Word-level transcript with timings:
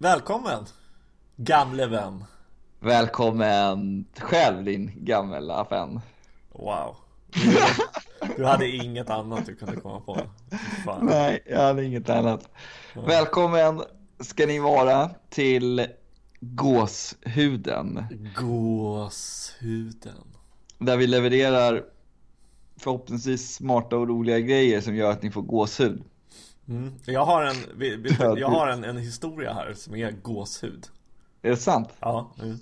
Välkommen! 0.00 0.64
Gamle 1.36 1.86
vän. 1.86 2.24
Välkommen 2.80 4.04
själv 4.18 4.64
din 4.64 4.92
gamla 4.96 5.64
vän. 5.70 6.00
Wow. 6.52 6.96
Du, 8.36 8.44
hade 8.44 8.68
inget 8.68 9.10
annat 9.10 9.46
du 9.46 9.56
kunde 9.56 9.76
komma 9.76 10.00
på. 10.00 10.20
Fan. 10.84 11.06
Nej, 11.06 11.42
jag 11.46 11.60
hade 11.60 11.84
inget 11.84 12.08
annat. 12.08 12.48
Välkommen 12.94 13.82
ska 14.20 14.46
ni 14.46 14.58
vara 14.58 15.10
till 15.30 15.86
Gåshuden. 16.40 18.04
Gåshuden. 18.36 20.24
Där 20.78 20.96
vi 20.96 21.06
levererar 21.06 21.84
förhoppningsvis 22.76 23.54
smarta 23.54 23.96
och 23.96 24.08
roliga 24.08 24.40
grejer 24.40 24.80
som 24.80 24.94
gör 24.94 25.10
att 25.10 25.22
ni 25.22 25.30
får 25.30 25.42
gåshud. 25.42 26.02
Mm. 26.68 26.94
Jag 27.04 27.24
har, 27.24 27.44
en, 27.44 27.56
jag 28.38 28.48
har 28.48 28.68
en, 28.68 28.84
en 28.84 28.96
historia 28.96 29.52
här 29.52 29.74
som 29.74 29.94
är 29.94 30.10
gåshud. 30.10 30.86
Är 31.42 31.50
det 31.50 31.56
sant? 31.56 31.88
Ja. 32.00 32.34
Mm. 32.42 32.58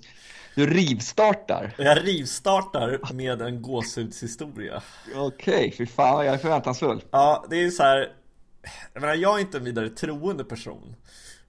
Du 0.55 0.67
rivstartar? 0.67 1.73
Jag 1.77 2.07
rivstartar 2.07 3.13
med 3.13 3.41
en 3.41 3.61
gåshudshistoria. 3.61 4.81
Okej, 5.15 5.55
okay, 5.55 5.71
fy 5.71 5.85
fan 5.85 6.25
jag 6.25 6.35
är 6.35 6.39
förväntansfull. 6.39 7.03
Ja, 7.11 7.45
det 7.49 7.63
är 7.63 7.69
så 7.69 7.83
här. 7.83 8.11
Jag 8.93 9.01
menar, 9.01 9.15
jag 9.15 9.35
är 9.35 9.41
inte 9.41 9.57
en 9.57 9.63
vidare 9.63 9.89
troende 9.89 10.43
person. 10.43 10.95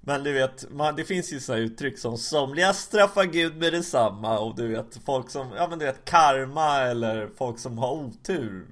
Men 0.00 0.22
du 0.22 0.32
vet, 0.32 0.70
man, 0.70 0.96
det 0.96 1.04
finns 1.04 1.32
ju 1.32 1.40
sådana 1.40 1.64
uttryck 1.64 1.98
som 1.98 2.18
somliga 2.18 2.72
straffar 2.72 3.24
Gud 3.24 3.56
med 3.56 3.72
detsamma 3.72 4.38
och 4.38 4.56
du 4.56 4.68
vet 4.68 5.00
folk 5.04 5.30
som, 5.30 5.48
ja 5.56 5.66
men 5.68 5.78
du 5.78 5.84
vet 5.84 6.04
karma 6.04 6.80
eller 6.80 7.28
folk 7.36 7.58
som 7.58 7.78
har 7.78 7.92
otur 7.92 8.66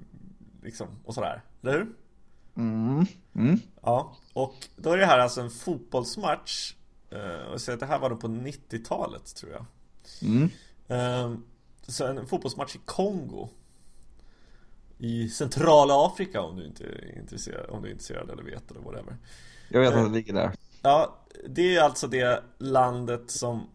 Liksom 0.63 0.87
och 1.05 1.13
sådär, 1.13 1.41
eller 1.61 1.71
hur? 1.71 1.87
Mm. 2.57 3.05
Mm. 3.37 3.59
Ja, 3.81 4.15
och 4.33 4.55
då 4.75 4.91
är 4.91 4.97
det 4.97 5.05
här 5.05 5.19
alltså 5.19 5.41
en 5.41 5.49
fotbollsmatch 5.49 6.73
uh, 7.13 7.51
och 7.53 7.61
så 7.61 7.71
att 7.71 7.79
det 7.79 7.85
här 7.85 7.99
var 7.99 8.09
då 8.09 8.15
på 8.15 8.27
90-talet 8.27 9.35
tror 9.35 9.51
jag 9.51 9.65
mm. 10.21 10.43
uh, 10.91 11.37
Så 11.87 12.07
en 12.07 12.27
fotbollsmatch 12.27 12.75
i 12.75 12.79
Kongo 12.85 13.49
I 14.97 15.29
centrala 15.29 16.05
Afrika 16.05 16.41
om 16.41 16.55
du 16.55 16.65
inte 16.65 16.83
är 16.83 17.19
intresserad, 17.19 17.69
om 17.69 17.81
du 17.81 17.87
är 17.87 17.91
intresserad 17.91 18.29
eller 18.29 18.43
vet 18.43 18.71
eller 18.71 18.81
whatever 18.81 19.17
Jag 19.69 19.81
vet 19.81 19.93
att 19.93 20.05
det 20.05 20.11
ligger 20.11 20.33
där 20.33 20.51
Ja, 20.81 21.17
det 21.49 21.75
är 21.75 21.81
alltså 21.81 22.07
det 22.07 22.43
landet 22.57 23.31
som 23.31 23.67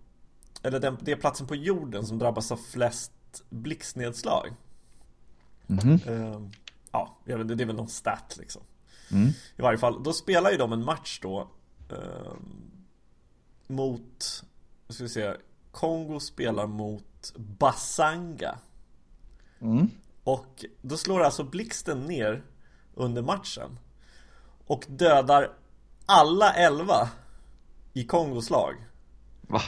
Eller 0.62 0.80
den, 0.80 0.98
det 1.00 1.12
är 1.12 1.16
platsen 1.16 1.46
på 1.46 1.54
jorden 1.54 2.06
som 2.06 2.18
drabbas 2.18 2.52
av 2.52 2.56
flest 2.56 3.12
blixtnedslag 3.48 4.54
mm 5.66 5.80
-hmm. 5.80 6.50
Ja, 6.92 7.16
det 7.24 7.32
är 7.32 7.66
väl 7.66 7.76
någon 7.76 7.88
stat 7.88 8.36
liksom 8.38 8.62
mm. 9.12 9.28
I 9.56 9.62
varje 9.62 9.78
fall, 9.78 10.02
då 10.02 10.12
spelar 10.12 10.50
ju 10.50 10.56
de 10.56 10.72
en 10.72 10.84
match 10.84 11.18
då 11.22 11.48
eh, 11.88 12.32
Mot 13.66 14.44
Vad 14.86 14.94
ska 14.94 15.04
vi 15.04 15.10
säga 15.10 15.36
Kongo 15.70 16.20
spelar 16.20 16.66
mot 16.66 17.32
Basanga 17.36 18.58
mm. 19.60 19.90
Och 20.24 20.64
då 20.82 20.96
slår 20.96 21.20
alltså 21.20 21.44
blixten 21.44 22.00
ner 22.00 22.42
Under 22.94 23.22
matchen 23.22 23.78
Och 24.66 24.84
dödar 24.88 25.52
alla 26.06 26.54
elva 26.54 27.10
I 27.92 28.04
Kongos 28.04 28.50
lag 28.50 28.74
Va? 29.40 29.60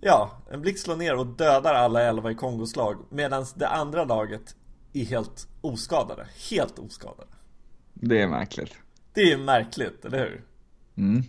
Ja, 0.00 0.30
en 0.50 0.60
blixt 0.60 0.84
slår 0.84 0.96
ner 0.96 1.14
och 1.14 1.26
dödar 1.26 1.74
alla 1.74 2.02
elva 2.02 2.30
i 2.30 2.34
Kongos 2.34 2.76
lag 2.76 2.96
Medan 3.08 3.46
det 3.54 3.68
andra 3.68 4.04
laget 4.04 4.56
är 4.92 5.04
helt 5.04 5.48
oskadade 5.60 6.26
Helt 6.50 6.78
oskadade 6.78 7.30
Det 7.94 8.22
är 8.22 8.28
märkligt 8.28 8.81
Det 9.12 9.20
är 9.20 9.26
ju 9.26 9.36
märkligt, 9.36 10.04
eller 10.04 10.18
hur? 10.18 10.44
Mm. 10.96 11.22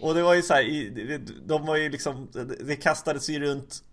Och 0.00 0.14
det 0.14 0.22
var 0.22 0.34
ju 0.34 0.42
så 0.42 0.54
här, 0.54 1.18
de 1.46 1.66
var 1.66 1.76
ju 1.76 1.88
liksom, 1.88 2.28
det 2.60 2.76
kastades 2.76 3.28
ju 3.28 3.40
runt 3.40 3.84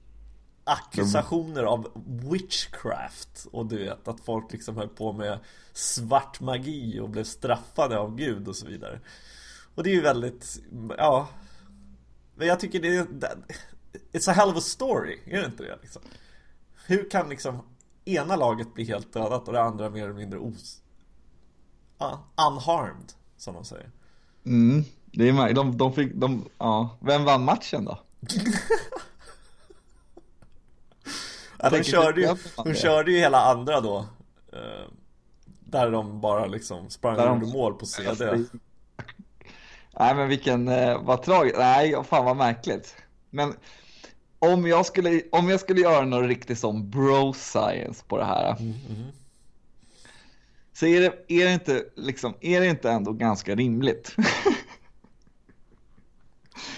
ackusationer 0.64 1.64
av 1.64 1.92
witchcraft 2.32 3.48
och 3.52 3.66
du 3.66 3.78
vet 3.78 4.08
att 4.08 4.20
folk 4.20 4.52
liksom 4.52 4.78
höll 4.78 4.90
på 4.90 5.14
med 5.14 5.40
svart 5.74 6.40
magi 6.40 7.00
och 7.00 7.10
blev 7.10 7.24
straffade 7.24 7.98
av 7.98 8.16
gud 8.16 8.48
och 8.48 8.56
så 8.56 8.68
vidare. 8.68 9.00
Och 9.76 9.84
det 9.84 9.90
är 9.90 9.94
ju 9.94 10.02
väldigt, 10.02 10.62
ja 10.98 11.30
Men 12.36 12.48
jag 12.48 12.60
tycker 12.60 12.80
det 12.80 12.96
är 12.96 13.08
It's 14.12 14.30
a 14.30 14.34
hell 14.34 14.50
of 14.50 14.58
a 14.58 14.62
story, 14.62 15.20
är 15.26 15.40
det 15.40 15.46
inte 15.46 15.64
det 15.64 15.78
liksom? 15.82 16.02
Hur 16.86 17.10
kan 17.10 17.30
liksom 17.30 17.62
ena 18.06 18.36
laget 18.36 18.74
bli 18.74 18.84
helt 18.84 19.14
dödat 19.14 19.48
och 19.48 19.54
det 19.54 19.62
andra 19.62 19.90
mer 19.90 20.04
eller 20.04 20.14
mindre 20.14 20.40
os... 20.40 20.82
Ja, 21.98 22.28
unharmed, 22.48 23.14
som 23.42 23.54
de 23.54 23.66
säger. 23.66 23.90
Mm, 24.46 24.84
det 25.06 25.30
är 25.30 25.54
de, 25.54 25.78
de 25.78 25.94
fick, 25.94 26.14
de, 26.14 26.50
ja. 26.58 26.98
Vem 27.00 27.24
vann 27.24 27.44
matchen 27.44 27.86
då? 27.86 28.00
ja, 31.60 31.70
de 31.70 31.84
körde 31.84 32.22
ju, 32.22 32.36
de 32.66 32.74
körde 32.74 33.12
ju 33.12 33.18
hela 33.18 33.42
andra 33.42 33.82
då. 33.82 34.06
Eh, 34.54 34.92
där 35.60 35.92
de 35.92 36.22
bara 36.22 36.46
liksom 36.46 36.90
sprang 36.90 37.20
och 37.20 37.28
gjorde 37.28 37.58
mål 37.58 37.74
på 37.74 37.86
CD. 37.86 38.46
Nej 40.00 40.16
men 40.16 40.28
vilken, 40.28 40.68
eh, 40.68 41.04
vad 41.04 41.24
tragiskt, 41.24 41.58
nej 41.58 42.04
fan 42.04 42.26
vad 42.26 42.38
märkligt. 42.38 42.96
Men 43.30 43.54
om 44.40 44.68
jag 44.68 44.86
skulle, 44.86 45.22
om 45.32 45.50
jag 45.50 45.60
skulle 45.60 45.82
göra 45.82 46.06
något 46.06 46.28
riktigt 46.28 46.60
som 46.60 46.90
bro 46.90 47.34
science 47.34 48.04
på 48.08 48.18
det 48.18 48.26
här. 48.26 48.56
Mm, 48.60 48.74
mm. 48.90 49.12
Så 50.82 50.88
är 50.88 51.02
det, 51.02 51.14
är, 51.28 51.46
det 51.46 51.54
inte, 51.54 51.84
liksom, 51.96 52.34
är 52.42 52.62
det 52.62 52.68
inte 52.68 52.92
ändå 52.92 53.14
ganska 53.14 53.56
rimligt? 53.56 54.16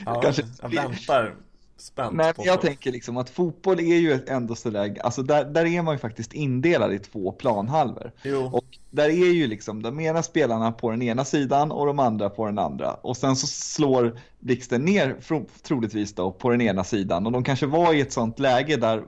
ja, 0.06 0.22
Kanske, 0.22 0.44
jag 0.62 0.70
väntar 0.70 1.36
spänt 1.78 2.14
Nej, 2.14 2.34
på 2.34 2.44
jag 2.46 2.62
tänker 2.62 2.92
liksom 2.92 3.18
att 3.18 3.30
fotboll 3.30 3.80
är 3.80 3.96
ju 3.96 4.20
ändå 4.28 4.56
sådär, 4.56 4.98
alltså 5.04 5.24
där, 5.24 5.46
där 5.46 5.66
är 5.66 5.82
man 5.82 5.96
ju 5.96 6.00
faktiskt 6.00 6.34
indelad 6.34 6.94
i 6.94 7.00
två 7.00 7.32
planhalvor. 7.32 8.12
Jo. 8.24 8.50
Och 8.54 8.66
där 8.90 9.10
är 9.10 9.34
ju 9.34 9.48
liksom 9.48 9.82
de 9.82 10.00
ena 10.00 10.24
spelarna 10.24 10.72
på 10.72 10.92
den 10.92 11.02
ena 11.02 11.26
sidan 11.26 11.72
och 11.72 11.86
de 11.86 12.00
andra 12.00 12.30
på 12.30 12.46
den 12.46 12.60
andra. 12.60 12.94
Och 12.94 13.18
sen 13.18 13.36
så 13.36 13.48
slår 13.48 14.20
blixten 14.40 14.86
ner 14.86 15.16
troligtvis 15.64 16.16
då 16.16 16.32
på 16.32 16.50
den 16.50 16.62
ena 16.62 16.84
sidan. 16.84 17.26
Och 17.26 17.32
de 17.32 17.44
kanske 17.44 17.66
var 17.66 17.94
i 17.94 18.02
ett 18.02 18.14
sånt 18.14 18.40
läge 18.40 18.78
där 18.78 19.04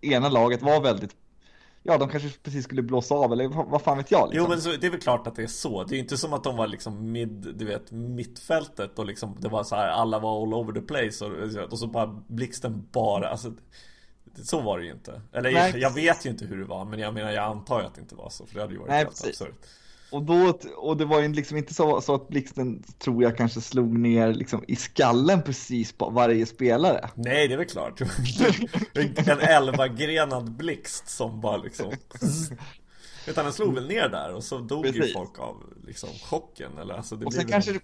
ena 0.00 0.28
laget 0.28 0.62
var 0.62 0.80
väldigt 0.80 1.25
ja, 1.86 1.98
de 1.98 2.08
kanske 2.08 2.30
precis 2.42 2.64
skulle 2.64 2.82
blåsa 2.82 3.14
av 3.14 3.32
eller 3.32 3.48
vad 3.48 3.82
fan 3.82 3.96
vet 3.96 4.10
jag 4.10 4.28
liksom. 4.28 4.44
Jo 4.44 4.48
men 4.48 4.62
så, 4.62 4.70
det 4.80 4.86
är 4.86 4.90
väl 4.90 5.00
klart 5.00 5.26
att 5.26 5.36
det 5.36 5.42
är 5.42 5.46
så 5.46 5.84
Det 5.84 5.96
är 5.96 5.98
inte 5.98 6.16
som 6.16 6.32
att 6.32 6.44
de 6.44 6.56
var 6.56 6.66
liksom 6.66 7.12
mid, 7.12 7.54
du 7.54 7.64
vet, 7.64 7.90
mittfältet 7.90 8.98
och 8.98 9.06
liksom 9.06 9.36
det 9.40 9.48
var 9.48 9.64
så 9.64 9.76
här 9.76 9.88
alla 9.88 10.18
var 10.18 10.42
all 10.42 10.54
over 10.54 10.72
the 10.72 10.86
place 10.86 11.24
och, 11.24 11.72
och 11.72 11.78
så 11.78 11.86
bara 11.86 12.06
blixten 12.26 12.88
bara, 12.92 13.28
alltså 13.28 13.52
så 14.42 14.60
var 14.60 14.78
det 14.78 14.84
ju 14.84 14.92
inte. 14.92 15.20
Eller 15.32 15.52
Nej, 15.52 15.76
jag, 15.76 15.94
vet 15.94 16.26
ju 16.26 16.30
inte 16.30 16.44
hur 16.44 16.58
det 16.58 16.64
var 16.64 16.84
men 16.84 16.98
jag 16.98 17.14
menar 17.14 17.30
jag 17.30 17.44
antar 17.44 17.80
ju 17.80 17.86
att 17.86 17.94
det 17.94 18.00
inte 18.00 18.14
var 18.14 18.30
så 18.30 18.46
för 18.46 18.54
det 18.54 18.60
hade 18.60 18.72
ju 18.72 18.78
varit 18.78 18.90
Nej, 18.90 18.98
helt 18.98 19.24
absurt 19.24 19.66
och, 20.10 20.22
då, 20.22 20.58
och 20.76 20.96
det 20.96 21.04
var 21.04 21.22
ju 21.22 21.28
liksom 21.28 21.56
inte 21.56 21.74
så, 21.74 22.00
så 22.00 22.14
att 22.14 22.28
blixten 22.28 22.82
tror 22.98 23.22
jag 23.22 23.36
kanske 23.36 23.60
slog 23.60 23.98
ner 23.98 24.34
liksom 24.34 24.64
i 24.68 24.76
skallen 24.76 25.42
precis 25.42 25.92
på 25.92 26.10
varje 26.10 26.46
spelare. 26.46 27.10
Nej, 27.14 27.48
det 27.48 27.54
är 27.54 27.58
väl 27.58 27.66
klart. 27.66 28.00
en 29.28 29.40
elvagrenad 29.40 30.52
blixt 30.52 31.08
som 31.08 31.40
bara 31.40 31.56
liksom... 31.56 31.92
Utan 33.26 33.44
den 33.44 33.52
slog 33.52 33.74
väl 33.74 33.88
ner 33.88 34.08
där 34.08 34.34
och 34.34 34.44
så 34.44 34.58
dog 34.58 34.84
precis. 34.84 35.08
ju 35.08 35.12
folk 35.12 35.38
av 35.38 35.56
liksom 35.86 36.08
chocken. 36.08 36.78
Eller, 36.78 36.94
alltså, 36.94 37.16
det 37.16 37.26
och 37.26 37.32
sen 37.32 37.46
kanske... 37.46 37.80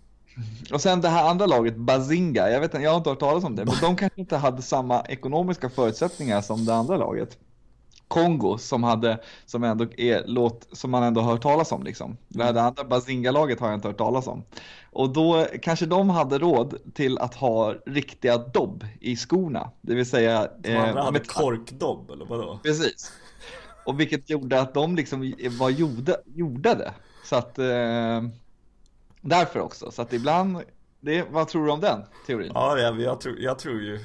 Och 0.72 0.80
sen 0.80 1.00
det 1.00 1.08
här 1.08 1.30
andra 1.30 1.46
laget, 1.46 1.76
Bazinga, 1.76 2.50
jag 2.50 2.60
vet 2.60 2.74
jag 2.74 2.90
har 2.90 2.96
inte 2.96 3.10
hört 3.10 3.20
talas 3.20 3.44
om 3.44 3.56
det, 3.56 3.64
men 3.64 3.74
de 3.80 3.96
kanske 3.96 4.20
inte 4.20 4.36
hade 4.36 4.62
samma 4.62 5.02
ekonomiska 5.02 5.70
förutsättningar 5.70 6.40
som 6.40 6.64
det 6.64 6.74
andra 6.74 6.96
laget. 6.96 7.38
Kongo 8.12 8.58
som 8.58 8.82
hade, 8.82 9.18
som 9.46 9.64
ändå 9.64 9.86
är 9.96 10.22
låt, 10.26 10.68
som 10.72 10.90
man 10.90 11.02
ändå 11.02 11.20
hört 11.20 11.42
talas 11.42 11.72
om 11.72 11.82
liksom. 11.82 12.16
Det 12.28 12.42
mm. 12.42 12.64
andra 12.64 12.84
Bazinga-laget 12.84 13.60
har 13.60 13.68
jag 13.68 13.76
inte 13.76 13.88
hört 13.88 13.98
talas 13.98 14.26
om. 14.26 14.44
Och 14.90 15.12
då 15.12 15.46
kanske 15.62 15.86
de 15.86 16.10
hade 16.10 16.38
råd 16.38 16.78
till 16.94 17.18
att 17.18 17.34
ha 17.34 17.74
riktiga 17.86 18.38
dobb 18.38 18.86
i 19.00 19.16
skorna. 19.16 19.70
Det 19.80 19.94
vill 19.94 20.06
säga... 20.06 20.48
De 20.58 20.76
andra 20.76 21.00
eh, 21.00 21.04
hade 21.04 21.20
korkdobb 21.20 22.10
eller 22.10 22.24
vadå? 22.24 22.58
Precis. 22.62 23.12
Och 23.86 24.00
vilket 24.00 24.30
gjorde 24.30 24.60
att 24.60 24.74
de 24.74 24.96
liksom 24.96 25.34
var 25.58 25.70
gjorda, 25.70 26.16
gjordade. 26.34 26.92
Så 27.24 27.36
att... 27.36 27.58
Eh, 27.58 28.22
därför 29.20 29.60
också. 29.60 29.90
Så 29.90 30.02
att 30.02 30.12
ibland... 30.12 30.62
Det, 31.00 31.24
vad 31.30 31.48
tror 31.48 31.66
du 31.66 31.72
om 31.72 31.80
den 31.80 32.00
teorin? 32.26 32.52
Ja, 32.54 32.78
jag, 32.78 33.00
jag, 33.00 33.20
tror, 33.20 33.38
jag 33.38 33.58
tror 33.58 33.80
ju... 33.80 34.00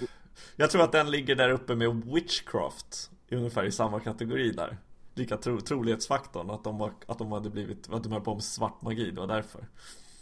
Jag 0.56 0.70
tror 0.70 0.84
att 0.84 0.92
den 0.92 1.12
ligger 1.12 1.36
där 1.36 1.50
uppe 1.50 1.76
med 1.76 2.04
witchcraft 2.06 3.12
ungefär 3.36 3.64
i 3.64 3.72
samma 3.72 4.00
kategori 4.00 4.52
där 4.52 4.78
Lika 5.14 5.38
tro, 5.38 5.62
trolighetsfaktorn 5.62 6.50
att 6.50 6.64
de, 6.64 6.78
var, 6.78 6.92
att 7.06 7.18
de 7.18 7.32
hade 7.32 7.50
blivit, 7.50 7.90
att 7.94 8.04
de 8.04 8.12
höll 8.12 8.22
på 8.22 8.34
med 8.34 8.44
svart 8.44 8.82
magi, 8.82 9.12
det 9.12 9.20
var 9.20 9.28
därför 9.28 9.68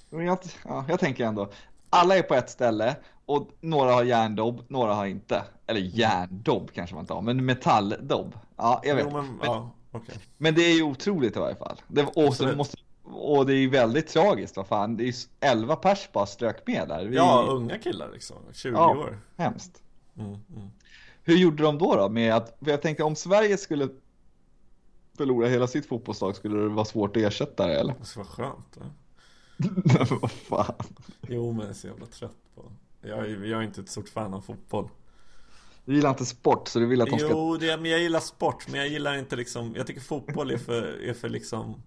jag, 0.10 0.38
ja, 0.64 0.86
jag 0.90 1.00
tänker 1.00 1.26
ändå 1.26 1.52
Alla 1.90 2.18
är 2.18 2.22
på 2.22 2.34
ett 2.34 2.50
ställe 2.50 2.96
och 3.26 3.50
några 3.62 3.94
har 3.94 4.04
järndobb, 4.04 4.66
några 4.68 4.94
har 4.94 5.06
inte 5.06 5.44
Eller 5.68 5.80
mm. 5.80 5.92
järndobb 5.94 6.72
kanske 6.74 6.96
man 6.96 7.04
inte 7.04 7.14
har, 7.14 7.22
men 7.22 7.46
metalldobb 7.46 8.40
Ja, 8.58 8.82
jag 8.84 8.96
vet 8.96 9.06
jo, 9.10 9.18
men, 9.18 9.26
men, 9.26 9.46
ja, 9.46 9.72
okay. 9.92 10.16
men, 10.38 10.56
det 10.56 10.62
är 10.62 10.76
ju 10.76 10.84
otroligt 10.84 11.36
i 11.36 11.40
varje 11.40 11.56
fall 11.56 11.82
det, 11.88 12.04
Och 12.04 12.36
så 12.36 12.56
måste 12.56 12.78
och 13.06 13.46
det 13.46 13.54
är 13.54 13.58
ju 13.58 13.70
väldigt 13.70 14.08
tragiskt, 14.08 14.58
vad 14.58 14.68
fan. 14.68 14.98
Det 14.98 15.04
är 15.04 15.06
ju 15.06 15.14
11 15.40 15.76
pers 15.76 16.10
bara 16.14 16.26
strök 16.26 16.68
med 16.68 16.88
där. 16.88 17.06
Vi... 17.06 17.16
Ja, 17.16 17.46
unga 17.50 17.78
killar 17.78 18.10
liksom. 18.14 18.38
20 18.54 18.74
Ja. 18.74 18.90
år. 18.90 19.20
Hemskt. 19.38 19.84
Mm, 20.18 20.30
mm. 20.30 20.70
Hur 21.26 21.36
gjorde 21.36 21.64
de 21.64 21.78
då? 21.78 21.96
då 21.96 22.10
med 22.10 22.34
att, 22.34 22.58
för 22.64 22.72
jag 22.72 22.82
tänkte 22.82 23.04
om 23.04 23.16
Sverige 23.16 23.58
skulle 23.58 23.90
förlora 25.18 25.48
hela 25.48 25.68
sitt 25.68 25.86
fotbollslag 25.86 26.36
skulle 26.36 26.58
det 26.58 26.70
vara 26.70 26.86
svårt 26.86 27.18
att 27.18 27.24
ersätta 27.24 27.68
det 27.68 27.80
eller? 27.80 27.96
Det 28.00 28.06
skulle 28.06 28.26
vara 28.26 28.34
skönt. 28.34 28.78
Va? 28.78 28.86
Nej, 29.58 30.08
men 30.10 30.20
vad 30.22 30.32
fan. 30.32 30.76
Jo, 31.28 31.52
men 31.52 31.62
jag 31.62 31.70
är 31.70 31.74
så 31.74 31.88
jävla 31.88 32.06
trött 32.06 32.38
på. 32.56 32.72
Jag 33.02 33.20
är, 33.20 33.46
jag 33.46 33.60
är 33.60 33.64
inte 33.64 33.82
ett 33.82 33.90
stort 33.90 34.10
fan 34.10 34.34
av 34.34 34.42
fotboll. 34.42 34.90
Du 35.86 35.96
gillar 35.96 36.10
inte 36.10 36.26
sport 36.26 36.68
så 36.68 36.80
du 36.80 36.86
vill 36.86 37.02
att 37.02 37.10
de 37.10 37.20
ska... 37.20 37.30
Jo, 37.30 37.58
det, 37.58 37.78
men 37.78 37.92
jag 37.92 38.00
gillar 38.00 38.20
sport, 38.20 38.68
men 38.68 38.80
jag 38.80 38.90
gillar 38.90 39.18
inte 39.18 39.36
liksom 39.36 39.74
Jag 39.76 39.88
tycker 39.88 40.02
fotboll 40.02 40.52
är 40.52 40.58
för, 40.58 41.04
är 41.04 41.14
för 41.14 41.30
liksom 41.30 41.82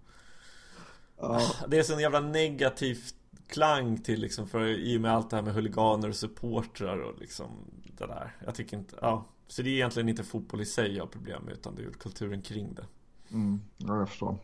Ja. 1.21 1.41
Det 1.67 1.79
är 1.79 1.83
sån 1.83 1.99
jävla 1.99 2.19
negativ 2.19 3.03
klang 3.47 3.97
till 3.97 4.21
liksom 4.21 4.47
för 4.47 4.67
i 4.67 4.97
och 4.97 5.01
med 5.01 5.11
allt 5.11 5.29
det 5.29 5.35
här 5.35 5.43
med 5.43 5.53
huliganer 5.53 6.09
och 6.09 6.15
supportrar 6.15 6.97
och 6.97 7.19
liksom 7.19 7.47
det 7.97 8.05
där 8.05 8.35
Jag 8.45 8.55
tycker 8.55 8.77
inte, 8.77 8.95
ja 9.01 9.25
Så 9.47 9.61
det 9.61 9.69
är 9.69 9.73
egentligen 9.73 10.09
inte 10.09 10.23
fotboll 10.23 10.61
i 10.61 10.65
sig 10.65 10.95
jag 10.95 11.03
har 11.03 11.09
problem 11.09 11.43
med 11.43 11.53
utan 11.53 11.75
det 11.75 11.81
är 11.81 11.91
kulturen 11.91 12.41
kring 12.41 12.73
det 12.73 12.85
Mm, 13.31 13.61
ja, 13.77 13.99
jag 13.99 14.09
förstår. 14.09 14.37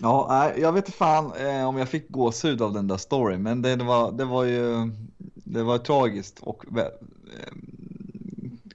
Ja, 0.00 0.52
jag 0.56 0.72
vet 0.72 0.86
inte 0.86 0.98
fan 0.98 1.32
eh, 1.32 1.68
om 1.68 1.76
jag 1.76 1.88
fick 1.88 2.10
gåshud 2.10 2.62
av 2.62 2.72
den 2.72 2.88
där 2.88 2.96
storyn, 2.96 3.42
men 3.42 3.62
det, 3.62 3.76
det, 3.76 3.84
var, 3.84 4.12
det 4.12 4.24
var 4.24 4.44
ju 4.44 4.92
det 5.34 5.62
var 5.62 5.78
tragiskt 5.78 6.38
och 6.40 6.64
eh, 6.78 6.84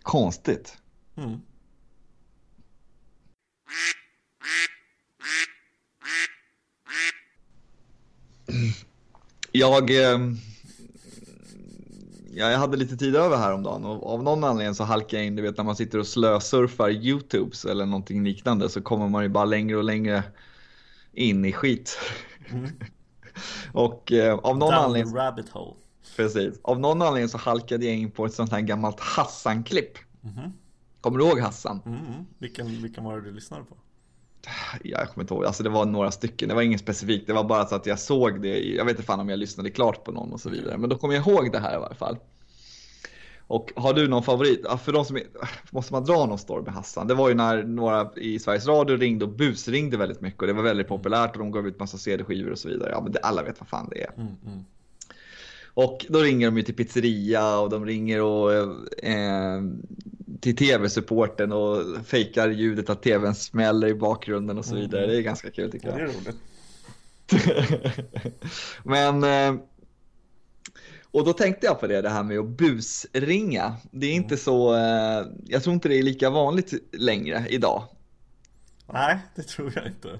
konstigt. 0.02 0.78
mm. 1.16 1.42
Jag, 9.56 9.90
eh, 9.90 10.20
ja, 12.34 12.52
jag 12.52 12.58
hade 12.60 12.78
lite 12.78 12.98
tid 12.98 13.16
över 13.16 13.38
häromdagen 13.38 13.86
och 13.86 14.14
av 14.14 14.24
någon 14.24 14.44
anledning 14.44 14.76
så 14.76 14.84
halkade 14.84 15.18
jag 15.18 15.28
in, 15.28 15.36
du 15.36 15.42
vet 15.42 15.58
när 15.58 15.64
man 15.64 15.76
sitter 15.76 16.00
och 16.00 16.08
slösurfar 16.08 16.90
YouTubes 16.90 17.66
eller 17.66 17.86
någonting 17.86 18.24
liknande 18.24 18.70
så 18.70 18.82
kommer 18.82 19.10
man 19.10 19.24
ju 19.24 19.30
bara 19.30 19.46
längre 19.46 19.78
och 19.78 19.84
längre 19.84 20.24
in 21.14 21.46
i 21.46 21.54
skit. 21.54 22.00
Mm. 22.52 22.70
och 23.74 24.12
eh, 24.12 24.36
av 24.36 24.58
någon 24.58 24.72
Down 24.72 24.84
anledning 24.84 25.16
rabbit 25.16 25.50
hole 25.50 25.76
Precis. 26.16 26.60
Av 26.64 26.80
någon 26.80 27.02
anledning 27.02 27.30
så 27.30 27.38
halkade 27.38 27.86
jag 27.86 27.96
in 27.96 28.12
på 28.12 28.26
ett 28.26 28.34
sånt 28.34 28.52
här 28.52 28.62
gammalt 28.62 29.00
Hassan-klipp. 29.00 29.98
Mhm. 30.22 30.54
Kommer 31.02 31.18
du 31.18 31.26
ihåg 31.26 31.40
Hassan? 31.40 31.82
mm, 31.86 32.00
mm. 32.00 32.26
Vilken, 32.38 32.82
vilken 32.82 33.04
var 33.04 33.16
det 33.16 33.22
du 33.22 33.32
lyssnade 33.32 33.64
på? 33.64 33.76
Ja, 34.84 35.00
jag 35.00 35.10
kommer 35.10 35.24
inte 35.24 35.34
ihåg. 35.34 35.46
Alltså 35.46 35.64
det 35.64 35.70
var 35.70 35.86
några 35.86 36.12
stycken. 36.12 36.50
Det 36.50 36.56
var 36.56 36.62
inget 36.62 36.80
specifikt. 36.80 37.28
Det 37.28 37.34
var 37.34 37.44
bara 37.44 37.66
så 37.66 37.76
att 37.76 37.86
jag 37.86 38.00
såg 38.00 38.42
det. 38.42 38.60
Jag 38.60 38.86
vet 38.86 38.92
inte 38.92 39.04
fan 39.04 39.20
om 39.20 39.30
jag 39.30 39.40
lyssnade 39.40 39.70
klart 39.70 40.04
på 40.04 40.12
någon 40.12 40.34
och 40.34 40.40
så 40.40 40.50
vidare. 40.50 40.78
Men 40.78 40.90
då 40.90 40.98
kommer 40.98 41.14
jag 41.16 41.28
ihåg 41.28 41.52
det 41.52 41.60
här 41.60 41.76
i 41.76 41.80
varje 41.80 41.96
fall. 41.96 42.18
Och 43.48 43.72
har 43.76 43.94
du 43.94 44.08
någon 44.08 44.24
favorit? 44.24 44.66
För 44.84 44.92
de 44.92 45.06
som 45.06 45.16
är, 45.16 45.24
måste 45.70 45.94
man 45.94 46.04
dra 46.04 46.26
någon 46.26 46.38
story 46.38 46.64
med 46.64 46.74
Hassan? 46.74 47.08
Det 47.08 47.14
var 47.14 47.30
ju 47.30 47.36
när 47.36 47.64
några 47.64 48.10
i 48.16 48.40
Sveriges 48.40 48.68
Radio 48.68 48.98
ringde 48.98 49.26
och 49.26 49.32
busringde 49.32 49.98
väldigt 49.98 50.22
mycket 50.22 50.42
och 50.42 50.48
det 50.48 50.54
var 50.54 50.64
väldigt 50.64 50.88
populärt 50.88 51.32
och 51.32 51.40
de 51.40 51.52
gav 51.52 51.68
ut 51.68 51.80
massa 51.80 51.98
CD-skivor 51.98 52.52
och 52.52 52.60
så 52.60 52.70
vidare. 52.70 52.90
Ja, 52.92 53.02
men 53.02 53.12
det, 53.12 53.20
alla 53.20 53.44
vet 53.44 53.60
vad 53.60 53.70
fan 53.70 53.90
det 53.92 54.04
är. 54.04 54.14
Mm, 54.18 54.28
mm. 54.46 54.66
Och 55.76 56.06
då 56.10 56.20
ringer 56.20 56.48
de 56.48 56.58
ju 56.58 56.64
till 56.64 56.76
pizzeria 56.76 57.60
och 57.60 57.70
de 57.70 57.86
ringer 57.86 58.22
och, 58.22 58.54
eh, 59.04 59.62
till 60.44 60.56
tv-supporten 60.56 61.52
och 61.52 62.06
fejkar 62.06 62.50
ljudet 62.50 62.90
att 62.90 63.04
tvn 63.04 63.36
smäller 63.36 63.88
i 63.88 63.94
bakgrunden 63.96 64.58
och 64.58 64.66
så 64.66 64.76
vidare. 64.76 65.08
Det 65.08 65.18
är 65.18 65.22
ganska 65.22 65.52
kul 65.52 65.72
tycker 65.72 65.88
Ja, 65.90 65.96
det 65.96 66.02
jag. 66.02 66.10
är 66.10 66.14
roligt 66.14 66.38
Men 68.84 69.24
eh, 69.24 69.62
och 71.12 71.26
då 71.26 71.34
tänkte 71.34 71.66
jag 71.66 71.80
på 71.80 71.88
det, 71.88 72.02
det 72.02 72.10
här 72.10 72.24
med 72.24 72.40
att 72.40 72.50
busringa. 72.50 73.76
Det 73.92 74.08
är 74.08 74.14
inte 74.14 74.38
så, 74.38 74.76
eh, 74.76 75.26
jag 75.46 75.64
tror 75.64 75.74
inte 75.74 75.90
det 75.90 75.96
är 76.00 76.04
lika 76.04 76.30
vanligt 76.30 76.74
längre 76.94 77.46
idag. 77.50 77.84
Nej, 78.94 79.20
det 79.36 79.44
tror 79.44 79.72
jag 79.76 79.88
inte 79.88 80.20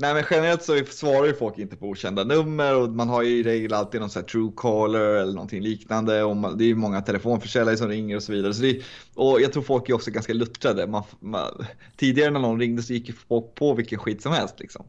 Nej 0.00 0.14
men 0.14 0.24
generellt 0.30 0.62
så 0.62 0.84
svarar 0.84 1.26
ju 1.26 1.34
folk 1.34 1.58
inte 1.58 1.76
på 1.76 1.86
okända 1.86 2.24
nummer 2.24 2.76
och 2.76 2.88
man 2.90 3.08
har 3.08 3.22
ju 3.22 3.38
i 3.38 3.42
regel 3.42 3.72
alltid 3.72 4.00
någon 4.00 4.10
sån 4.10 4.20
här 4.22 4.28
Truecaller 4.28 5.14
eller 5.14 5.32
någonting 5.32 5.62
liknande 5.62 6.22
och 6.22 6.36
man, 6.36 6.58
det 6.58 6.64
är 6.64 6.66
ju 6.66 6.74
många 6.74 7.00
telefonförsäljare 7.00 7.76
som 7.76 7.88
ringer 7.88 8.16
och 8.16 8.22
så 8.22 8.32
vidare. 8.32 8.54
Så 8.54 8.62
det, 8.62 8.82
och 9.14 9.40
jag 9.40 9.52
tror 9.52 9.62
folk 9.62 9.88
är 9.88 9.94
också 9.94 10.10
ganska 10.10 10.32
luttrade. 10.32 10.86
Man, 10.86 11.02
man, 11.20 11.66
tidigare 11.96 12.30
när 12.30 12.40
någon 12.40 12.60
ringde 12.60 12.82
så 12.82 12.92
gick 12.92 13.08
ju 13.08 13.14
folk 13.14 13.54
på 13.54 13.74
vilken 13.74 13.98
skit 13.98 14.22
som 14.22 14.32
helst 14.32 14.60
liksom. 14.60 14.86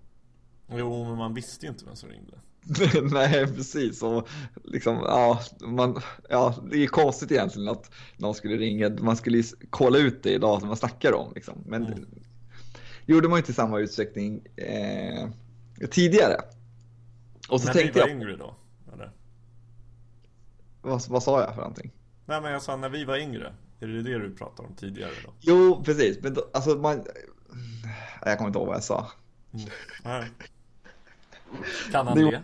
Jo, 0.72 1.06
men 1.06 1.18
man 1.18 1.34
visste 1.34 1.66
ju 1.66 1.72
inte 1.72 1.86
vem 1.86 1.96
som 1.96 2.10
ringde 2.10 2.38
Nej 3.16 3.48
precis 3.48 4.04
och 4.04 4.28
liksom 4.64 4.96
ja, 4.96 5.42
man, 5.60 6.02
ja 6.30 6.56
det 6.72 6.84
är 6.84 6.88
konstigt 6.88 7.32
egentligen 7.32 7.70
att 7.70 7.92
någon 8.18 8.34
skulle 8.34 8.58
ringa. 8.58 8.90
Man 8.90 9.18
skulle 9.18 9.38
ju 9.38 9.44
kolla 9.70 9.98
ut 9.98 10.24
det 10.24 10.32
idag 10.32 10.60
som 10.60 10.68
man 10.68 10.78
snackar 10.78 11.14
om 11.14 11.32
liksom. 11.36 11.64
Men 11.66 11.86
Mm. 11.86 12.06
Gjorde 13.06 13.30
man 13.30 13.38
inte 13.38 13.52
i 13.52 13.56
samma 13.56 13.80
utsträckning 13.80 14.42
eh, 14.56 15.30
tidigare. 15.92 16.36
Och 17.50 17.62
så 17.62 17.68
När 17.68 17.74
tänkte 17.74 17.94
vi 17.94 18.00
var 18.00 18.08
jag, 18.08 18.16
yngre 18.18 18.36
då 18.36 18.56
eller? 18.94 19.12
vad, 20.82 21.02
vad 21.10 21.24
sa 21.24 21.42
jag 21.42 21.50
för 21.56 21.62
någonting? 21.62 21.92
Nej 22.26 22.42
men 22.42 22.52
jag 22.52 22.62
sa 22.62 22.76
när 22.78 22.90
vi 22.90 23.06
var 23.06 23.18
yngre 23.18 23.54
Är 23.80 23.88
det 23.88 24.02
det 24.02 24.20
du 24.20 24.36
pratade 24.36 24.68
om 24.70 24.76
tidigare 24.76 25.12
då? 25.26 25.34
Jo, 25.40 25.84
precis. 25.86 26.20
Men 26.24 26.34
då, 26.34 26.50
alltså 26.54 26.70
man... 26.76 27.04
Jag 28.26 28.38
kommer 28.38 28.48
inte 28.50 28.60
ihåg 28.60 28.68
vad 28.68 28.76
jag 28.76 28.84
sa. 28.84 29.12
Nej. 30.04 30.26
Kan 31.92 32.08
han 32.08 32.18
Det- 32.18 32.32
det? 32.32 32.44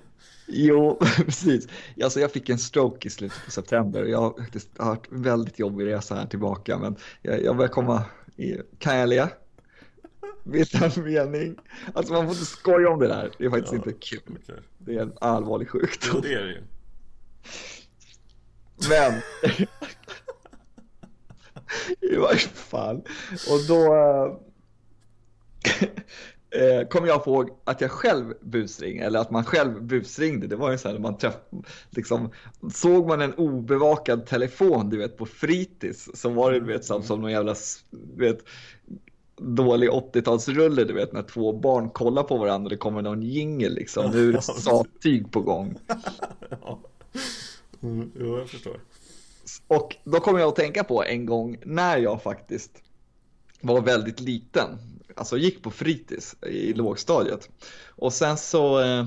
Jo, 0.50 1.00
precis. 1.25 1.68
Alltså 2.03 2.19
jag 2.19 2.31
fick 2.31 2.50
en 2.50 2.57
stroke 2.57 3.07
i 3.07 3.12
slutet 3.12 3.45
på 3.45 3.51
september. 3.51 4.03
Jag 4.03 4.21
har 4.21 4.33
faktiskt 4.44 4.77
haft 4.77 5.12
en 5.12 5.21
väldigt 5.21 5.60
jobbig 5.60 5.86
resa 5.86 6.15
här 6.15 6.25
tillbaka, 6.25 6.77
men 6.77 6.95
jag, 7.21 7.44
jag 7.44 7.57
börjar 7.57 7.69
komma 7.71 8.06
i... 8.36 8.57
Kan 8.80 8.95
jag 8.98 9.10
le? 9.10 9.27
En 10.53 11.03
mening? 11.03 11.55
Alltså 11.94 12.13
man 12.13 12.25
får 12.25 12.31
inte 12.33 12.45
skoja 12.45 12.89
om 12.89 12.99
det 12.99 13.07
där. 13.07 13.31
Det 13.38 13.45
är 13.45 13.49
faktiskt 13.49 13.73
Ja. 13.73 13.77
inte 13.77 13.94
kul. 13.94 14.19
Okej. 14.44 14.61
Det 14.77 14.95
är 14.95 15.01
en 15.01 15.13
allvarlig 15.21 15.67
Jo, 15.73 15.79
sjukdom. 15.79 16.21
det 16.21 16.33
är 16.33 16.44
det 16.44 16.51
ju 16.51 16.61
Men 18.89 19.21
i 22.01 22.15
varje 22.15 22.38
fall. 22.39 22.95
Och 23.49 23.59
då 23.67 23.95
eh, 23.95 24.38
eh, 26.61 26.88
kom 26.88 27.05
jag 27.05 27.27
ihåg 27.27 27.50
att 27.63 27.81
jag 27.81 27.91
själv 27.91 28.33
busringde, 28.41 29.05
eller 29.05 29.19
att 29.19 29.31
man 29.31 29.45
själv 29.45 29.83
busringde. 29.83 30.47
Det 30.47 30.55
var 30.55 30.71
ju 30.71 30.77
så 30.77 30.89
här 30.89 31.00
man 31.00 31.17
träff, 31.17 31.35
liksom, 31.89 32.31
såg 32.73 33.07
man 33.07 33.21
en 33.21 33.33
obevakad 33.33 34.25
telefon, 34.25 34.89
du 34.89 34.97
vet, 34.97 35.17
på 35.17 35.25
fritids, 35.25 36.09
så 36.13 36.29
var 36.29 36.51
det 36.51 36.59
du 36.59 36.65
vet, 36.65 36.86
som, 36.86 37.03
som 37.03 37.22
någon 37.22 37.31
jävla, 37.31 37.55
du 37.91 38.25
vet, 38.25 38.39
dålig 39.38 39.89
80-talsrulle, 39.89 40.84
du 40.84 40.94
vet, 40.94 41.13
när 41.13 41.24
två 41.24 41.53
barn 41.53 41.89
kollar 41.89 42.24
på 42.24 42.38
varandra 42.38 42.65
och 42.65 42.70
det 42.70 42.77
kommer 42.77 43.01
någon 43.01 43.24
jingel 43.24 43.74
liksom. 43.74 44.12
Nu 44.12 44.29
är 44.29 44.34
det 44.34 44.41
sattyg 44.41 45.32
på 45.32 45.41
gång. 45.41 45.77
ja. 46.62 46.79
Mm, 47.84 48.12
jo, 48.20 48.38
jag 48.38 48.50
förstår 48.50 48.79
Och 49.67 49.96
då 50.03 50.20
kommer 50.20 50.39
jag 50.39 50.48
att 50.48 50.56
tänka 50.56 50.84
på 50.84 51.03
en 51.03 51.25
gång 51.25 51.58
när 51.65 51.98
jag 51.98 52.24
faktiskt 52.24 52.72
var 53.62 53.82
väldigt 53.82 54.20
liten. 54.20 54.67
Alltså 55.15 55.38
gick 55.38 55.63
på 55.63 55.72
fritids 55.72 56.36
i 56.41 56.74
lågstadiet. 56.74 57.50
Och 57.88 58.13
sen 58.13 58.38
så, 58.38 58.82
eh, 58.82 59.06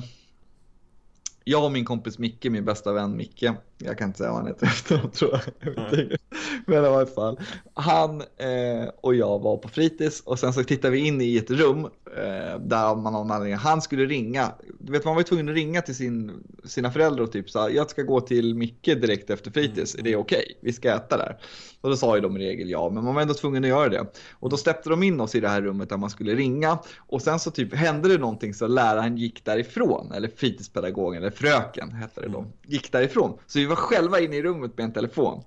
jag 1.44 1.64
och 1.64 1.72
min 1.72 1.84
kompis 1.84 2.18
Micke, 2.18 2.44
min 2.44 2.64
bästa 2.64 2.92
vän 2.92 3.16
Micke, 3.16 3.44
jag 3.78 3.98
kan 3.98 4.08
inte 4.08 4.18
säga 4.18 4.30
vad 4.30 4.38
han 4.38 4.48
heter 4.48 4.66
efteråt 4.72 5.14
tror 5.14 5.30
jag. 5.32 5.42
jag. 5.76 6.18
Men 6.66 6.84
i 6.84 6.86
alla 6.86 7.06
fall, 7.06 7.40
han 7.74 8.20
eh, 8.20 8.88
och 9.00 9.14
jag 9.14 9.38
var 9.38 9.56
på 9.56 9.68
fritids 9.68 10.20
och 10.20 10.38
sen 10.38 10.52
så 10.52 10.64
tittade 10.64 10.92
vi 10.92 11.06
in 11.06 11.20
i 11.20 11.36
ett 11.36 11.50
rum 11.50 11.84
eh, 12.16 12.58
där 12.60 12.94
man 12.94 13.14
av 13.14 13.26
någon 13.26 13.30
anledning, 13.30 13.58
han 13.58 13.82
skulle 13.82 14.04
ringa. 14.06 14.52
Du 14.78 14.92
vet 14.92 15.04
man 15.04 15.14
var 15.14 15.20
ju 15.20 15.24
tvungen 15.24 15.48
att 15.48 15.54
ringa 15.54 15.82
till 15.82 15.94
sin, 15.94 16.44
sina 16.64 16.90
föräldrar 16.90 17.24
och 17.24 17.32
typ 17.32 17.50
så 17.50 17.60
här, 17.60 17.70
jag 17.70 17.90
ska 17.90 18.02
gå 18.02 18.20
till 18.20 18.54
Micke 18.54 18.84
direkt 18.84 19.30
efter 19.30 19.50
fritids, 19.50 19.94
är 19.94 20.02
det 20.02 20.16
okej? 20.16 20.58
Vi 20.60 20.72
ska 20.72 20.94
äta 20.94 21.16
där. 21.16 21.38
Och 21.80 21.90
då 21.90 21.96
sa 21.96 22.16
ju 22.16 22.22
de 22.22 22.36
i 22.36 22.40
regel 22.40 22.70
ja, 22.70 22.90
men 22.90 23.04
man 23.04 23.14
var 23.14 23.22
ändå 23.22 23.34
tvungen 23.34 23.64
att 23.64 23.70
göra 23.70 23.88
det. 23.88 24.06
Och 24.32 24.50
då 24.50 24.56
släppte 24.56 24.90
de 24.90 25.02
in 25.02 25.20
oss 25.20 25.34
i 25.34 25.40
det 25.40 25.48
här 25.48 25.62
rummet 25.62 25.88
där 25.88 25.96
man 25.96 26.10
skulle 26.10 26.34
ringa 26.34 26.78
och 26.98 27.22
sen 27.22 27.38
så 27.38 27.50
typ 27.50 27.74
hände 27.74 28.08
det 28.08 28.18
någonting 28.18 28.54
så 28.54 28.66
läraren 28.66 29.16
gick 29.16 29.44
därifrån, 29.44 30.12
eller 30.12 30.28
fritidspedagogen, 30.36 31.22
eller 31.22 31.30
fröken 31.30 31.92
hette 31.92 32.20
det 32.20 32.28
då, 32.28 32.46
gick 32.66 32.92
därifrån. 32.92 33.38
Så 33.46 33.58
vi 33.58 33.66
var 33.66 33.76
själva 33.76 34.20
inne 34.20 34.36
i 34.36 34.42
rummet 34.42 34.76
med 34.76 34.84
en 34.84 34.92
telefon. 34.92 35.42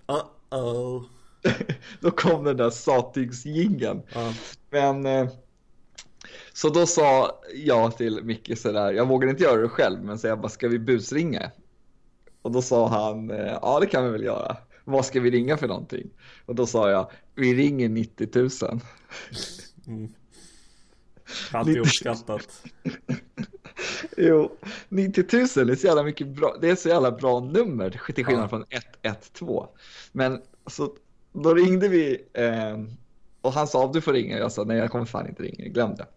Uh-oh 0.53 1.03
Då 1.99 2.11
kom 2.11 2.43
den 2.43 2.57
där 2.57 2.69
sattygsjingeln. 2.69 4.01
ja. 4.13 4.33
Men 4.69 5.05
eh, 5.05 5.29
så 6.53 6.69
då 6.69 6.85
sa 6.85 7.41
jag 7.53 7.97
till 7.97 8.23
Micke 8.23 8.57
sådär, 8.57 8.93
jag 8.93 9.07
vågade 9.07 9.31
inte 9.31 9.43
göra 9.43 9.61
det 9.61 9.69
själv, 9.69 10.03
men 10.03 10.19
så 10.19 10.27
jag 10.27 10.39
bara, 10.39 10.49
ska 10.49 10.67
vi 10.67 10.79
busringa? 10.79 11.51
Och 12.41 12.51
då 12.51 12.61
sa 12.61 12.87
han, 12.87 13.31
eh, 13.31 13.57
ja 13.61 13.79
det 13.79 13.87
kan 13.87 14.05
vi 14.05 14.11
väl 14.11 14.23
göra. 14.23 14.57
Vad 14.83 15.05
ska 15.05 15.19
vi 15.19 15.31
ringa 15.31 15.57
för 15.57 15.67
någonting? 15.67 16.09
Och 16.45 16.55
då 16.55 16.65
sa 16.65 16.89
jag, 16.89 17.11
vi 17.35 17.53
ringer 17.53 17.89
90 17.89 18.29
000. 18.33 18.49
mm. 19.87 20.13
Alltid 21.51 21.77
uppskattat 21.77 22.63
Jo, 24.17 24.57
90 24.89 25.25
000 25.31 25.69
är 25.69 25.75
så 25.75 25.87
jävla 25.87 26.03
mycket 26.03 26.27
bra. 26.27 26.55
Det 26.61 26.69
är 26.69 26.75
så 26.75 26.89
jävla 26.89 27.11
bra 27.11 27.39
nummer 27.39 27.89
till 27.89 28.25
skillnad 28.25 28.43
Ja. 28.43 28.49
från 28.49 28.65
112. 29.01 29.67
Men 30.11 30.41
så 30.67 30.93
då 31.33 31.53
ringde 31.53 31.87
vi 31.87 32.25
eh, 32.33 32.77
och 33.41 33.53
han 33.53 33.67
sa 33.67 33.91
du 33.91 34.01
får 34.01 34.13
ringa. 34.13 34.37
Jag 34.37 34.51
sa 34.51 34.63
nej 34.63 34.77
jag 34.77 34.91
kommer 34.91 35.05
fan 35.05 35.27
inte 35.27 35.43
ringa, 35.43 35.67
glöm 35.67 35.95
det. 35.95 36.07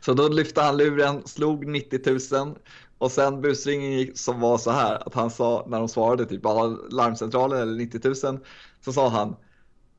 Så 0.00 0.14
då 0.14 0.28
lyfte 0.28 0.60
han 0.60 0.76
luren, 0.76 1.22
slog 1.26 1.66
90 1.66 2.34
000 2.44 2.58
och 2.98 3.12
sen 3.12 3.40
busringen 3.40 3.92
gick 3.92 4.18
som 4.18 4.40
var 4.40 4.58
så 4.58 4.70
här 4.70 5.06
att 5.06 5.14
han 5.14 5.30
sa 5.30 5.64
när 5.68 5.78
de 5.78 5.88
svarade 5.88 6.26
typ 6.26 6.44
larmcentralen 6.90 7.58
eller 7.60 7.74
90 7.76 8.00
000 8.04 8.38
så 8.84 8.92
sa 8.92 9.08
han 9.08 9.36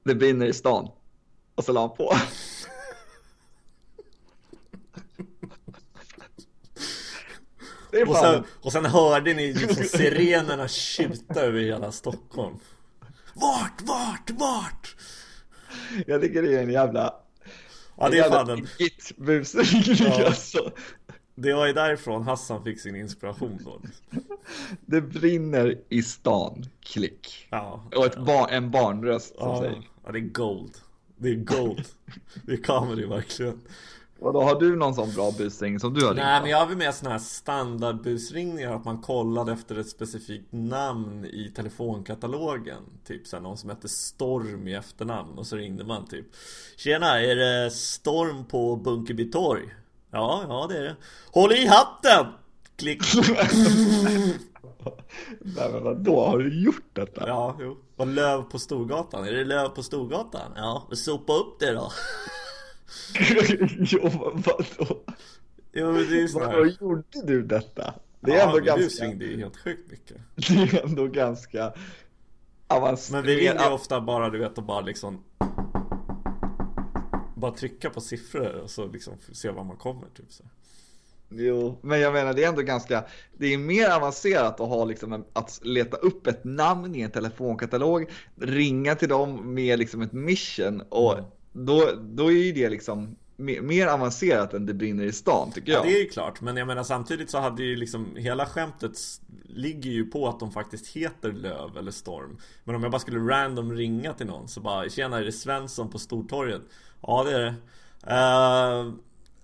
det 0.04 0.16
brinner 0.16 0.46
i 0.46 0.54
stan 0.54 0.88
och 1.56 1.63
så 1.63 1.72
la 1.72 1.82
han 1.82 1.98
på. 1.98 2.13
Det 7.91 7.98
är 8.01 8.10
Och 8.10 8.15
sen, 8.15 8.43
och 8.62 8.72
sen 8.72 8.86
hörde 8.86 9.34
ni 9.34 9.53
liksom 9.53 9.84
sirenerna 9.84 10.67
tjuta 10.67 11.41
över 11.41 11.60
hela 11.60 11.91
Stockholm 11.91 12.55
Vart, 13.34 13.81
vart, 13.81 14.29
vart? 14.29 14.96
Jag 16.08 16.22
tycker 16.22 16.41
det 16.41 16.55
är 16.55 16.63
en 16.63 16.69
jävla... 16.72 17.13
Ja 17.98 18.10
det 18.10 18.17
är 18.19 18.29
fan 18.29 18.50
en, 18.50 18.67
Git 18.79 19.17
busring 19.17 19.96
Ja. 20.08 20.25
alltså. 20.25 20.72
Det 21.36 21.53
var 21.53 21.67
ju 21.67 21.74
därifrån 21.74 22.24
Hassan 22.24 22.63
fick 22.63 22.79
sin 22.81 22.96
inspiration 22.96 23.60
då 23.65 23.81
Det 24.86 25.01
brinner 25.01 25.77
i 25.89 26.03
stan, 26.03 26.65
klick. 26.79 27.48
Ja, 27.50 27.84
Och 27.96 28.05
ett 28.05 28.17
bar, 28.25 28.48
en 28.50 28.72
barnröst 28.72 29.27
som 29.38 29.48
ja, 29.50 29.60
säger. 29.62 29.81
ja 30.05 30.12
det 30.12 30.19
är 30.19 30.22
gold 30.22 30.72
Det 31.17 31.29
är 31.29 31.36
gold 31.36 31.86
Det 32.46 32.53
är 32.53 32.63
comedy 32.63 33.05
verkligen 33.05 33.62
Och 34.22 34.34
då 34.34 34.42
har 34.42 34.60
du 34.60 34.76
någon 34.76 34.96
sån 34.96 35.14
bra 35.14 35.32
busring 35.38 35.80
som 35.80 35.94
du 35.94 36.06
har 36.06 36.14
ringt 36.14 36.26
Nej 36.26 36.42
men 36.42 36.50
jag 36.50 36.58
har 36.58 36.68
väl 36.68 36.78
med 36.78 36.96
såna 36.96 37.12
här 37.12 37.20
standardbusringningar 37.20 38.74
att 38.76 38.86
man 38.86 39.02
kollade 39.02 39.52
efter 39.52 39.80
ett 39.80 39.90
specifikt 39.90 40.48
namn 40.52 41.26
i 41.26 41.52
telefonkatalogen 41.56 42.84
Typ 43.08 43.28
såhär 43.28 43.44
någon 43.44 43.58
som 43.58 43.70
hette 43.70 43.90
Storm 43.90 44.68
i 44.68 44.74
efternamn 44.74 45.38
och 45.38 45.48
så 45.48 45.56
ringde 45.56 45.84
man 45.84 46.08
typ 46.08 46.26
Tjena, 46.78 47.22
är 47.22 47.36
det 47.36 47.72
Storm 47.72 48.46
på 48.46 48.76
Bunkeby 48.76 49.32
torg? 49.32 49.64
Ja, 50.12 50.44
ja 50.48 50.68
det 50.70 50.78
är 50.78 50.84
det 50.84 50.96
Håll 51.32 51.52
i 51.52 51.68
hatten! 51.68 52.26
Klick! 52.76 53.02
Nej 55.40 55.72
men 55.72 55.84
vadå, 55.84 56.26
har 56.26 56.38
du 56.38 56.64
gjort 56.64 56.90
detta? 56.94 57.28
Ja, 57.28 57.56
jo 57.60 57.78
Och 57.96 58.08
löv 58.08 58.44
på 58.44 58.60
Storgatan, 58.60 59.28
är 59.28 59.32
det 59.32 59.44
löv 59.44 59.70
på 59.70 59.84
Storgatan? 59.84 60.52
Ja, 60.56 60.88
sopa 60.92 61.34
upp 61.34 61.60
det 61.60 61.72
då 61.72 61.92
jo, 63.79 64.00
vadå? 64.34 65.03
Jo 65.74 65.91
men 65.91 66.10
det 66.10 66.22
är 66.22 66.34
Vadå, 66.34 66.46
här 66.46 66.77
gjorde 66.81 67.03
du 67.24 67.43
detta? 67.43 67.93
Det 68.19 68.31
är 68.31 68.38
Ja, 68.38 68.43
ändå 68.46 68.58
ganska... 68.60 68.84
busringde 68.84 69.25
ju 69.25 69.38
helt 69.38 69.58
sjukt 69.58 69.91
mycket 69.91 70.17
Det 70.36 70.53
är 70.77 70.86
ändå 70.86 71.08
ganska 71.08 71.74
avancerat. 72.67 73.12
Men 73.12 73.24
vi 73.24 73.39
ringer 73.39 73.65
ju 73.65 73.74
ofta 73.74 74.01
bara 74.01 74.29
du 74.29 74.39
vet 74.39 74.58
och 74.58 74.63
bara 74.63 74.81
liksom 74.81 75.24
Bara 77.36 77.51
trycka 77.51 77.89
på 77.89 78.01
siffror 78.01 78.62
och 78.63 78.69
så 78.69 78.88
liksom 78.88 79.13
se 79.31 79.50
var 79.50 79.63
man 79.63 79.77
kommer 79.77 80.08
typ 80.15 80.31
så. 80.31 80.43
Jo, 81.31 81.79
men 81.81 82.00
jag 82.00 82.13
menar 82.13 82.34
det 82.34 82.43
är 82.43 82.50
ändå 82.50 82.62
ganska, 82.62 83.03
det 83.38 83.53
är 83.53 83.58
mer 83.58 83.89
avancerat 83.89 84.60
att 84.60 84.69
ha 84.69 84.86
liksom 84.86 85.13
en, 85.13 85.25
att 85.34 85.60
leta 85.63 85.98
upp 85.98 86.27
ett 86.27 86.43
namn 86.43 86.96
i 86.96 87.01
en 87.01 87.12
telefonkatalog, 87.12 88.10
ringa 88.36 88.96
till 88.96 89.10
dem 89.10 89.53
med 89.53 89.79
liksom 89.79 90.01
ett 90.01 90.12
mission 90.13 90.81
och 90.89 91.13
Mm. 91.13 91.25
Då, 91.51 91.91
då 92.01 92.27
är 92.32 92.36
ju 92.36 92.51
det 92.51 92.70
liksom 92.70 93.15
mer, 93.39 93.62
mer 93.62 93.88
avancerat 93.88 94.53
än 94.53 94.65
det 94.65 94.74
brinner 94.74 95.03
i 95.03 95.12
stan 95.12 95.51
tycker 95.51 95.72
Ja 95.72 95.77
jag. 95.77 95.86
det 95.88 95.96
är 95.96 96.03
ju 96.03 96.10
klart 96.10 96.41
men 96.41 96.58
jag 96.58 96.68
menar 96.68 96.84
samtidigt 96.84 97.29
så 97.29 97.39
hade 97.39 97.63
ju 97.63 97.75
liksom 97.75 98.15
Hela 98.15 98.46
skämtet 98.46 98.98
ligger 99.44 99.91
ju 99.91 100.06
på 100.06 100.27
att 100.27 100.39
de 100.39 100.51
faktiskt 100.51 100.88
heter 100.88 101.32
Löv 101.32 101.77
eller 101.77 101.91
Storm 101.91 102.38
Men 102.63 102.75
om 102.75 102.84
jag 102.84 102.91
bara 102.91 103.00
skulle 103.00 103.20
random 103.20 103.74
ringa 103.74 104.13
till 104.13 104.27
någon 104.27 104.48
så 104.48 104.62
bara 104.62 104.89
Tjena 104.89 105.18
är 105.18 105.24
det 105.24 105.32
Svensson 105.32 105.89
på 105.89 106.00
Stortorget? 106.00 106.62
Ja 107.01 107.24
det 107.24 107.32
är 107.36 107.39
det 107.39 107.56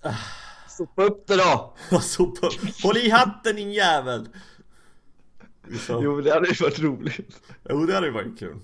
uh, 0.09 0.13
Sopa 0.69 1.03
upp 1.03 1.27
det 1.27 1.35
då! 1.35 1.75
Sopa 2.01 2.49
Håll 2.83 2.97
i 2.97 3.09
hatten 3.09 3.55
din 3.55 3.73
jävel! 3.73 4.27
Så. 5.79 5.99
Jo, 6.03 6.21
det 6.21 6.33
hade 6.33 6.47
ju 6.47 6.53
varit 6.63 6.79
roligt. 6.79 7.41
Jo 7.69 7.85
det 7.85 7.93
hade 7.93 8.07
ju 8.07 8.13
varit 8.13 8.39
kul 8.39 8.55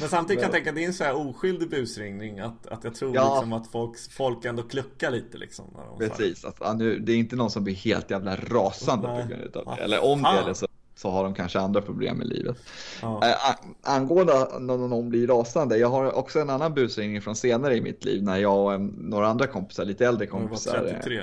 Men 0.00 0.08
samtidigt 0.08 0.42
kan 0.42 0.46
jag 0.46 0.52
tänka 0.54 0.70
att 0.70 0.76
det 0.76 0.82
är 0.84 0.86
en 0.86 0.94
så 0.94 1.04
här 1.04 1.14
oskyldig 1.28 1.70
busringning 1.70 2.40
Att, 2.40 2.66
att 2.66 2.84
jag 2.84 2.94
tror 2.94 3.14
Ja. 3.14 3.34
liksom 3.34 3.52
att 3.52 3.66
folk, 3.66 3.98
folk 4.10 4.44
ändå 4.44 4.62
kluckar 4.62 5.10
lite 5.10 5.38
liksom 5.38 5.64
när 5.98 6.08
Precis, 6.08 6.44
att, 6.44 6.76
nu, 6.78 6.98
det 6.98 7.12
är 7.12 7.16
inte 7.16 7.36
någon 7.36 7.50
som 7.50 7.64
blir 7.64 7.74
helt 7.74 8.10
jävla 8.10 8.36
rasande 8.36 9.06
på 9.08 9.14
Nej. 9.14 9.26
grund 9.28 9.56
av 9.56 9.62
Ja, 9.66 9.74
det. 9.76 9.82
Eller 9.82 10.04
om 10.04 10.22
det 10.22 10.28
är 10.28 10.46
det 10.46 10.54
så, 10.54 10.66
så 10.96 11.10
har 11.10 11.24
de 11.24 11.34
kanske 11.34 11.60
andra 11.60 11.80
problem 11.82 12.22
i 12.22 12.24
livet. 12.24 12.56
Ja. 13.02 13.26
Äh, 13.28 13.50
an- 13.50 13.74
angående 13.82 14.32
när 14.58 14.76
någon 14.76 15.08
blir 15.08 15.26
rasande, 15.26 15.78
jag 15.78 15.88
har 15.88 16.12
också 16.12 16.40
en 16.40 16.50
annan 16.50 16.74
busringning 16.74 17.22
från 17.22 17.36
senare 17.36 17.76
i 17.76 17.80
mitt 17.80 18.04
liv 18.04 18.22
när 18.22 18.36
jag 18.38 18.74
och 18.74 18.80
några 18.80 19.28
andra 19.28 19.46
kompisar, 19.46 19.84
lite 19.84 20.06
äldre 20.06 20.26
De 20.26 20.32
var 20.32 20.40
kompisar. 20.40 20.76
eh, 20.76 20.92
33 20.92 21.22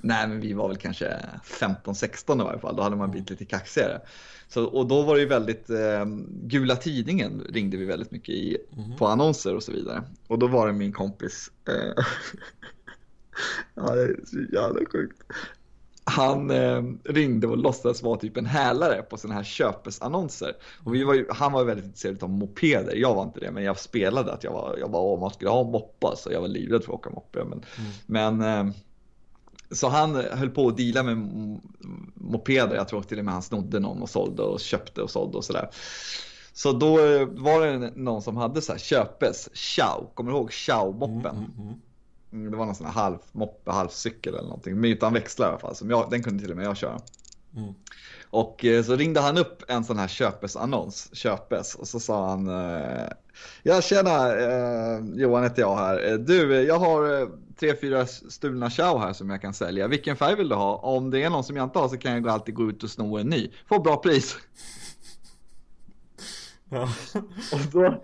Nej, 0.00 0.28
men 0.28 0.40
vi 0.40 0.52
var 0.52 0.68
väl 0.68 0.76
kanske 0.76 1.16
15-16 1.44 2.40
i 2.40 2.44
varje 2.44 2.58
fall. 2.58 2.76
Då 2.76 2.82
hade 2.82 2.96
man 2.96 3.10
blivit 3.10 3.30
lite 3.30 3.44
kaxigare. 3.44 4.00
Så, 4.48 4.64
och 4.64 4.86
då 4.86 5.02
var 5.02 5.14
det 5.14 5.20
ju 5.20 5.26
väldigt, 5.26 5.70
eh, 5.70 6.04
Gula 6.42 6.76
Tidningen 6.76 7.42
ringde 7.48 7.76
vi 7.76 7.84
väldigt 7.84 8.10
mycket 8.10 8.34
i 8.34 8.56
på 8.98 9.06
annonser 9.06 9.56
och 9.56 9.62
så 9.62 9.72
vidare. 9.72 10.02
Och 10.28 10.38
då 10.38 10.46
var 10.46 10.66
det 10.66 10.72
min 10.72 10.92
kompis, 10.92 11.50
eh, 11.68 11.74
ja 13.74 13.94
det 13.94 14.02
är 14.02 14.20
så 14.24 14.38
jävla 14.52 14.80
sjukt. 14.92 15.22
Han 16.04 16.50
eh, 16.50 16.82
ringde 17.04 17.46
och 17.46 17.58
låtsades 17.58 18.02
vara 18.02 18.18
typ 18.18 18.36
en 18.36 18.46
hälare 18.46 19.02
på 19.02 19.16
sådana 19.16 19.34
här 19.34 19.44
köpesannonser. 19.44 20.52
Och 20.84 20.94
vi 20.94 21.04
var 21.04 21.14
ju, 21.14 21.26
han 21.30 21.52
var 21.52 21.60
ju 21.60 21.66
väldigt 21.66 21.84
intresserad 21.84 22.22
av 22.22 22.30
mopeder. 22.30 22.96
Jag 22.96 23.14
var 23.14 23.22
inte 23.22 23.40
det, 23.40 23.50
men 23.50 23.64
jag 23.64 23.78
spelade 23.78 24.32
att 24.32 24.44
jag 24.44 24.52
var, 24.52 24.76
jag 24.80 24.88
var 24.88 25.00
om 25.00 25.20
man 25.20 25.30
skulle 25.30 25.50
ha 25.50 25.64
moppa 25.64 26.16
så 26.16 26.32
jag 26.32 26.40
var 26.40 26.48
livrädd 26.48 26.84
för 26.84 26.92
att 26.92 26.98
åka 26.98 27.10
moppe. 27.10 27.44
Men, 27.44 27.62
men 28.06 28.40
eh, 28.40 28.74
så 29.70 29.88
han 29.88 30.14
höll 30.14 30.50
på 30.50 30.68
att 30.68 30.76
deala 30.76 31.02
med 31.02 31.16
mopeder. 32.30 32.76
Jag 32.76 32.88
tror 32.88 33.02
till 33.02 33.18
och 33.18 33.24
med 33.24 33.34
han 33.34 33.42
snodde 33.42 33.80
någon 33.80 34.02
och 34.02 34.10
sålde 34.10 34.42
och 34.42 34.60
köpte 34.60 35.02
och 35.02 35.10
sålde 35.10 35.36
och 35.38 35.44
sådär. 35.44 35.70
Så 36.52 36.72
då 36.72 36.98
eh, 36.98 37.26
var 37.26 37.66
det 37.66 37.92
någon 37.96 38.22
som 38.22 38.36
hade 38.36 38.62
så 38.62 38.72
här 38.72 38.78
köpes, 38.78 39.48
Chow, 39.54 40.10
kommer 40.14 40.30
du 40.30 40.36
ihåg 40.36 40.50
Chow-moppen? 40.52 41.36
Mm, 42.32 42.50
Det 42.50 42.56
var 42.56 42.66
någon 42.66 42.74
sån 42.74 42.86
här 42.86 42.92
halv 42.94 43.18
moppe, 43.32 43.70
halv 43.70 43.88
cykel 43.88 44.34
eller 44.34 44.44
någonting, 44.48 44.80
men 44.80 44.90
utan 44.90 45.12
växlar 45.12 45.46
i 45.46 45.50
alla 45.50 45.58
fall. 45.58 45.74
Som 45.76 45.90
jag, 45.90 46.10
den 46.10 46.22
kunde 46.22 46.42
till 46.42 46.50
och 46.50 46.56
med 46.56 46.66
jag 46.66 46.76
köra. 46.76 46.98
Mm. 47.56 47.74
Och 48.30 48.64
eh, 48.64 48.82
så 48.82 48.96
ringde 48.96 49.20
han 49.20 49.38
upp 49.38 49.62
en 49.68 49.84
sån 49.84 49.98
här 49.98 50.08
köpesannons, 50.08 51.10
köpes, 51.12 51.74
och 51.74 51.88
så 51.88 52.00
sa 52.00 52.28
han 52.28 52.48
eh, 52.48 53.08
Ja 53.62 53.80
tjena, 53.80 54.36
eh, 54.36 55.04
Johan 55.14 55.42
heter 55.42 55.62
jag 55.62 55.76
här. 55.76 56.18
Du, 56.18 56.62
jag 56.62 56.78
har 56.78 57.28
tre, 57.58 57.76
fyra 57.80 58.06
stulna 58.06 58.70
chow 58.70 59.00
här 59.00 59.12
som 59.12 59.30
jag 59.30 59.42
kan 59.42 59.54
sälja. 59.54 59.88
Vilken 59.88 60.16
färg 60.16 60.36
vill 60.36 60.48
du 60.48 60.54
ha? 60.54 60.76
Om 60.76 61.10
det 61.10 61.22
är 61.22 61.30
någon 61.30 61.44
som 61.44 61.56
jag 61.56 61.64
inte 61.64 61.78
har 61.78 61.88
så 61.88 61.96
kan 61.96 62.12
jag 62.12 62.28
alltid 62.28 62.54
gå 62.54 62.70
ut 62.70 62.82
och 62.82 62.90
sno 62.90 63.18
en 63.18 63.26
ny. 63.26 63.50
Få 63.68 63.80
bra 63.80 63.96
pris. 63.96 64.36
Ja. 66.68 66.88
Och, 67.52 67.60
då, 67.72 68.02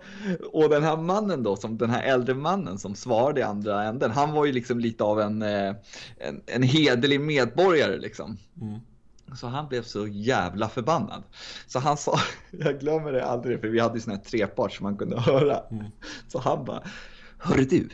och 0.51 0.69
den 0.69 0.83
här 0.83 0.97
mannen 0.97 1.43
då, 1.43 1.55
som 1.55 1.77
den 1.77 1.89
här 1.89 2.03
äldre 2.03 2.35
mannen 2.35 2.79
som 2.79 2.95
svarade 2.95 3.39
i 3.39 3.43
andra 3.43 3.83
änden, 3.83 4.11
han 4.11 4.31
var 4.31 4.45
ju 4.45 4.51
liksom 4.51 4.79
lite 4.79 5.03
av 5.03 5.21
en, 5.21 5.41
en, 5.41 5.75
en 6.45 6.63
hederlig 6.63 7.21
medborgare 7.21 7.97
liksom. 7.97 8.37
Mm. 8.61 8.79
Så 9.35 9.47
han 9.47 9.67
blev 9.67 9.83
så 9.83 10.07
jävla 10.07 10.69
förbannad. 10.69 11.23
Så 11.67 11.79
han 11.79 11.97
sa, 11.97 12.19
jag 12.51 12.79
glömmer 12.79 13.11
det 13.11 13.25
aldrig 13.25 13.61
för 13.61 13.67
vi 13.67 13.79
hade 13.79 13.95
ju 13.95 14.01
sån 14.01 14.13
här 14.13 14.19
trepart 14.19 14.73
som 14.73 14.83
man 14.83 14.97
kunde 14.97 15.19
höra. 15.19 15.59
Så 16.27 16.39
han 16.39 16.65
bara, 16.65 16.83
Hörru 17.37 17.65
du, 17.65 17.89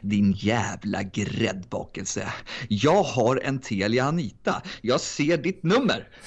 din 0.00 0.32
jävla 0.32 1.02
gräddbakelse. 1.02 2.32
Jag 2.68 3.02
har 3.02 3.40
en 3.44 3.58
Telia 3.58 4.04
Anita. 4.04 4.62
Jag 4.80 5.00
ser 5.00 5.38
ditt 5.38 5.62
nummer. 5.62 6.08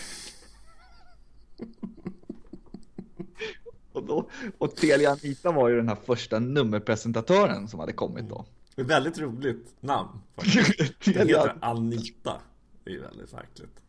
Och, 3.91 4.05
då, 4.05 4.29
och 4.57 4.75
Telia 4.75 5.11
Anita 5.11 5.51
var 5.51 5.69
ju 5.69 5.75
den 5.75 5.87
här 5.87 5.97
första 6.05 6.39
nummerpresentatören 6.39 7.67
som 7.67 7.79
hade 7.79 7.93
kommit 7.93 8.29
då. 8.29 8.45
Det 8.75 8.81
är 8.81 8.85
ett 8.85 8.91
väldigt 8.91 9.19
roligt 9.19 9.75
namn 9.79 10.09
faktiskt. 10.35 10.77
Den 11.05 11.13
Telia, 11.13 11.39
heter 11.41 11.57
Anita 11.61 12.41
Det 12.83 12.91
är 12.91 12.99
väldigt 12.99 13.33
verkligt 13.33 13.86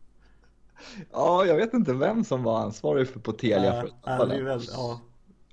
ja, 1.11 1.45
jag 1.45 1.55
vet 1.55 1.73
inte 1.73 1.93
vem 1.93 2.23
som 2.23 2.43
var 2.43 2.59
ansvarig 2.59 3.07
för 3.07 3.19
på 3.19 3.31
Telia. 3.31 3.85
Ja, 4.05 4.17
för 4.17 4.27
det 4.27 4.35
är 4.35 4.43
väldigt, 4.43 4.69
ja. 4.73 5.01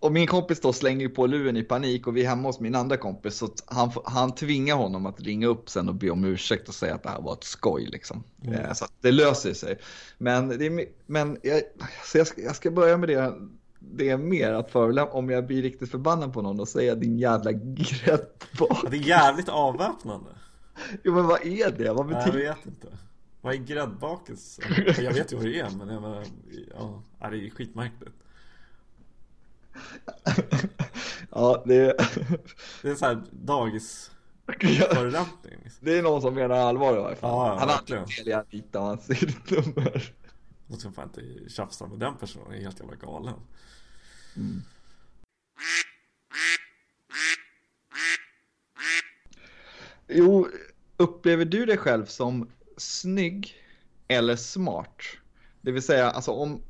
Och 0.01 0.13
min 0.13 0.27
kompis 0.27 0.61
då 0.61 0.73
slänger 0.73 1.01
ju 1.01 1.09
på 1.09 1.27
luren 1.27 1.57
i 1.57 1.63
panik 1.63 2.07
och 2.07 2.17
vi 2.17 2.25
är 2.25 2.29
hemma 2.29 2.49
hos 2.49 2.61
min 2.61 2.75
andra 2.75 2.97
kompis 2.97 3.37
så 3.37 3.49
han, 3.67 3.91
han 4.05 4.35
tvingar 4.35 4.77
honom 4.77 5.07
att 5.07 5.21
ringa 5.21 5.47
upp 5.47 5.71
sen 5.71 5.89
och 5.89 5.95
be 5.95 6.11
om 6.11 6.25
ursäkt 6.25 6.69
och 6.69 6.75
säga 6.75 6.95
att 6.95 7.03
det 7.03 7.09
här 7.09 7.21
var 7.21 7.33
ett 7.33 7.45
skoj 7.45 7.87
liksom. 7.87 8.25
Eh, 8.43 8.73
Så 8.73 8.87
det 9.01 9.13
löser 9.13 9.55
sig. 9.55 9.79
Men, 10.19 10.49
det 10.49 10.89
men 11.07 11.39
jag, 11.43 11.63
så 12.05 12.19
jag, 12.19 12.27
ska, 12.27 12.41
jag 12.41 12.57
ska 12.57 12.71
börja 12.71 12.97
med 12.97 13.09
det, 13.09 13.35
det 13.79 14.09
är 14.09 14.17
mer 14.17 14.53
att 14.53 14.71
förolämpa 14.71 15.13
om 15.13 15.31
jag 15.31 15.47
blir 15.47 15.63
riktigt 15.63 15.91
förbannad 15.91 16.33
på 16.33 16.43
någon 16.43 16.61
och 16.61 16.69
säga 16.69 16.95
din 16.95 17.19
jävla 17.19 17.53
gräddbak. 17.53 18.87
Det 18.91 18.97
är 18.97 19.09
jävligt 19.09 19.49
avväpnande 19.49 20.31
Jo 21.05 21.15
men 21.15 21.27
vad 21.27 21.47
är 21.47 21.71
det? 21.71 21.93
Vad 21.93 22.07
Nej, 22.07 22.15
Jag 22.15 22.25
betyder 22.25 22.49
vet 22.49 22.67
inte 22.67 22.89
Vad 23.47 23.55
är 23.55 23.59
gräddbakis? 23.59 24.61
Jag 24.99 25.13
vet 25.13 25.33
ju 25.33 25.37
vad 25.37 25.45
det 25.45 25.61
är 25.61 25.71
men 25.71 25.89
jag 25.89 26.03
menar, 26.03 26.25
ja, 26.71 27.03
det 27.31 27.47
är 27.47 27.51
skitmärkligt. 27.51 28.17
ja, 31.31 31.63
det 31.67 31.75
är... 31.75 31.95
Det 32.83 32.91
är 32.91 32.95
så 32.95 33.07
här 33.07 33.23
dagis 33.31 34.11
förolämpning. 34.91 35.55
Liksom. 35.65 35.87
Det 35.87 35.99
är 35.99 36.03
någon 36.03 36.23
som 36.23 36.35
menar 36.35 36.57
allvar 36.57 36.97
i 36.97 37.01
varje 37.01 37.17
fall. 37.17 37.31
Ja, 37.31 37.49
ja, 37.49 37.59
han 37.59 37.69
verkligen. 37.69 38.03
aldrig 38.03 38.33
Anita 38.33 38.81
och 38.81 38.87
han 38.87 38.99
ser 38.99 39.27
ditt 39.27 39.51
nummer. 39.51 40.15
Jag 40.67 40.79
ska 40.79 40.91
fan 40.91 41.11
inte 41.17 41.51
tjafsa 41.51 41.87
med 41.87 41.99
den 41.99 42.17
personen, 42.17 42.53
är 42.53 42.61
helt 42.61 42.81
jävla 42.81 42.97
galen. 42.97 43.41
Jo, 50.09 50.49
upplever 50.97 51.45
du 51.45 51.67
dig 51.67 51.77
själv 51.77 52.05
som 52.07 52.51
snygg 52.77 53.55
eller 54.09 54.37
smart? 54.37 55.03
Det 55.61 55.73
vill 55.73 55.83
säga, 55.83 56.11
alltså 56.11 56.31
om... 56.31 56.63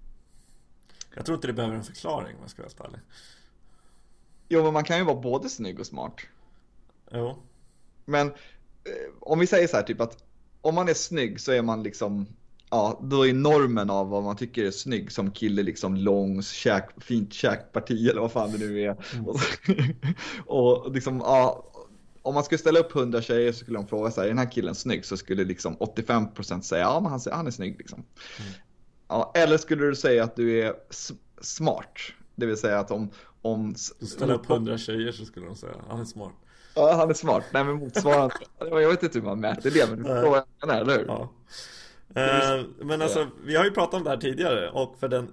Jag 1.15 1.27
tror 1.27 1.35
inte 1.35 1.47
det 1.47 1.53
behöver 1.53 1.77
en 1.77 1.85
förklaring 1.85 2.37
om 2.37 2.43
jag 2.43 2.51
ska 2.51 2.63
vara 2.63 2.69
helt 2.69 2.81
ärlig. 2.81 3.01
Jo, 4.49 4.63
men 4.63 4.73
man 4.73 4.85
kan 4.85 4.99
ju 4.99 5.05
vara 5.05 5.21
både 5.21 5.49
snygg 5.49 5.81
och 5.81 5.87
smart. 5.87 6.21
Jo. 7.13 7.43
Men 8.05 8.27
eh, 8.27 9.13
om 9.21 9.39
vi 9.39 9.47
säger 9.47 9.69
så 9.69 9.77
här, 9.77 9.83
typ 9.83 10.01
att 10.01 10.25
om 10.61 10.75
man 10.75 10.89
är 10.89 10.95
snygg 10.95 11.41
så 11.41 11.53
är 11.53 11.63
man 11.63 11.83
liksom, 11.83 12.27
ja, 12.71 13.01
då 13.03 13.27
är 13.27 13.35
normen 13.35 13.91
av 13.91 14.09
vad 14.09 14.23
man 14.23 14.37
tycker 14.37 14.65
är 14.65 14.71
snygg 14.71 15.13
som 15.13 15.31
kille 15.31 15.63
liksom 15.63 15.97
lång, 15.97 16.43
käk, 16.43 17.03
fint 17.03 17.33
käkparti 17.33 18.09
eller 18.09 18.21
vad 18.21 18.33
fan 18.33 18.53
det 18.53 18.59
nu 18.59 18.83
är. 18.83 18.97
Och, 19.27 19.41
och 20.87 20.95
liksom, 20.95 21.19
ja, 21.19 21.65
om 22.27 22.35
man 22.35 22.45
skulle 22.45 22.59
ställa 22.59 22.79
upp 22.79 22.97
100 22.97 23.23
tjejer 23.23 23.53
så 23.53 23.59
skulle 23.59 23.79
de 23.79 23.87
fråga 23.87 24.11
sig, 24.11 24.25
är 24.25 24.29
den 24.29 24.39
här 24.39 24.51
killen 24.51 24.75
snygg? 24.75 25.05
Så 25.05 25.17
skulle 25.17 25.45
liksom 25.45 25.77
85% 25.77 26.61
säga, 26.61 26.83
ja 26.83 27.01
men 27.01 27.11
han, 27.11 27.21
han 27.33 27.47
är 27.47 27.51
snygg 27.51 27.79
liksom. 27.79 28.05
Ja, 29.09 29.33
eller 29.35 29.57
skulle 29.57 29.87
du 29.87 29.95
säga 29.95 30.25
att 30.25 30.37
du 30.37 30.61
är 30.61 30.75
smart? 31.41 31.99
Det 32.35 32.47
vill 32.47 32.57
säga 32.57 32.79
att 32.79 32.91
om... 32.91 33.11
om 33.43 33.75
Du 33.99 34.07
ställer 34.07 34.35
upp 34.35 34.47
hundra 34.47 34.79
tjejer 34.79 35.13
så 35.13 35.25
skulle 35.25 35.47
de 35.47 35.57
säga, 35.57 35.73
han 35.89 36.01
är 36.01 36.05
smart. 36.05 36.33
Ja, 36.75 36.95
han 36.95 37.11
är 37.11 37.15
smart. 37.15 37.45
Nej, 37.53 37.65
men 37.65 37.77
motsvarande. 37.77 38.35
jag 38.59 38.91
vet 38.91 39.03
inte 39.03 39.19
hur 39.19 39.27
man 39.27 39.41
mäter 39.41 39.71
det, 39.71 39.91
men 39.91 39.99
du 39.99 40.05
förstår 40.05 40.31
vad 40.31 40.43
jag 40.61 40.69
menar, 40.69 40.81
eller 40.81 40.99
hur? 40.99 41.07
Ja. 41.07 41.33
Eh, 42.15 42.65
men 42.79 43.03
alltså, 43.03 43.29
vi 43.45 43.57
har 43.57 43.65
ju 43.65 43.71
pratat 43.71 43.95
om 43.95 44.05
det 44.05 44.11
här 44.11 44.17
tidigare 44.17 44.71
och 44.71 44.97
för 45.01 45.09
den 45.09 45.29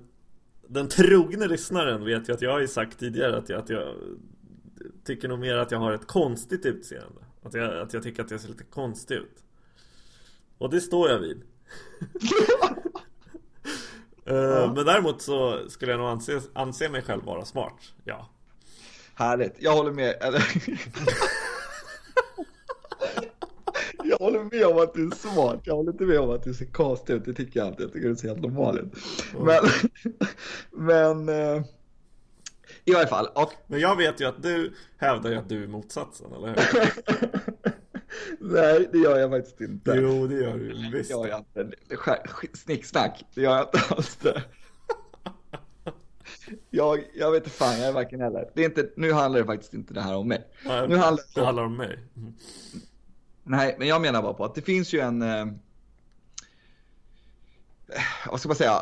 Den 0.67 0.87
trogne 0.87 1.47
lyssnaren 1.47 2.05
vet 2.05 2.29
ju 2.29 2.33
att 2.33 2.41
jag 2.41 2.51
har 2.51 2.59
ju 2.59 2.67
sagt 2.67 2.99
tidigare 2.99 3.37
att 3.37 3.49
jag, 3.49 3.59
att 3.59 3.69
jag 3.69 3.95
Tycker 5.05 5.27
nog 5.27 5.39
mer 5.39 5.55
att 5.55 5.71
jag 5.71 5.79
har 5.79 5.91
ett 5.91 6.07
konstigt 6.07 6.65
utseende 6.65 7.21
Att 7.43 7.53
jag, 7.53 7.77
att 7.77 7.93
jag 7.93 8.03
tycker 8.03 8.23
att 8.23 8.31
jag 8.31 8.41
ser 8.41 8.49
lite 8.49 8.63
konstig 8.63 9.15
ut 9.15 9.43
Och 10.57 10.69
det 10.69 10.81
står 10.81 11.09
jag 11.09 11.19
vid 11.19 11.41
Eh, 14.25 14.73
Men 14.73 14.85
däremot 14.85 15.21
så 15.21 15.69
skulle 15.69 15.91
jag 15.91 15.99
nog 15.99 16.09
anse, 16.09 16.41
anse 16.53 16.89
mig 16.89 17.01
själv 17.01 17.23
vara 17.23 17.45
smart 17.45 17.93
Ja 18.03 18.29
Härligt, 19.15 19.55
jag 19.59 19.75
håller 19.75 19.91
med. 19.91 20.15
Jag 24.03 24.17
håller 24.17 24.43
med 24.43 24.65
om 24.65 24.77
att 24.83 24.93
du 24.93 25.07
är 25.07 25.11
smart. 25.11 25.59
Jag 25.63 25.75
håller 25.75 25.91
inte 25.91 26.03
med 26.03 26.19
om 26.19 26.29
att 26.29 26.43
du 26.43 26.53
ser 26.53 26.65
konstig 26.65 27.13
ut. 27.13 27.25
Det 27.25 27.33
tycker 27.33 27.59
jag 27.59 27.67
inte. 27.67 27.83
Jag 27.83 27.93
tycker 27.93 28.09
du 28.09 28.15
ser 28.15 28.27
helt 28.27 28.41
normal 28.41 28.79
ut. 28.79 28.93
Men, 29.39 29.59
men 30.71 31.29
eh, 31.29 31.63
i 32.85 32.93
varje 32.93 33.07
fall. 33.07 33.27
Och, 33.35 33.53
Men 33.67 33.79
jag 33.79 33.95
vet 33.95 34.21
ju 34.21 34.25
att 34.25 34.43
du 34.43 34.73
hävdar 34.97 35.29
ju 35.29 35.37
att 35.37 35.49
du 35.49 35.63
är 35.63 35.67
motsatsen, 35.67 36.33
eller 36.33 36.47
hur? 36.47 36.55
nej, 38.53 38.89
det 38.91 38.97
gör 38.97 39.19
jag 39.19 39.29
faktiskt 39.29 39.61
inte. 39.61 39.91
Jo, 39.95 40.27
det 40.27 40.35
gör 40.35 40.57
du 40.57 40.73
Det 40.73 40.97
visst 40.97 41.11
gör 41.11 41.27
jag 41.27 41.39
inte. 41.39 41.63
Det 41.87 41.97
Snicksnack. 42.53 43.25
Det 43.35 43.41
gör 43.41 43.55
jag 43.55 43.67
inte 43.67 43.95
alls 43.95 44.15
det. 44.15 44.43
Jag, 46.69 47.03
jag 47.15 47.31
vet 47.31 47.43
inte 47.43 47.57
fan, 47.57 47.79
jag 47.79 47.87
är 47.87 47.93
varken 47.93 48.21
heller. 48.21 48.49
Det 48.53 48.61
är 48.61 48.65
inte, 48.65 48.89
nu 48.95 49.11
handlar 49.11 49.39
det 49.39 49.45
faktiskt 49.45 49.73
inte 49.73 49.93
det 49.93 50.01
här 50.01 50.15
om 50.15 50.27
mig. 50.27 50.47
Nej, 50.65 50.87
Nu 50.87 50.97
handlar 50.97 51.23
det 51.35 51.45
handlar 51.45 51.63
om 51.63 51.77
mig 51.77 51.99
Mm. 52.15 52.33
Nej, 53.43 53.75
men 53.79 53.87
jag 53.87 54.01
menar 54.01 54.21
bara 54.21 54.33
på 54.33 54.45
att 54.45 54.55
det 54.55 54.61
finns 54.61 54.93
ju 54.93 54.99
en... 54.99 55.21
Eh, 55.21 55.45
vad 58.27 58.39
ska 58.39 58.49
man 58.49 58.55
säga? 58.55 58.81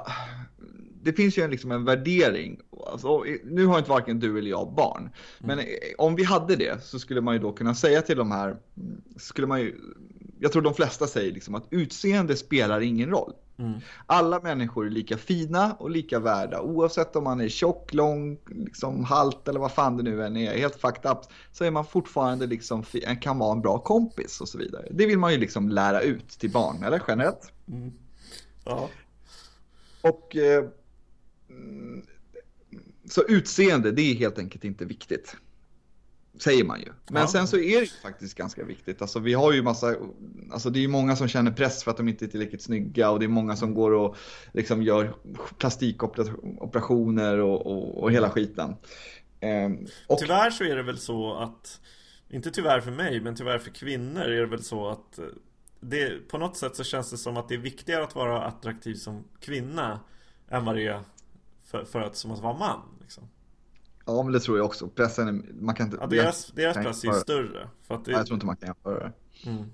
Det 1.03 1.13
finns 1.13 1.37
ju 1.37 1.43
en, 1.43 1.51
liksom 1.51 1.71
en 1.71 1.85
värdering. 1.85 2.59
Alltså, 2.91 3.23
nu 3.43 3.65
har 3.65 3.77
inte 3.77 3.89
varken 3.89 4.19
du 4.19 4.39
eller 4.39 4.49
jag 4.49 4.73
barn. 4.73 5.09
Men 5.39 5.59
eh, 5.59 5.65
om 5.97 6.15
vi 6.15 6.23
hade 6.23 6.55
det 6.55 6.83
så 6.83 6.99
skulle 6.99 7.21
man 7.21 7.33
ju 7.33 7.39
då 7.39 7.53
kunna 7.53 7.75
säga 7.75 8.01
till 8.01 8.17
de 8.17 8.31
här... 8.31 8.57
Skulle 9.17 9.47
man 9.47 9.61
ju, 9.61 9.75
jag 10.39 10.51
tror 10.51 10.61
de 10.61 10.73
flesta 10.73 11.07
säger 11.07 11.31
liksom 11.31 11.55
att 11.55 11.67
utseende 11.69 12.35
spelar 12.35 12.81
ingen 12.81 13.09
roll. 13.09 13.33
Mm. 13.61 13.79
Alla 14.05 14.39
människor 14.39 14.85
är 14.85 14.89
lika 14.89 15.17
fina 15.17 15.73
och 15.73 15.89
lika 15.89 16.19
värda. 16.19 16.61
Oavsett 16.61 17.15
om 17.15 17.23
man 17.23 17.41
är 17.41 17.49
tjock, 17.49 17.93
lång, 17.93 18.37
liksom 18.49 19.03
halt 19.03 19.47
eller 19.47 19.59
vad 19.59 19.71
fan 19.71 19.97
det 19.97 20.03
nu 20.03 20.25
än 20.25 20.37
är. 20.37 20.57
Helt 20.57 20.75
fucked 20.75 21.11
up. 21.11 21.19
Så 21.51 21.63
är 21.63 21.71
man 21.71 21.85
fortfarande 21.85 22.47
liksom, 22.47 22.83
kan 23.21 23.37
vara 23.37 23.51
en 23.51 23.61
bra 23.61 23.79
kompis 23.79 24.41
och 24.41 24.49
så 24.49 24.57
vidare. 24.57 24.87
Det 24.91 25.05
vill 25.05 25.19
man 25.19 25.31
ju 25.31 25.37
liksom 25.37 25.69
lära 25.69 26.01
ut 26.01 26.29
till 26.29 26.51
barn, 26.51 26.83
eller 26.83 27.01
generellt. 27.07 27.51
Ja, 28.65 28.89
Och 30.01 30.35
eh, 30.35 30.57
mm, 30.59 30.71
så 33.09 33.23
utseende, 33.27 33.91
det 33.91 34.01
är 34.01 34.15
helt 34.15 34.39
enkelt 34.39 34.63
inte 34.63 34.85
viktigt. 34.85 35.35
Säger 36.39 36.63
man 36.63 36.79
ju. 36.79 36.87
Men 37.09 37.21
Ja. 37.21 37.27
sen 37.27 37.47
så 37.47 37.57
är 37.57 37.79
det 37.79 37.85
ju 37.85 37.87
faktiskt 38.01 38.35
ganska 38.37 38.63
viktigt. 38.63 39.01
Alltså 39.01 39.19
vi 39.19 39.33
har 39.33 39.53
ju 39.53 39.61
massa, 39.61 39.95
alltså 40.51 40.69
det 40.69 40.79
är 40.79 40.81
ju 40.81 40.87
många 40.87 41.15
som 41.15 41.27
känner 41.27 41.51
press 41.51 41.83
för 41.83 41.91
att 41.91 41.97
de 41.97 42.07
inte 42.07 42.25
är 42.25 42.27
tillräckligt 42.27 42.61
snygga 42.61 43.09
och 43.09 43.19
det 43.19 43.25
är 43.25 43.27
många 43.27 43.55
som 43.55 43.73
går 43.73 43.91
och 43.91 44.17
liksom 44.53 44.83
gör 44.83 45.13
plastikoperationer 45.57 47.37
och, 47.37 47.65
och, 47.67 48.03
och 48.03 48.11
hela 48.11 48.29
skiten. 48.29 48.75
Ehm, 49.39 49.87
och, 50.07 50.17
Tyvärr 50.19 50.51
så 50.51 50.63
är 50.63 50.75
det 50.75 50.83
väl 50.83 50.97
så 50.97 51.33
att 51.33 51.81
Inte 52.29 52.51
tyvärr 52.51 52.81
för 52.81 52.91
mig, 52.91 53.21
men 53.21 53.35
tyvärr 53.35 53.59
för 53.59 53.71
kvinnor 53.71 54.21
är 54.21 54.39
det 54.41 54.45
väl 54.45 54.63
så 54.63 54.89
att 54.89 55.19
eh, 55.19 55.25
det, 55.79 56.27
På 56.29 56.37
något 56.37 56.57
sätt 56.57 56.75
så 56.75 56.83
känns 56.83 57.11
det 57.11 57.17
som 57.17 57.37
att 57.37 57.49
det 57.49 57.55
är 57.55 57.59
viktigare 57.59 58.03
att 58.03 58.15
vara 58.15 58.41
attraktiv 58.43 58.95
som 58.95 59.23
kvinna 59.39 59.99
Än 60.49 60.65
vad 60.65 60.75
det 60.75 60.87
är 60.87 60.99
för, 61.71 61.85
för 61.85 62.01
att, 62.01 62.15
som 62.15 62.31
att 62.31 62.39
vara 62.39 62.57
man 62.57 62.79
liksom. 63.01 63.23
ja, 64.05 64.23
men 64.23 64.33
det 64.33 64.39
tror 64.39 64.57
jag 64.57 64.65
också. 64.65 64.87
Pressen, 64.87 65.27
är, 65.27 65.53
man 65.53 65.75
kan 65.75 65.85
inte... 65.85 65.97
ja, 66.01 66.07
Deras, 66.07 66.51
deras 66.55 66.73
kan 66.73 66.83
press 66.83 67.03
är 67.03 67.07
ju 67.07 67.13
större 67.13 67.69
för 67.83 67.95
att 67.95 68.05
det, 68.05 68.11
Ja, 68.11 68.17
jag 68.17 68.27
tror 68.27 68.35
inte 68.35 68.45
man 68.45 68.57
kan 68.57 68.67
jämföra 68.67 68.99
det. 68.99 69.13
mm, 69.49 69.65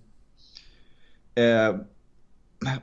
Eh, 1.38 1.76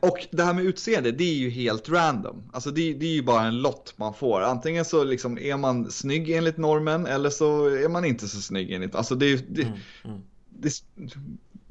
och 0.00 0.27
det 0.31 0.42
här 0.42 0.55
med 0.55 0.64
utseende, 0.64 1.12
det 1.12 1.24
är 1.24 1.35
ju 1.35 1.50
helt 1.50 1.88
random. 1.88 2.50
Alltså 2.53 2.70
det, 2.70 2.94
det 2.94 3.07
är 3.07 3.14
ju 3.14 3.22
bara 3.22 3.42
en 3.42 3.62
lott 3.62 3.94
man 3.96 4.14
får. 4.14 4.40
Antingen 4.40 4.85
så 4.85 5.05
liksom 5.05 5.38
är 5.38 5.57
man 5.57 5.90
snygg 5.90 6.31
enligt 6.31 6.57
normen 6.57 7.07
eller 7.07 7.31
så 7.31 7.66
är 7.66 7.88
man 7.88 8.05
inte 8.05 8.29
så 8.29 8.40
snygg 8.40 8.72
enligt. 8.72 8.94
Alltså 8.94 9.14
det, 9.14 9.55
det, 9.55 9.62
mm, 9.62 9.79
mm. 10.05 10.20
det 10.48 10.70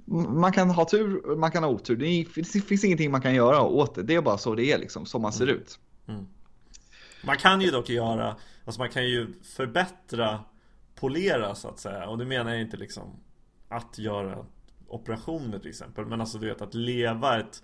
man 0.06 0.52
kan 0.52 0.70
ha 0.70 0.86
tur, 0.86 1.36
man 1.36 1.52
kan 1.52 1.64
ha 1.64 1.70
otur. 1.70 1.96
Det, 1.96 2.06
är, 2.06 2.28
det 2.36 2.62
finns 2.62 2.84
ingenting 2.84 3.12
man 3.12 3.22
kan 3.22 3.36
göra 3.36 3.62
åt 3.62 3.96
det. 3.96 4.04
Det 4.04 4.16
är 4.16 4.22
bara 4.22 4.38
så 4.38 4.56
det 4.56 4.72
är 4.72 4.78
liksom, 4.78 5.06
som 5.06 5.22
man 5.22 5.34
ser 5.34 5.48
ut. 5.48 5.80
Man 7.26 7.38
kan 7.38 7.62
ju 7.62 7.72
dock 7.72 7.90
göra 7.90 8.36
Alltså 8.66 8.82
man 8.82 8.90
kan 8.90 9.06
ju 9.06 9.34
förbättra 9.44 10.44
Polera 10.96 11.56
så 11.56 11.68
att 11.68 11.80
säga 11.80 12.08
Och 12.08 12.18
det 12.18 12.26
menar 12.26 12.52
jag 12.52 12.62
inte 12.62 12.78
liksom 12.78 13.20
Att 13.70 13.98
göra 13.98 14.46
operationer 14.88 15.60
till 15.60 15.70
exempel 15.70 16.06
Men 16.06 16.22
alltså 16.22 16.38
du 16.38 16.48
vet 16.48 16.62
att 16.62 16.74
leva 16.74 17.40
ett 17.40 17.64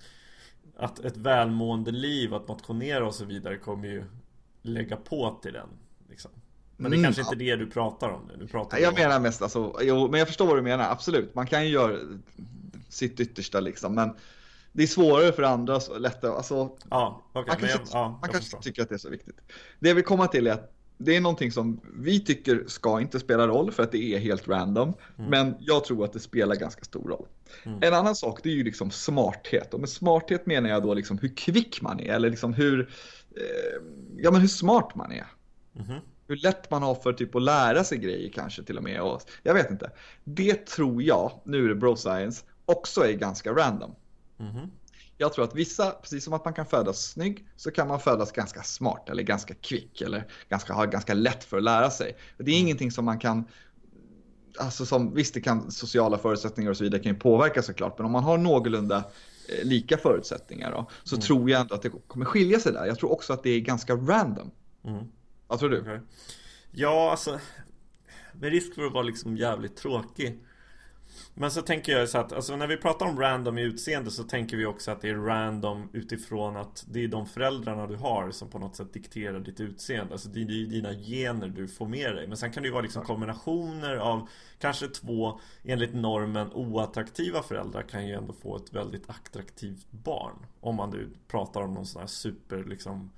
Att 0.78 1.00
ett 1.00 1.18
välmående 1.18 1.92
liv 1.92 2.34
Att 2.34 2.48
motionera 2.48 3.08
och 3.08 3.16
så 3.16 3.26
vidare 3.26 3.58
kommer 3.58 3.88
ju 3.88 4.04
Lägga 4.62 4.98
på 4.98 5.40
till 5.42 5.54
den 5.54 5.70
liksom. 6.10 6.32
Men 6.78 6.92
det 6.92 6.96
är 6.96 6.98
Mm, 6.98 7.04
kanske 7.14 7.22
inte 7.22 7.36
det 7.36 7.56
du 7.56 7.68
pratar 7.68 8.10
om 8.10 8.22
nu 8.28 8.36
Du 8.40 8.48
pratar 8.48 8.78
Jag 8.78 8.90
om 8.90 9.00
menar 9.00 9.20
mest 9.20 9.42
alltså, 9.42 9.76
jo, 9.82 10.08
men 10.12 10.20
jag 10.20 10.28
förstår 10.28 10.48
vad 10.48 10.58
du 10.58 10.62
menar, 10.62 10.92
absolut. 10.92 11.36
Man 11.36 11.48
kan 11.48 11.66
ju 11.66 11.70
göra 11.70 11.98
sitt 12.90 13.20
yttersta 13.20 13.60
liksom, 13.60 13.96
men 13.96 14.16
det 14.72 14.84
är 14.84 14.88
svårare 14.88 15.32
för 15.32 15.44
andra, 15.44 15.80
så 15.80 15.98
lättare, 15.98 16.32
alltså 16.32 16.78
Ja, 16.90 17.24
okej 17.34 17.44
Man 17.48 17.60
kanske, 17.60 17.78
jag, 17.78 17.82
ja, 17.92 18.20
man 18.22 18.30
kanske 18.30 18.58
tycker 18.62 18.82
att 18.82 18.90
det 18.90 18.96
är 18.96 19.00
så 19.00 19.10
viktigt. 19.10 19.42
Det 19.80 19.88
jag 19.88 19.96
vill 19.96 20.04
komma 20.04 20.28
till 20.28 20.48
är 20.48 20.52
att 20.52 20.74
det 21.02 21.16
är 21.16 21.22
någonting 21.22 21.52
som 21.52 21.82
vi 21.94 22.20
tycker 22.20 22.64
ska 22.68 23.02
inte 23.02 23.20
spela 23.20 23.48
roll 23.48 23.72
för 23.72 23.84
att 23.84 23.92
det 23.92 24.16
är 24.16 24.20
helt 24.20 24.48
random. 24.48 24.94
Mm. 25.18 25.30
Men 25.30 25.56
jag 25.60 25.84
tror 25.84 26.06
att 26.06 26.14
det 26.14 26.20
spelar 26.20 26.56
ganska 26.56 26.84
stor 26.84 27.10
roll. 27.10 27.28
En 27.82 27.94
annan 27.94 28.16
sak 28.16 28.40
det 28.44 28.50
är 28.50 28.54
ju 28.54 28.64
liksom 28.64 28.92
smarthet. 28.92 29.74
Och 29.74 29.80
med 29.80 29.90
smarthet 29.90 30.46
menar 30.46 30.70
jag 30.70 30.84
då 30.84 30.94
liksom 30.94 31.18
hur 31.18 31.36
kvick 31.36 31.82
man 31.82 32.00
är. 32.00 32.14
Eller 32.14 32.30
liksom 32.30 32.54
hur, 32.54 32.90
eh, 33.36 33.82
ja, 34.18 34.32
men 34.32 34.42
hur 34.42 34.48
smart 34.48 34.96
man 34.96 35.12
är. 35.12 35.28
Mhm. 35.74 36.00
Hur 36.28 36.36
lätt 36.36 36.72
man 36.72 36.84
har 36.84 36.96
för 36.96 37.14
typ 37.14 37.36
att 37.36 37.42
lära 37.42 37.84
sig 37.84 37.98
grejer 37.98 38.32
kanske 38.32 38.64
till 38.64 38.78
och 38.78 38.84
med. 38.84 39.02
Och, 39.02 39.22
jag 39.44 39.54
vet 39.54 39.72
inte. 39.72 39.92
Det 40.24 40.66
tror 40.66 41.04
jag, 41.04 41.32
nu 41.44 41.66
är 41.66 41.70
det 41.70 41.76
bro 41.76 41.96
science, 41.96 42.46
också 42.66 43.02
är 43.02 43.14
ganska 43.14 43.52
random. 43.52 43.96
Mhm. 44.40 44.72
Jag 45.18 45.34
tror 45.34 45.46
att 45.46 45.56
vissa, 45.56 45.92
precis 45.92 46.24
som 46.24 46.34
att 46.34 46.46
man 46.46 46.54
kan 46.54 46.66
födas 46.66 47.02
snygg, 47.02 47.48
så 47.56 47.72
kan 47.72 47.88
man 47.88 48.00
födas 48.00 48.32
ganska 48.32 48.64
smart 48.64 49.10
eller 49.10 49.24
ganska 49.24 49.54
kvick 49.54 50.02
eller 50.02 50.28
ganska, 50.50 50.74
ha 50.74 50.86
ganska 50.86 51.14
lätt 51.14 51.44
för 51.44 51.58
att 51.58 51.64
lära 51.64 51.90
sig. 51.90 52.18
Det 52.38 52.52
är 52.52 52.60
ingenting 52.60 52.92
som 52.92 53.06
man 53.06 53.20
kan, 53.20 53.46
alltså 54.60 54.86
som, 54.86 55.14
visst 55.14 55.34
det 55.34 55.42
kan 55.42 55.72
sociala 55.72 56.18
förutsättningar 56.18 56.72
och 56.72 56.78
så 56.78 56.84
vidare 56.84 57.04
kan 57.04 57.14
ju 57.14 57.20
påverka 57.20 57.62
såklart, 57.62 57.98
men 57.98 58.06
om 58.06 58.12
man 58.12 58.24
har 58.24 58.38
någorlunda 58.38 58.98
eh, 59.50 59.66
lika 59.66 59.98
förutsättningar 59.98 60.72
då, 60.72 60.90
så 61.04 61.16
mm. 61.16 61.22
tror 61.22 61.50
jag 61.50 61.62
ändå 61.62 61.76
att 61.76 61.82
det 61.82 61.92
kommer 62.08 62.26
skilja 62.26 62.60
sig 62.60 62.74
där. 62.74 62.86
Jag 62.86 63.00
tror 63.00 63.12
också 63.12 63.34
att 63.34 63.44
det 63.44 63.50
är 63.50 63.60
ganska 63.60 63.94
random. 63.96 64.52
Mm. 64.84 65.06
Vad 65.48 65.60
tror 65.60 65.70
du? 65.70 65.82
Okay. 65.82 66.00
Ja, 66.72 67.12
alltså 67.12 67.40
med 68.34 68.52
risk 68.52 68.76
för 68.76 68.86
att 68.86 68.94
vara 68.94 69.04
liksom 69.04 69.38
jävligt 69.38 69.78
tråkig 69.78 70.40
men 71.34 71.52
så 71.52 71.62
tänker 71.62 71.92
jag 71.92 72.10
så 72.10 72.18
att 72.18 72.34
alltså 72.34 72.56
när 72.56 72.68
vi 72.68 72.78
pratar 72.78 73.06
om 73.06 73.20
random 73.20 73.58
i 73.58 73.62
utseende 73.62 74.12
så 74.12 74.24
tänker 74.24 74.58
vi 74.58 74.66
också 74.66 74.92
att 74.92 75.02
det 75.02 75.10
är 75.10 75.16
random 75.16 75.90
utifrån 75.94 76.58
att 76.58 76.86
det 76.88 77.04
är 77.04 77.08
de 77.08 77.26
föräldrarna 77.26 77.88
du 77.88 77.96
har 77.96 78.32
som 78.32 78.50
på 78.50 78.60
något 78.60 78.76
sätt 78.76 78.94
dikterar 78.94 79.40
ditt 79.40 79.60
utseende. 79.60 80.14
Alltså 80.14 80.30
det 80.30 80.42
är 80.42 80.46
dina 80.46 80.94
gener 80.94 81.48
du 81.48 81.68
får 81.68 81.88
med 81.88 82.16
dig. 82.16 82.28
Men 82.28 82.38
sen 82.38 82.52
kan 82.52 82.64
det 82.64 82.68
ju 82.68 82.74
vara 82.74 82.84
liksom 82.84 83.04
kombinationer 83.04 83.96
av 83.96 84.30
kanske 84.60 84.88
två 84.88 85.40
enligt 85.64 85.94
normen 85.94 86.52
oattraktiva 86.54 87.44
föräldrar 87.44 87.82
kan 87.82 88.08
ju 88.08 88.14
ändå 88.14 88.34
få 88.34 88.56
ett 88.56 88.74
väldigt 88.74 89.10
attraktivt 89.10 89.92
barn. 89.92 90.46
Om 90.60 90.76
man 90.76 90.90
nu 90.90 91.10
pratar 91.28 91.62
om 91.62 91.74
någon 91.74 91.86
sån 91.86 92.00
här 92.00 92.08
super 92.08 92.64
liksom 92.64 93.12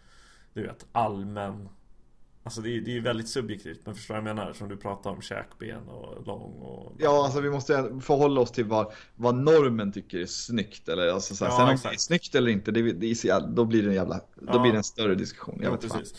du 0.53 0.63
vet 0.63 0.85
allmän 0.91 1.69
Alltså 2.43 2.61
det 2.61 2.69
är, 2.69 2.89
ju 2.89 3.01
väldigt 3.01 3.29
subjektivt 3.29 3.79
men 3.85 3.95
förstår 3.95 4.15
jag 4.17 4.23
menar? 4.23 4.53
Som 4.53 4.69
du 4.69 4.77
pratar 4.77 5.09
om 5.09 5.21
käkben 5.21 5.87
och 5.87 6.27
lång 6.27 6.61
och... 6.61 6.95
Ja 6.99 7.25
alltså 7.25 7.41
vi 7.41 7.49
måste 7.49 7.73
förhålla 8.01 8.41
oss 8.41 8.51
till 8.51 8.65
vad, 8.65 8.93
vad 9.15 9.35
normen 9.35 9.91
tycker 9.91 10.19
är 10.19 10.25
snyggt 10.25 10.89
eller 10.89 11.07
alltså 11.07 11.35
så 11.35 11.45
här, 11.45 11.51
ja, 11.51 11.57
Sen 11.57 11.69
om 11.69 11.79
det 11.83 11.89
är 11.89 11.97
snyggt 11.97 12.35
eller 12.35 12.51
inte 12.51 12.71
det, 12.71 12.91
det 12.91 13.07
är, 13.07 13.55
då 13.55 13.65
blir 13.65 13.83
det 13.83 13.89
en 13.89 13.95
jävla 13.95 14.21
Då 14.35 14.53
ja. 14.53 14.59
blir 14.59 14.71
det 14.71 14.77
en 14.77 14.83
större 14.83 15.15
diskussion 15.15 15.59
jag 15.61 15.67
ja, 15.67 15.71
vet 15.71 15.81
precis. 15.81 16.13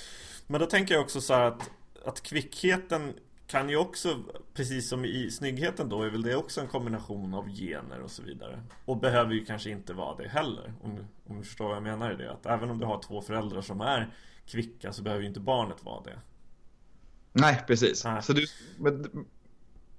Men 0.46 0.60
då 0.60 0.66
tänker 0.66 0.94
jag 0.94 1.02
också 1.02 1.20
så 1.20 1.34
att 1.34 1.70
Att 2.04 2.22
kvickheten 2.22 3.12
kan 3.46 3.68
ju 3.68 3.76
också 3.76 4.18
Precis 4.54 4.88
som 4.88 5.04
i 5.04 5.30
snyggheten 5.30 5.88
då 5.88 6.02
är 6.02 6.10
väl 6.10 6.22
det 6.22 6.36
också 6.36 6.60
en 6.60 6.66
kombination 6.66 7.34
av 7.34 7.48
gener 7.48 8.00
och 8.00 8.10
så 8.10 8.22
vidare 8.22 8.60
Och 8.84 8.96
behöver 8.96 9.32
ju 9.32 9.44
kanske 9.44 9.70
inte 9.70 9.92
vara 9.92 10.16
det 10.16 10.28
heller 10.28 10.74
Om 10.82 10.94
du, 10.96 11.04
om 11.26 11.38
du 11.38 11.44
förstår 11.44 11.64
vad 11.64 11.76
jag 11.76 11.82
menar 11.82 12.12
i 12.12 12.16
det 12.16 12.32
Att 12.32 12.46
även 12.46 12.70
om 12.70 12.78
du 12.78 12.86
har 12.86 13.02
två 13.02 13.22
föräldrar 13.22 13.60
som 13.60 13.80
är 13.80 14.14
kvicka 14.46 14.92
så 14.92 15.02
behöver 15.02 15.22
ju 15.22 15.28
inte 15.28 15.40
barnet 15.40 15.84
vara 15.84 16.02
det. 16.02 16.18
Nej, 17.32 17.64
precis. 17.66 18.04
Nej. 18.04 18.22
Så, 18.22 18.32
du, 18.32 18.46
men... 18.78 19.26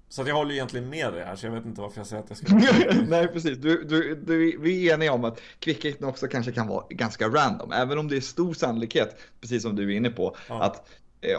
så 0.10 0.22
att 0.22 0.28
jag 0.28 0.36
håller 0.36 0.54
egentligen 0.54 0.90
med 0.90 1.14
dig 1.14 1.26
här, 1.26 1.36
så 1.36 1.46
jag 1.46 1.54
vet 1.54 1.66
inte 1.66 1.82
varför 1.82 2.00
jag 2.00 2.08
säger 2.08 2.24
att 2.24 2.30
jag 2.30 2.38
ska... 2.38 2.56
Nej, 3.08 3.28
precis. 3.28 3.58
Du, 3.58 3.84
du, 3.84 4.16
du, 4.16 4.58
vi 4.58 4.90
är 4.90 4.94
eniga 4.94 5.14
om 5.14 5.26
att 5.26 5.42
kvickheten 5.60 6.08
också 6.08 6.28
kanske 6.28 6.52
kan 6.52 6.68
vara 6.68 6.86
ganska 6.90 7.28
random. 7.28 7.72
Även 7.72 7.98
om 7.98 8.08
det 8.08 8.18
är 8.18 8.22
stor 8.22 8.54
sannolikhet, 8.54 9.22
precis 9.42 9.62
som 9.62 9.76
du 9.76 9.94
är 9.94 9.98
inne 9.98 10.10
på, 10.10 10.36
ja. 10.50 10.64
att 10.64 10.90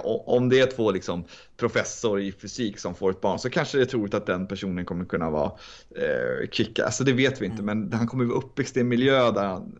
om 0.05 0.49
det 0.49 0.61
är 0.61 0.67
två 0.67 0.91
liksom, 0.91 1.25
professor 1.57 2.21
i 2.21 2.33
fysik 2.33 2.79
som 2.79 2.95
får 2.95 3.11
ett 3.11 3.21
barn 3.21 3.39
så 3.39 3.51
kanske 3.51 3.79
det 3.79 3.85
är 3.85 3.87
troligt 3.87 4.15
att 4.15 4.27
den 4.27 4.47
personen 4.47 4.85
kommer 4.85 5.05
kunna 5.05 5.31
vara 5.31 5.53
eh, 5.97 6.49
kicka. 6.51 6.85
Alltså 6.85 7.05
det 7.05 7.13
vet 7.13 7.43
vi 7.43 7.47
inte, 7.47 7.63
mm. 7.63 7.79
men 7.79 7.93
han 7.99 8.07
kommer 8.07 8.25
vara 8.25 8.39
uppväxt 8.39 8.77
i 8.77 8.81
en 8.81 8.89
miljö 8.89 9.31
där 9.31 9.45
han 9.45 9.79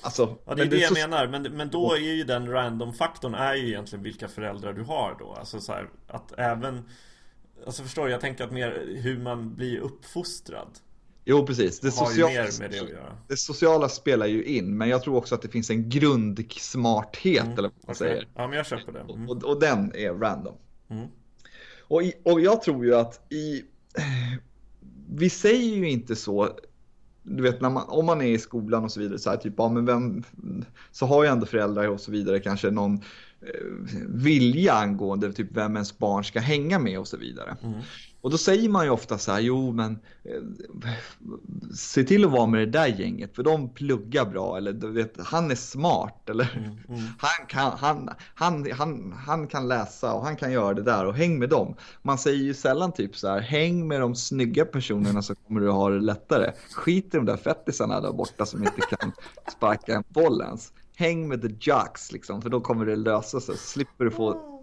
Alltså, 0.00 0.36
ja 0.44 0.54
det 0.54 0.62
är 0.62 0.66
det, 0.66 0.76
det 0.76 0.82
jag 0.82 0.88
så... 0.88 1.08
menar, 1.08 1.26
men, 1.26 1.42
men 1.42 1.68
då 1.68 1.94
är 1.94 1.98
ju 1.98 2.24
den 2.24 2.48
random-faktorn 2.48 3.34
är 3.34 3.54
ju 3.54 3.68
egentligen 3.68 4.02
vilka 4.02 4.28
föräldrar 4.28 4.72
du 4.72 4.82
har 4.82 5.16
då 5.18 5.32
Alltså 5.32 5.60
så 5.60 5.72
här, 5.72 5.88
att 6.06 6.32
även 6.38 6.82
Alltså 7.66 7.82
förstår 7.82 8.04
du, 8.04 8.10
jag 8.10 8.20
tänker 8.20 8.44
att 8.44 8.52
mer 8.52 8.98
hur 9.02 9.18
man 9.18 9.54
blir 9.54 9.78
uppfostrad 9.78 10.78
Jo, 11.28 11.46
precis. 11.46 11.80
Det, 11.80 11.90
sociala, 11.90 12.42
det, 12.58 12.88
det, 13.28 13.36
sociala 13.36 13.88
spelar 13.88 14.26
ju 14.26 14.44
in, 14.44 14.76
men 14.76 14.88
jag 14.88 15.02
tror 15.02 15.16
också 15.16 15.34
att 15.34 15.42
det 15.42 15.48
finns 15.48 15.70
en 15.70 15.88
grundsmarthet, 15.88 17.44
mm, 17.44 17.58
eller 17.58 17.68
vad 17.68 17.86
man 17.86 17.96
okay. 17.96 18.08
säger. 18.08 18.28
Ja, 18.34 18.48
men 18.48 18.56
jag 18.56 18.66
köper 18.66 18.92
det. 18.92 19.00
Mm. 19.00 19.28
Och, 19.28 19.44
och, 19.44 19.60
den 19.60 19.92
är 19.94 20.12
random. 20.12 20.54
Mm. 20.88 21.06
Och, 21.80 22.02
i, 22.02 22.12
och 22.22 22.40
jag 22.40 22.62
tror 22.62 22.84
ju 22.84 22.94
att 22.94 23.32
i... 23.32 23.62
Vi 25.10 25.30
säger 25.30 25.76
ju 25.76 25.90
inte 25.90 26.16
så, 26.16 26.58
du 27.22 27.42
vet, 27.42 27.60
man, 27.60 27.76
om 27.88 28.06
man 28.06 28.20
är 28.20 28.26
i 28.26 28.38
skolan 28.38 28.84
och 28.84 28.92
så 28.92 29.00
vidare, 29.00 29.18
så 29.18 29.30
här, 29.30 29.36
typ, 29.36 29.54
ja, 29.56 29.68
men 29.68 29.86
vem, 29.86 30.24
så 30.90 31.06
har 31.06 31.24
ju 31.24 31.28
ändå 31.30 31.46
föräldrar 31.46 31.88
och 31.88 32.00
så 32.00 32.10
vidare 32.10 32.40
kanske 32.40 32.70
någon 32.70 32.94
eh, 33.40 33.60
vilja 34.08 34.72
angående 34.72 35.32
typ 35.32 35.48
vem 35.50 35.72
ens 35.76 35.98
barn 35.98 36.24
ska 36.24 36.40
hänga 36.40 36.78
med 36.78 36.98
och 36.98 37.08
så 37.08 37.16
vidare. 37.16 37.56
Mm. 37.62 37.80
Och 38.26 38.32
då 38.32 38.38
säger 38.38 38.68
man 38.68 38.84
ju 38.84 38.90
ofta 38.90 39.18
så 39.18 39.32
här, 39.32 39.40
jo 39.40 39.72
men 39.72 39.98
eh, 40.24 40.92
se 41.74 42.04
till 42.04 42.24
att 42.24 42.30
vara 42.30 42.46
med 42.46 42.60
det 42.60 42.66
där 42.78 42.86
gänget 42.86 43.36
för 43.36 43.42
de 43.42 43.68
pluggar 43.68 44.24
bra 44.24 44.56
eller 44.56 44.72
du 44.72 44.90
vet, 44.90 45.14
han 45.18 45.50
är 45.50 45.54
smart 45.54 46.30
eller 46.30 46.56
mm, 46.56 46.78
mm. 46.88 47.00
Han, 47.18 47.46
kan, 47.48 47.72
han, 47.78 48.10
han, 48.34 48.72
han, 48.72 49.12
han 49.26 49.46
kan 49.46 49.68
läsa 49.68 50.12
och 50.12 50.24
han 50.24 50.36
kan 50.36 50.52
göra 50.52 50.74
det 50.74 50.82
där 50.82 51.06
och 51.06 51.14
häng 51.14 51.38
med 51.38 51.48
dem. 51.48 51.74
Man 52.02 52.18
säger 52.18 52.44
ju 52.44 52.54
sällan 52.54 52.92
typ 52.92 53.16
så 53.16 53.28
här, 53.28 53.40
häng 53.40 53.88
med 53.88 54.00
de 54.00 54.14
snygga 54.14 54.64
personerna 54.64 55.22
så 55.22 55.34
kommer 55.34 55.60
du 55.60 55.70
ha 55.70 55.90
det 55.90 56.00
lättare. 56.00 56.52
Skit 56.72 57.04
i 57.04 57.16
de 57.16 57.26
där 57.26 57.36
fettisarna 57.36 58.00
där 58.00 58.12
borta 58.12 58.46
som 58.46 58.64
inte 58.64 58.80
kan 58.80 59.12
sparka 59.56 59.94
en 59.94 60.04
boll 60.08 60.40
ens. 60.40 60.72
Häng 60.96 61.28
med 61.28 61.42
the 61.42 61.70
jocks 61.70 62.12
liksom, 62.12 62.42
för 62.42 62.50
då 62.50 62.60
kommer 62.60 62.86
det 62.86 62.96
lösa 62.96 63.40
sig. 63.40 63.56
Slipper 63.56 64.04
du 64.04 64.10
få 64.10 64.55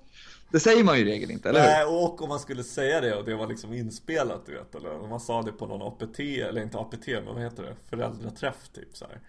det 0.54 0.60
säger 0.60 0.84
man 0.84 1.00
ju 1.00 1.02
i 1.02 1.06
regel 1.06 1.32
inte, 1.32 1.50
eller 1.50 1.62
hur? 1.62 1.68
Nej, 1.68 1.86
och 1.86 2.22
om 2.22 2.30
man 2.30 2.40
skulle 2.40 2.64
säga 2.64 3.02
det 3.02 3.16
och 3.16 3.26
det 3.26 3.36
var 3.36 3.48
liksom 3.48 3.74
inspelat, 3.74 4.46
du 4.46 4.54
vet, 4.54 4.76
eller 4.76 5.00
om 5.00 5.10
man 5.10 5.20
sa 5.20 5.42
det 5.42 5.52
på 5.52 5.68
någon 5.68 5.82
APT, 5.82 6.20
eller 6.20 6.62
inte 6.62 6.78
APT, 6.80 7.08
men 7.08 7.26
vad 7.26 7.42
heter 7.42 7.64
det? 7.64 7.76
Föräldraträff, 7.90 8.70
typ 8.74 8.98
så 8.98 9.06
här. 9.06 9.20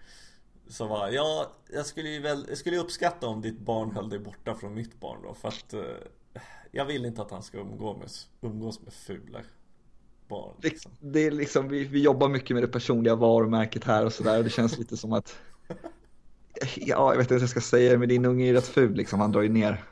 Så 0.67 0.87
var 0.87 1.09
ja, 1.09 1.51
jag 1.73 1.85
skulle 1.85 2.09
ju 2.09 2.19
väl, 2.19 2.45
jag 2.49 2.57
skulle 2.57 2.77
uppskatta 2.77 3.27
om 3.27 3.41
ditt 3.41 3.59
barn 3.59 3.91
höll 3.91 4.09
dig 4.09 4.19
borta 4.19 4.55
från 4.55 4.73
mitt 4.73 4.99
barn 4.99 5.17
då, 5.23 5.33
för 5.33 5.47
att 5.47 5.73
eh, 5.73 6.41
jag 6.71 6.85
vill 6.85 7.05
inte 7.05 7.21
att 7.21 7.31
han 7.31 7.43
ska 7.43 7.57
umgå 7.57 7.97
med, 7.97 8.09
umgås 8.41 8.81
med 8.81 8.93
fula 8.93 9.39
barn. 10.27 10.55
Liksom. 10.61 10.91
Det 10.99 11.19
är 11.19 11.31
liksom, 11.31 11.69
vi, 11.69 11.83
vi 11.83 12.01
jobbar 12.01 12.29
mycket 12.29 12.55
med 12.55 12.63
det 12.63 12.67
personliga 12.67 13.15
varumärket 13.15 13.83
här 13.83 14.05
och 14.05 14.13
sådär, 14.13 14.43
det 14.43 14.49
känns 14.49 14.77
lite 14.77 14.97
som 14.97 15.13
att 15.13 15.35
Ja, 16.75 17.11
jag 17.11 17.17
vet 17.17 17.23
inte 17.23 17.33
vad 17.33 17.41
jag 17.41 17.49
ska 17.49 17.61
säga, 17.61 17.97
men 17.97 18.09
din 18.09 18.25
unge 18.25 18.49
är 18.49 18.53
rätt 18.53 18.67
ful 18.67 18.95
liksom, 18.95 19.19
han 19.19 19.31
drar 19.31 19.41
ju 19.41 19.49
ner 19.49 19.83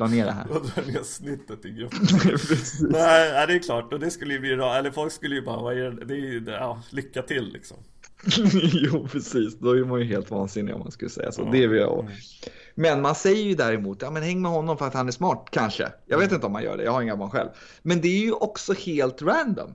dra 0.00 0.06
ner 0.06 0.24
det 0.24 0.32
här. 0.32 0.50
Och 0.50 0.66
dra 0.66 0.82
ner 0.82 1.02
snittet 1.02 1.64
i 1.64 1.70
gruppen. 1.70 1.98
Nej, 2.80 3.46
det 3.46 3.54
är 3.54 3.62
klart. 3.62 3.92
Och 3.92 4.00
det 4.00 4.10
skulle 4.10 4.34
ju 4.34 4.40
bli 4.40 4.56
bra. 4.56 4.74
Eller 4.74 4.90
folk 4.90 5.12
skulle 5.12 5.34
ju 5.34 5.42
bara, 5.42 5.62
vad 5.62 5.78
är 5.78 5.90
det? 5.90 6.04
det 6.04 6.14
är 6.14 6.16
ju, 6.16 6.44
ja, 6.46 6.82
lycka 6.90 7.22
till 7.22 7.52
liksom. 7.52 7.76
jo, 8.72 9.08
precis. 9.12 9.58
Då 9.58 9.78
är 9.78 9.84
man 9.84 10.00
ju 10.00 10.06
helt 10.06 10.30
vansinnig 10.30 10.74
om 10.74 10.80
man 10.80 10.90
skulle 10.90 11.10
säga 11.10 11.32
så. 11.32 11.42
Ja. 11.42 11.48
Det 11.52 11.64
är 11.64 11.68
vi 11.68 11.84
och... 11.84 12.04
Men 12.74 13.02
man 13.02 13.14
säger 13.14 13.42
ju 13.42 13.54
däremot, 13.54 14.02
ja 14.02 14.10
men 14.10 14.22
häng 14.22 14.42
med 14.42 14.50
honom 14.50 14.78
för 14.78 14.86
att 14.86 14.94
han 14.94 15.08
är 15.08 15.12
smart, 15.12 15.48
kanske. 15.50 15.92
Jag 16.06 16.18
vet 16.18 16.26
mm. 16.26 16.34
inte 16.34 16.46
om 16.46 16.52
man 16.52 16.62
gör 16.62 16.76
det, 16.76 16.84
jag 16.84 16.92
har 16.92 17.02
inga 17.02 17.16
barn 17.16 17.30
själv. 17.30 17.48
Men 17.82 18.00
det 18.00 18.08
är 18.08 18.20
ju 18.20 18.32
också 18.32 18.72
helt 18.72 19.22
random. 19.22 19.74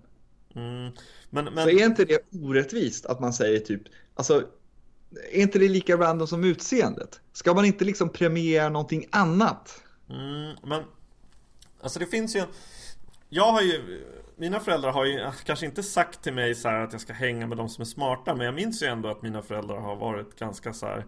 Mm. 0.56 0.92
Men, 1.30 1.46
men... 1.46 1.64
Så 1.64 1.70
är 1.70 1.86
inte 1.86 2.06
det 2.06 2.20
orättvist 2.32 3.06
att 3.06 3.20
man 3.20 3.34
säger 3.34 3.60
typ, 3.60 3.82
alltså 4.16 4.44
är 5.32 5.42
inte 5.42 5.60
det 5.60 5.68
lika 5.68 5.98
random 5.98 6.28
som 6.28 6.44
utseendet? 6.44 7.20
Ska 7.34 7.54
man 7.54 7.66
inte 7.66 7.86
liksom 7.86 8.10
premiera 8.10 8.70
någonting 8.70 9.06
annat? 9.10 9.82
Mm, 10.10 10.58
men 10.64 10.84
Alltså 11.82 12.00
det 12.00 12.06
finns 12.06 12.36
ju 12.36 12.44
Jag 13.30 13.52
har 13.52 13.62
ju 13.62 14.06
Mina 14.36 14.60
föräldrar 14.60 14.92
har 14.92 15.06
ju 15.06 15.32
kanske 15.46 15.66
inte 15.66 15.84
sagt 15.84 16.22
till 16.22 16.34
mig 16.34 16.56
så 16.56 16.70
att 16.70 16.92
jag 16.92 17.02
ska 17.02 17.14
hänga 17.14 17.48
med 17.48 17.58
de 17.58 17.70
som 17.70 17.82
är 17.82 17.86
smarta 17.86 18.36
Men 18.36 18.46
jag 18.46 18.56
minns 18.56 18.84
ju 18.84 18.88
ändå 18.88 19.10
att 19.10 19.22
mina 19.22 19.42
föräldrar 19.42 19.80
har 19.80 19.96
varit 19.96 20.40
ganska 20.40 20.74
så 20.74 20.86
här, 20.86 21.06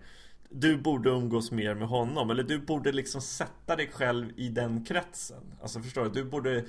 Du 0.49 0.77
borde 0.77 1.09
umgås 1.09 1.51
mer 1.51 1.75
med 1.75 1.87
honom 1.87 2.29
Eller 2.29 2.43
du 2.43 2.59
borde 2.59 2.91
liksom 2.91 3.21
sätta 3.21 3.75
dig 3.75 3.89
själv 3.91 4.31
i 4.39 4.49
den 4.49 4.85
kretsen 4.85 5.43
Alltså 5.61 5.79
förstår 5.81 6.03
du? 6.03 6.09
Du 6.09 6.23
borde 6.23 6.65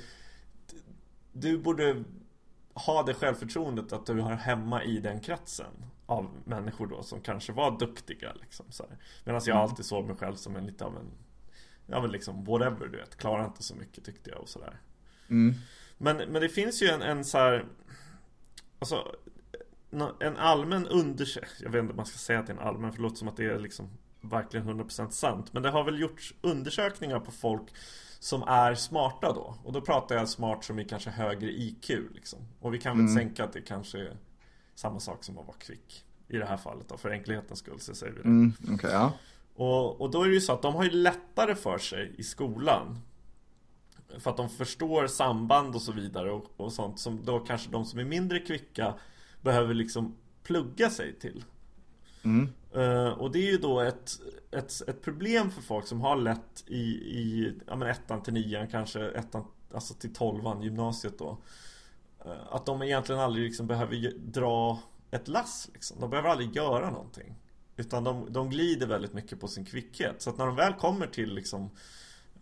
Du 1.33 1.59
borde 1.59 2.05
ha 2.75 3.03
det 3.03 3.15
självförtroendet 3.15 3.93
att 3.93 4.07
du 4.07 4.21
har 4.21 4.33
hemma 4.33 4.85
i 4.85 4.99
den 4.99 5.21
kretsen 5.21 5.85
Av 6.07 6.31
människor 6.45 6.87
då 6.87 7.03
som 7.03 7.21
kanske 7.21 7.53
var 7.53 7.79
duktiga 7.79 8.33
liksom 8.41 8.67
Medan 9.25 9.41
jag 9.45 9.55
mm. 9.55 9.63
alltid 9.63 9.85
såg 9.85 10.07
mig 10.07 10.17
själv 10.17 10.35
som 10.35 10.57
en 10.57 10.67
lite 10.67 10.85
av 10.85 10.97
en 10.97 11.11
ja 11.91 12.01
men 12.01 12.11
liksom 12.11 12.45
whatever 12.45 12.87
du 12.87 12.99
vet, 12.99 13.17
klarar 13.17 13.45
inte 13.45 13.63
så 13.63 13.75
mycket 13.75 14.05
tyckte 14.05 14.31
jag 14.31 14.41
och 14.41 14.49
sådär. 14.49 14.81
Mm. 15.29 15.55
Men, 15.99 16.17
men 16.17 16.43
det 16.43 16.49
finns 16.49 16.83
ju 16.83 16.87
en, 16.87 17.03
en 17.03 17.25
så 17.25 17.39
här, 17.39 17.65
alltså 18.79 19.17
en 20.21 20.37
allmän 20.37 20.87
undersökning, 20.87 21.63
jag 21.63 21.71
vet 21.71 21.81
inte 21.81 21.93
om 21.93 21.97
man 21.97 22.07
ska 22.07 22.19
säga 22.19 22.39
att 22.39 22.47
det 22.47 22.53
är 22.53 22.57
en 22.57 22.63
allmän, 22.63 22.93
för 22.93 22.97
det 22.97 23.03
låter 23.03 23.17
som 23.17 23.29
att 23.29 23.37
det 23.37 23.45
är 23.45 23.59
liksom 23.59 23.91
verkligen 24.21 24.69
100% 24.69 25.11
sant. 25.11 25.53
Men 25.53 25.63
det 25.63 25.71
har 25.71 25.85
väl 25.85 26.01
gjorts 26.01 26.35
undersökningar 26.41 27.21
på 27.21 27.31
folk 27.31 27.75
som 28.19 28.43
är 28.43 28.75
smarta 28.75 29.33
då. 29.33 29.55
Och 29.65 29.73
då 29.73 29.81
pratar 29.81 30.17
jag 30.17 30.29
smart 30.29 30.65
som 30.65 30.79
i 30.79 30.85
kanske 30.85 31.11
högre 31.11 31.51
IQ 31.51 31.89
liksom. 32.15 32.39
Och 32.61 32.75
vi 32.75 32.79
kan 32.79 32.97
väl 32.97 33.07
mm. 33.07 33.17
tänka 33.17 33.45
att 33.45 33.53
det 33.53 33.61
kanske 33.61 33.99
är 33.99 34.17
samma 34.75 35.01
sak 35.01 35.25
som 35.25 35.39
att 35.39 35.47
vara 35.47 35.57
kvick. 35.57 36.05
I 36.29 36.37
det 36.37 36.47
här 36.47 36.57
fallet 36.57 36.89
då, 36.89 36.97
för 36.97 37.11
enkelhetens 37.11 37.59
skull 37.59 37.81
så 37.81 37.95
säger 37.95 38.13
vi 38.13 38.23
det. 38.23 38.29
Mm, 38.29 38.53
okay, 38.75 38.91
ja. 38.91 39.13
Och, 39.59 40.01
och 40.01 40.11
då 40.11 40.23
är 40.23 40.29
det 40.29 40.35
ju 40.35 40.41
så 40.41 40.53
att 40.53 40.63
de 40.63 40.75
har 40.75 40.85
ju 40.85 40.91
lättare 40.91 41.55
för 41.55 41.79
sig 41.79 42.15
i 42.19 42.23
skolan 42.23 42.99
För 44.19 44.31
att 44.31 44.37
de 44.37 44.49
förstår 44.49 45.07
samband 45.07 45.75
och 45.75 45.83
så 45.83 45.93
vidare 45.93 46.31
och, 46.31 46.45
och 46.57 46.73
sånt 46.73 46.99
som 46.99 47.25
då 47.25 47.39
kanske 47.39 47.71
de 47.71 47.85
som 47.85 47.99
är 47.99 48.05
mindre 48.05 48.39
kvicka 48.39 48.95
Behöver 49.41 49.75
liksom 49.75 50.17
plugga 50.43 50.91
sig 50.91 51.19
till 51.19 51.45
mm. 52.23 52.49
uh, 52.77 53.09
Och 53.09 53.31
det 53.31 53.39
är 53.39 53.53
ju 53.53 53.59
då 53.59 53.81
ett, 53.81 54.21
ett, 54.51 54.89
ett 54.89 55.03
problem 55.03 55.51
för 55.51 55.63
folk 55.63 55.87
som 55.87 56.01
har 56.01 56.17
lätt 56.17 56.65
i, 56.67 56.83
i 57.19 57.55
ja, 57.67 57.77
men 57.77 57.89
ettan 57.89 58.23
till 58.23 58.35
nian 58.35 58.69
kanske 58.69 59.09
ettan, 59.11 59.45
alltså 59.75 59.95
till 59.95 60.15
tolvan, 60.15 60.63
gymnasiet 60.63 61.19
då 61.19 61.39
uh, 62.27 62.33
Att 62.51 62.67
de 62.67 62.83
egentligen 62.83 63.21
aldrig 63.21 63.45
liksom 63.45 63.67
behöver 63.67 64.13
dra 64.19 64.79
ett 65.11 65.29
lass 65.29 65.71
liksom. 65.73 66.01
De 66.01 66.11
behöver 66.11 66.29
aldrig 66.29 66.57
göra 66.57 66.91
någonting. 66.91 67.35
Utan 67.79 68.05
de, 68.05 68.33
de 68.33 68.51
glider 68.51 68.87
väldigt 68.87 69.13
mycket 69.13 69.41
på 69.41 69.49
sin 69.49 69.65
kvickhet. 69.65 70.23
Så 70.23 70.31
att 70.31 70.39
när 70.39 70.47
de 70.47 70.57
väl 70.57 70.73
kommer 70.73 71.07
till 71.07 71.35
liksom 71.35 71.71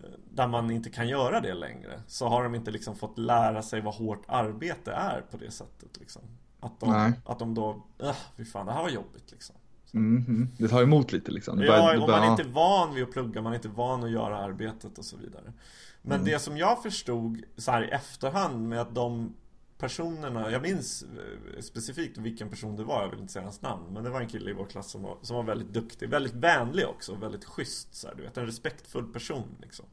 eh, 0.01 0.09
där 0.31 0.47
man 0.47 0.71
inte 0.71 0.91
kan 0.91 1.09
göra 1.09 1.41
det 1.41 1.55
längre 1.55 2.01
så 2.07 2.29
har 2.29 2.43
de 2.43 2.55
inte 2.55 2.71
liksom 2.71 2.97
fått 2.97 3.19
lära 3.19 3.63
sig 3.63 3.81
vad 3.81 3.95
hårt 3.95 4.25
arbete 4.29 4.93
är 4.93 5.21
på 5.31 5.37
det 5.37 5.51
sättet 5.51 5.99
liksom. 6.01 6.23
Att 6.61 6.81
de, 6.81 7.13
att 7.25 7.39
de 7.39 7.55
då, 7.55 7.87
äh, 8.03 8.17
fy 8.37 8.45
fan 8.45 8.67
det 8.67 8.73
här 8.73 8.83
var 8.83 8.91
jobbigt 8.91 9.31
liksom. 9.31 9.57
Mm 9.95 10.25
-hmm. 10.25 10.47
Det 10.59 10.69
tar 10.69 10.83
emot 10.83 11.13
lite 11.13 11.31
liksom. 11.31 11.59
Det 11.59 11.67
ja, 11.67 12.03
och 12.03 12.09
man 12.09 12.23
är 12.23 12.31
inte 12.31 12.49
van 12.49 12.95
vid 12.95 13.05
att 13.05 13.13
plugga, 13.13 13.43
man 13.43 13.53
är 13.53 13.57
inte 13.57 13.69
van 13.69 14.05
att 14.05 14.11
göra 14.11 14.39
arbetet 14.39 14.99
och 14.99 15.05
så 15.05 15.17
vidare. 15.17 15.53
Men 16.03 16.21
mm. 16.21 16.33
det 16.33 16.39
som 16.39 16.57
jag 16.57 16.83
förstod 16.83 17.43
så 17.57 17.71
här 17.71 17.85
i 17.85 17.89
efterhand 17.89 18.69
med 18.69 18.81
att 18.81 18.95
de 18.95 19.35
personerna, 19.79 20.51
jag 20.51 20.63
minns 20.63 21.03
eh, 21.03 21.61
specifikt 21.61 22.19
vilken 22.19 22.51
person 22.51 22.77
det 22.77 22.85
var, 22.85 23.03
jag 23.03 23.11
vill 23.11 23.21
inte 23.21 23.33
säga 23.33 23.43
hans 23.43 23.63
namn 23.63 23.93
Men 23.93 24.05
det 24.05 24.11
var 24.11 24.21
en 24.21 24.29
kille 24.29 24.51
i 24.51 24.55
vår 24.55 24.67
klass 24.67 24.91
som 24.91 25.03
var, 25.03 25.19
som 25.23 25.37
var 25.37 25.43
väldigt 25.43 25.73
duktig, 25.73 26.09
väldigt 26.09 26.35
vänlig 26.35 26.87
också, 26.87 27.15
väldigt 27.15 27.45
schysst 27.45 27.95
så 27.95 28.09
här, 28.09 28.15
du 28.15 28.23
vet, 28.23 28.37
en 28.37 28.47
respektfull 28.47 29.13
person 29.13 29.57
liksom. 29.63 29.87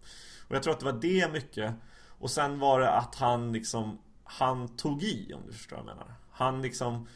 Och 0.48 0.56
jag 0.56 0.64
tror 0.64 0.74
att 0.74 0.80
det 0.80 0.86
var 0.86 1.02
det 1.02 1.32
mycket 1.32 1.74
Och 2.20 2.32
sen 2.32 2.60
var 2.60 2.80
det 2.80 2.92
att 2.92 3.16
han 3.16 3.54
liksom 3.54 3.98
Han 4.24 4.76
tog 4.76 5.04
i 5.04 5.34
om 5.34 5.42
du 5.48 5.54
förstår 5.54 5.78
vad 5.78 5.86
jag 5.86 5.96
menar 5.96 6.16
Han 6.32 6.62
liksom 6.62 7.08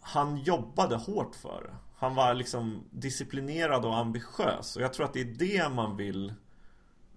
Han 0.00 0.36
jobbade 0.36 0.96
hårt 0.96 1.34
för 1.34 1.62
det 1.62 1.76
Han 1.96 2.14
var 2.14 2.34
liksom 2.34 2.84
disciplinerad 2.90 3.84
och 3.84 3.96
ambitiös 3.96 4.76
och 4.76 4.82
jag 4.82 4.92
tror 4.92 5.06
att 5.06 5.12
det 5.12 5.20
är 5.20 5.24
det 5.38 5.68
man 5.68 5.96
vill 5.96 6.34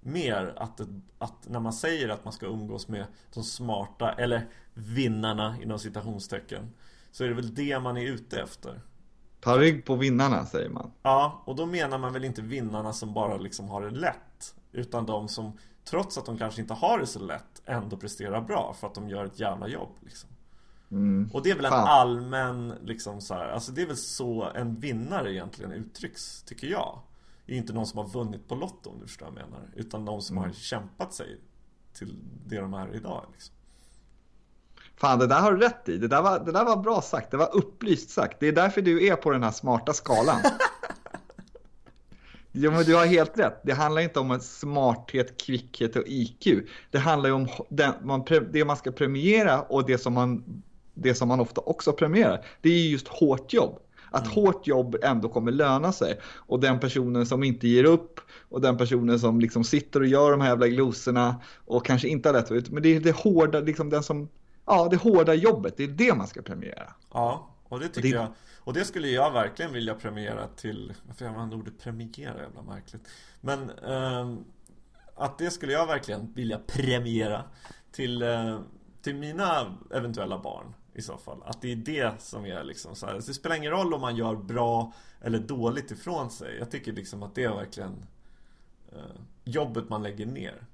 mer 0.02 0.54
att, 0.58 0.82
att 1.18 1.50
när 1.50 1.60
man 1.60 1.74
säger 1.74 2.10
att 2.10 2.26
man 2.26 2.34
ska 2.34 2.46
umgås 2.46 2.88
med 2.88 3.06
de 3.34 3.44
smarta 3.44 4.12
eller 4.12 4.48
vinnarna 4.74 5.56
inom 5.62 5.80
citationstecken 5.80 6.74
Så 7.12 7.24
är 7.24 7.28
det 7.28 7.34
väl 7.34 7.56
det 7.56 7.80
man 7.80 7.98
är 7.98 8.06
ute 8.06 8.42
efter 8.42 8.82
Ta 9.40 9.58
rygg 9.58 9.86
på 9.86 9.96
vinnarna 9.96 10.46
säger 10.46 10.70
man 10.70 10.92
Ja, 11.02 11.44
och 11.46 11.56
då 11.56 11.66
menar 11.66 11.98
man 11.98 12.14
väl 12.14 12.26
inte 12.26 12.42
vinnarna 12.42 12.94
som 12.94 13.14
bara 13.14 13.38
liksom 13.38 13.70
har 13.70 13.82
det 13.82 13.90
lätt 13.90 14.56
Utan 14.72 15.06
de 15.06 15.28
som 15.28 15.58
trots 15.86 16.18
att 16.18 16.26
de 16.26 16.38
kanske 16.38 16.62
inte 16.62 16.74
har 16.74 17.00
det 17.00 17.08
så 17.08 17.20
lätt 17.20 17.62
ändå 17.66 17.98
presterar 17.98 18.42
bra 18.42 18.76
för 18.80 18.88
att 18.88 18.96
de 18.96 19.10
gör 19.10 19.26
ett 19.26 19.40
jävla 19.40 19.68
jobb 19.68 19.96
liksom. 20.02 20.30
Mm. 20.92 21.30
Och 21.34 21.44
det 21.44 21.52
är 21.52 21.56
väl 21.56 21.66
en 21.66 21.72
Fan. 21.72 21.88
allmän 21.88 22.74
liksom 22.84 23.22
så 23.22 23.34
här, 23.34 23.50
Alltså 23.50 23.72
det 23.72 23.82
är 23.82 23.88
väl 23.88 23.98
så 23.98 24.52
en 24.56 24.80
vinnare 24.80 25.34
egentligen 25.34 25.72
uttrycks, 25.72 26.44
tycker 26.44 26.68
jag 26.68 27.00
är 27.56 27.58
inte 27.58 27.74
någon 27.74 27.88
som 27.88 27.98
har 27.98 28.08
vunnit 28.08 28.48
på 28.48 28.56
Lotto 28.56 28.90
om 28.90 29.00
du 29.00 29.08
förstår 29.08 29.26
vad 29.26 29.42
jag 29.42 29.50
menar. 29.50 29.70
Utan 29.76 30.06
de 30.06 30.22
som 30.22 30.38
mm. 30.38 30.50
har 30.50 30.56
kämpat 30.56 31.14
sig 31.14 31.40
till 31.94 32.16
det 32.46 32.58
de 32.58 32.74
är 32.74 32.96
idag. 32.96 33.26
Liksom. 33.32 33.56
Fan, 34.96 35.20
det 35.20 35.28
där 35.28 35.40
har 35.40 35.52
du 35.52 35.58
rätt 35.58 35.90
i. 35.90 35.98
Det 35.98 36.08
där, 36.08 36.22
var, 36.22 36.40
det 36.40 36.52
där 36.52 36.66
var 36.66 36.78
bra 36.78 37.02
sagt. 37.02 37.32
Det 37.32 37.38
var 37.38 37.56
upplyst 37.56 38.10
sagt. 38.10 38.40
Det 38.40 38.48
är 38.48 38.52
därför 38.52 38.82
du 38.82 39.08
är 39.08 39.16
på 39.16 39.32
den 39.32 39.44
här 39.44 39.52
smarta 39.52 39.94
skalan. 39.94 40.42
Jo, 42.54 42.72
men 42.72 42.84
du 42.84 42.96
har 42.96 43.06
helt 43.06 43.40
rätt. 43.40 43.62
Det 43.64 43.74
handlar 43.74 44.02
inte 44.02 44.20
om 44.20 44.32
en 44.32 44.42
smarthet, 44.42 45.42
kvickhet 45.42 45.96
och 45.96 46.04
IQ. 46.06 46.48
Det 46.92 47.00
handlar 47.00 47.30
ju 47.30 47.36
om 47.36 47.48
den, 47.70 47.94
man, 48.04 48.26
det 48.52 48.66
man 48.66 48.78
ska 48.78 48.92
premiera 48.92 49.62
och 49.62 49.86
det 49.86 49.98
som, 49.98 50.14
man, 50.14 50.64
det 50.94 51.16
som 51.16 51.28
man 51.28 51.40
ofta 51.40 51.62
också 51.62 51.94
premierar. 51.94 52.46
Det 52.62 52.70
är 52.70 52.90
just 52.90 53.08
hårt 53.08 53.54
jobb. 53.54 53.80
Att 54.12 54.26
mm. 54.26 54.36
hårt 54.36 54.68
jobb 54.68 54.96
ändå 55.04 55.30
kommer 55.30 55.52
löna 55.52 55.92
sig. 55.92 56.20
Och 56.24 56.60
den 56.60 56.80
personen 56.80 57.26
som 57.26 57.44
inte 57.44 57.68
ger 57.68 57.84
upp 57.84 58.20
och 58.50 58.62
den 58.62 58.78
personen 58.78 59.20
som 59.20 59.40
liksom 59.40 59.64
sitter 59.64 60.00
och 60.00 60.08
gör 60.08 60.32
de 60.32 60.42
här 60.42 60.50
jävla 60.50 60.68
glosorna 60.68 61.36
och 61.66 61.86
kanske 61.86 62.08
inte 62.08 62.30
har 62.30 62.34
lätt 62.34 62.52
ut. 62.52 62.70
Men 62.70 62.84
det 62.84 62.96
är 62.96 63.00
det 63.00 63.16
hårda, 63.16 63.60
liksom 63.60 63.90
den 63.90 64.04
som, 64.04 64.30
ja 64.66 64.88
det 64.92 64.98
hårda 64.98 65.34
jobbet, 65.34 65.78
det 65.78 65.84
är 65.84 65.88
det 65.88 66.16
man 66.16 66.28
ska 66.28 66.42
premiera. 66.42 66.94
Ja, 67.14 67.56
och 67.64 67.80
det 67.80 67.88
tycker 67.88 68.00
och 68.00 68.12
det... 68.12 68.18
jag. 68.18 68.28
Och 68.64 68.74
det 68.74 68.86
skulle 68.86 69.08
jag 69.08 69.32
verkligen 69.32 69.74
vilja 69.74 69.96
premiera 69.96 70.48
till, 70.48 70.94
varför 71.08 71.26
jag 71.26 71.34
använder 71.34 71.58
ordet 71.58 71.80
premiera 71.80 72.42
jävla 72.42 72.62
märkligt. 72.62 73.08
Men 73.42 73.70
eh, 73.70 74.38
att 75.16 75.38
det 75.38 75.52
skulle 75.52 75.74
jag 75.74 75.88
verkligen 75.88 76.34
vilja 76.34 76.60
premiera 76.68 77.44
till, 77.92 78.22
eh, 78.22 78.60
till 79.02 79.16
mina 79.16 79.78
eventuella 79.92 80.40
barn 80.40 80.74
i 80.94 81.02
så 81.02 81.18
fall. 81.18 81.44
Att 81.46 81.62
det 81.62 81.72
är 81.72 81.76
det 81.76 82.22
som 82.22 82.46
är 82.46 82.64
liksom 82.64 82.96
så 82.96 83.06
här. 83.06 83.14
Det 83.14 83.22
spelar 83.22 83.56
ingen 83.56 83.72
roll 83.72 83.94
om 83.94 84.02
man 84.02 84.16
gör 84.16 84.36
bra 84.36 84.94
eller 85.22 85.40
dåligt 85.40 85.92
ifrån 85.92 86.30
sig. 86.32 86.58
Jag 86.60 86.72
tycker 86.72 86.94
liksom 86.94 87.24
att 87.24 87.36
det 87.36 87.44
är 87.44 87.56
verkligen 87.56 88.06
eh, 88.92 89.22
jobbet 89.44 89.90
man 89.90 90.04
lägger 90.04 90.26
ner. 90.26 90.66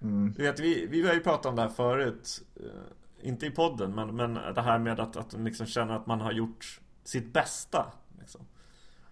Mm. 0.00 0.34
Du 0.36 0.42
vet, 0.42 0.60
vi, 0.60 0.86
vi 0.86 1.06
har 1.06 1.14
ju 1.14 1.20
pratat 1.20 1.46
om 1.46 1.56
det 1.56 1.62
här 1.62 1.68
förut. 1.68 2.42
Eh, 2.56 3.28
inte 3.28 3.46
i 3.46 3.50
podden, 3.50 3.94
men, 3.94 4.16
men 4.16 4.34
det 4.34 4.62
här 4.62 4.78
med 4.78 5.00
att, 5.00 5.16
att 5.16 5.32
liksom 5.32 5.66
känna 5.66 5.96
att 5.96 6.06
man 6.06 6.20
har 6.20 6.32
gjort 6.32 6.80
sitt 7.04 7.32
bästa. 7.32 7.92
Liksom. 8.20 8.40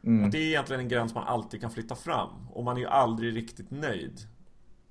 Mm. 0.03 0.25
Att 0.25 0.33
det 0.33 0.39
är 0.39 0.47
egentligen 0.47 0.81
en 0.81 0.89
gräns 0.89 1.15
man 1.15 1.25
alltid 1.25 1.61
kan 1.61 1.71
flytta 1.71 1.95
fram. 1.95 2.49
Och 2.51 2.65
man 2.65 2.77
är 2.77 2.81
ju 2.81 2.87
aldrig 2.87 3.37
riktigt 3.37 3.71
nöjd 3.71 4.21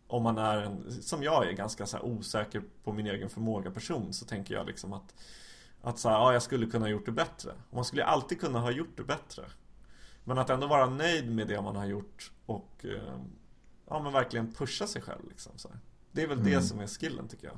om 0.08 0.24
man 0.24 0.38
är 0.38 0.58
en, 0.58 0.91
som 0.91 1.24
jag 1.24 1.48
är, 1.48 1.52
ganska 1.52 1.86
så 1.86 2.00
osäker 2.00 2.62
på 2.84 2.93
min 2.93 3.08
egen 3.08 3.30
förmåga 3.30 3.72
person 3.72 4.13
så 4.13 4.26
tänker 4.26 4.54
jag 4.54 4.67
liksom 4.67 4.93
att 4.93 5.13
att 5.82 6.00
så 6.00 6.10
här, 6.10 6.15
ja, 6.15 6.34
jag 6.34 6.41
skulle 6.41 6.65
kunna 6.65 6.86
ha 6.86 6.89
gjort 6.89 7.06
det 7.06 7.12
bättre. 7.12 7.52
man 7.72 7.86
skulle 7.86 8.04
alltid 8.04 8.39
kunna 8.39 8.60
ha 8.60 8.72
gjort 8.72 8.98
det 8.98 9.04
bättre. 9.04 9.43
Men 10.24 10.38
att 10.38 10.50
ändå 10.50 10.67
vara 10.67 10.89
nöjd 10.89 11.32
med 11.32 11.48
det 11.48 11.62
man 11.62 11.76
har 11.76 11.86
gjort 11.86 12.32
och 12.46 12.86
eh, 12.86 13.20
ja, 13.89 14.04
men 14.04 14.13
verkligen 14.13 14.54
pusha 14.54 14.88
sig 14.88 15.02
själv. 15.02 15.30
Liksom, 15.30 15.52
så 15.56 15.67
här. 15.67 15.80
Det 16.12 16.24
är 16.24 16.28
väl 16.28 16.39
mm. 16.39 16.52
det 16.52 16.62
som 16.62 16.80
är 16.80 16.88
skillen 16.88 17.28
tycker 17.28 17.48
jag. 17.48 17.58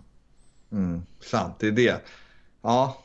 Mm, 0.71 1.01
sant, 1.19 1.55
det 1.59 1.67
är 1.67 1.71
det. 1.71 2.01
Ja, 2.61 2.97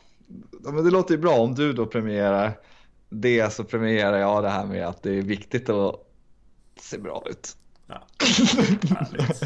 men 0.61 0.85
det 0.85 0.91
låter 0.91 1.15
ju 1.15 1.21
bra 1.21 1.39
om 1.39 1.55
du 1.55 1.73
då 1.73 1.87
premierar 1.87 2.59
det 3.09 3.53
så 3.53 3.65
premierar 3.65 4.19
jag 4.19 4.43
det 4.43 4.51
här 4.51 4.67
med 4.67 4.87
att 4.87 5.03
det 5.03 5.11
är 5.11 5.23
viktigt 5.23 5.69
att 5.69 5.95
se 6.81 6.99
bra 6.99 7.25
ut. 7.31 7.57
Ja. 7.87 8.07
Härligt. 8.97 9.43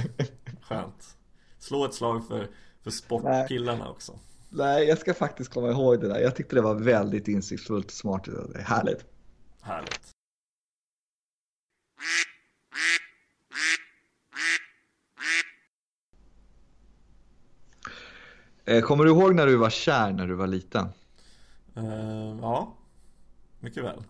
Skönt. 0.63 1.17
Slå 1.59 1.85
ett 1.85 1.95
slag 1.95 2.29
för, 2.29 2.49
för 2.83 2.91
sportkillarna 2.91 3.89
också. 3.89 4.19
Nej, 4.49 4.89
jag 4.89 4.99
ska 4.99 5.15
faktiskt 5.15 5.51
komma 5.51 5.71
ihåg 5.71 6.01
det 6.01 6.09
där. 6.09 6.21
Jag 6.21 6.37
tyckte 6.37 6.57
det 6.57 6.63
var 6.63 6.75
väldigt 6.75 7.29
insiktsfullt 7.29 7.87
och 7.87 7.93
smart. 7.93 8.29
Härligt. 8.65 9.05
Härligt. 9.61 10.15
Eh, 18.65 18.83
kommer 18.83 19.05
du 19.05 19.11
ihåg 19.11 19.35
när 19.35 19.47
du 19.47 19.57
var 19.57 19.71
kär 19.71 20.13
när 20.13 20.27
du 20.27 20.35
var 20.35 20.47
liten? 20.47 20.87
Uh, 21.77 22.39
ja, 22.41 22.77
mycket 23.61 23.85
väl. 23.85 24.05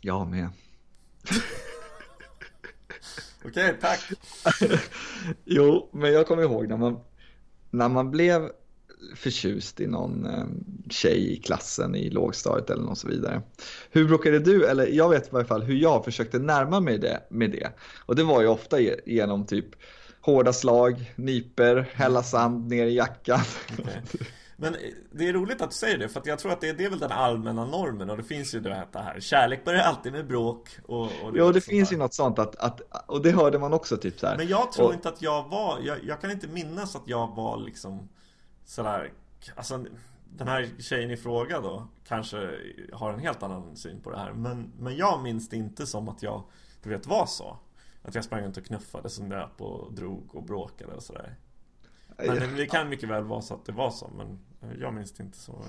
Jag 0.00 0.26
med. 0.26 0.48
Okej, 3.44 3.50
okay, 3.50 3.80
tack. 3.80 4.10
jo, 5.44 5.90
men 5.92 6.12
jag 6.12 6.26
kommer 6.26 6.42
ihåg 6.42 6.68
när 6.68 6.76
man, 6.76 7.00
när 7.70 7.88
man 7.88 8.10
blev 8.10 8.50
förtjust 9.14 9.80
i 9.80 9.86
någon 9.86 10.26
eh, 10.26 10.44
tjej 10.90 11.32
i 11.32 11.36
klassen 11.36 11.94
i 11.94 12.10
lågstadiet 12.10 12.70
eller 12.70 12.82
något 12.82 12.98
så 12.98 13.08
vidare. 13.08 13.42
Hur 13.90 14.04
brukade 14.04 14.38
du, 14.38 14.66
eller 14.66 14.86
jag 14.86 15.08
vet 15.08 15.26
i 15.26 15.30
varje 15.30 15.46
fall 15.46 15.62
hur 15.62 15.74
jag 15.74 16.04
försökte 16.04 16.38
närma 16.38 16.80
mig 16.80 16.98
det 16.98 17.20
med 17.28 17.50
det. 17.50 17.70
Och 17.98 18.16
det 18.16 18.22
var 18.22 18.40
ju 18.40 18.48
ofta 18.48 18.80
genom 19.06 19.46
typ 19.46 19.66
hårda 20.20 20.52
slag, 20.52 21.12
nyper, 21.16 21.90
hälla 21.92 22.22
sand 22.22 22.68
ner 22.68 22.86
i 22.86 22.94
jackan. 22.94 23.40
Okay. 23.78 23.94
Men 24.56 24.76
det 25.12 25.28
är 25.28 25.32
roligt 25.32 25.62
att 25.62 25.70
du 25.70 25.76
säger 25.76 25.98
det 25.98 26.08
för 26.08 26.22
jag 26.24 26.38
tror 26.38 26.52
att 26.52 26.60
det, 26.60 26.72
det 26.72 26.84
är 26.84 26.90
väl 26.90 26.98
den 26.98 27.12
allmänna 27.12 27.64
normen 27.64 28.10
och 28.10 28.16
det 28.16 28.22
finns 28.22 28.54
ju 28.54 28.60
det 28.60 28.86
här 28.94 29.20
Kärlek 29.20 29.64
börjar 29.64 29.82
alltid 29.82 30.12
med 30.12 30.26
bråk 30.26 30.68
och, 30.86 31.00
och 31.00 31.32
det 31.32 31.38
Ja 31.38 31.52
det 31.52 31.60
finns 31.60 31.92
ju 31.92 31.96
något 31.96 32.14
sånt 32.14 32.38
att, 32.38 32.56
att, 32.56 32.80
och 33.06 33.22
det 33.22 33.30
hörde 33.30 33.58
man 33.58 33.72
också 33.72 33.96
typ 33.96 34.20
så 34.20 34.26
här. 34.26 34.36
Men 34.36 34.48
jag 34.48 34.72
tror 34.72 34.86
och... 34.86 34.94
inte 34.94 35.08
att 35.08 35.22
jag 35.22 35.48
var, 35.48 35.80
jag, 35.80 36.04
jag, 36.04 36.20
kan 36.20 36.30
inte 36.30 36.48
minnas 36.48 36.96
att 36.96 37.08
jag 37.08 37.34
var 37.34 37.56
liksom 37.56 38.08
sådär 38.64 39.12
Alltså 39.54 39.84
den 40.36 40.48
här 40.48 40.68
tjejen 40.78 41.10
i 41.10 41.16
fråga 41.16 41.60
då 41.60 41.88
kanske 42.08 42.50
har 42.92 43.12
en 43.12 43.18
helt 43.18 43.42
annan 43.42 43.76
syn 43.76 44.00
på 44.00 44.10
det 44.10 44.18
här 44.18 44.32
men, 44.32 44.72
men 44.78 44.96
jag 44.96 45.22
minns 45.22 45.48
det 45.48 45.56
inte 45.56 45.86
som 45.86 46.08
att 46.08 46.22
jag, 46.22 46.42
du 46.82 46.90
vet, 46.90 47.06
var 47.06 47.26
så. 47.26 47.56
Att 48.02 48.14
jag 48.14 48.24
sprang 48.24 48.42
runt 48.42 48.56
och 48.56 48.64
knuffade 48.64 49.10
som 49.10 49.28
nöp 49.28 49.60
och 49.60 49.92
drog 49.92 50.34
och 50.34 50.42
bråkade 50.42 50.92
och 50.92 51.02
sådär 51.02 51.36
men 52.16 52.56
det 52.56 52.66
kan 52.66 52.88
mycket 52.88 53.08
väl 53.08 53.24
vara 53.24 53.42
så 53.42 53.54
att 53.54 53.66
det 53.66 53.72
var 53.72 53.90
så, 53.90 54.10
men 54.16 54.38
jag 54.80 54.94
minns 54.94 55.12
det 55.12 55.22
inte 55.22 55.38
så. 55.38 55.64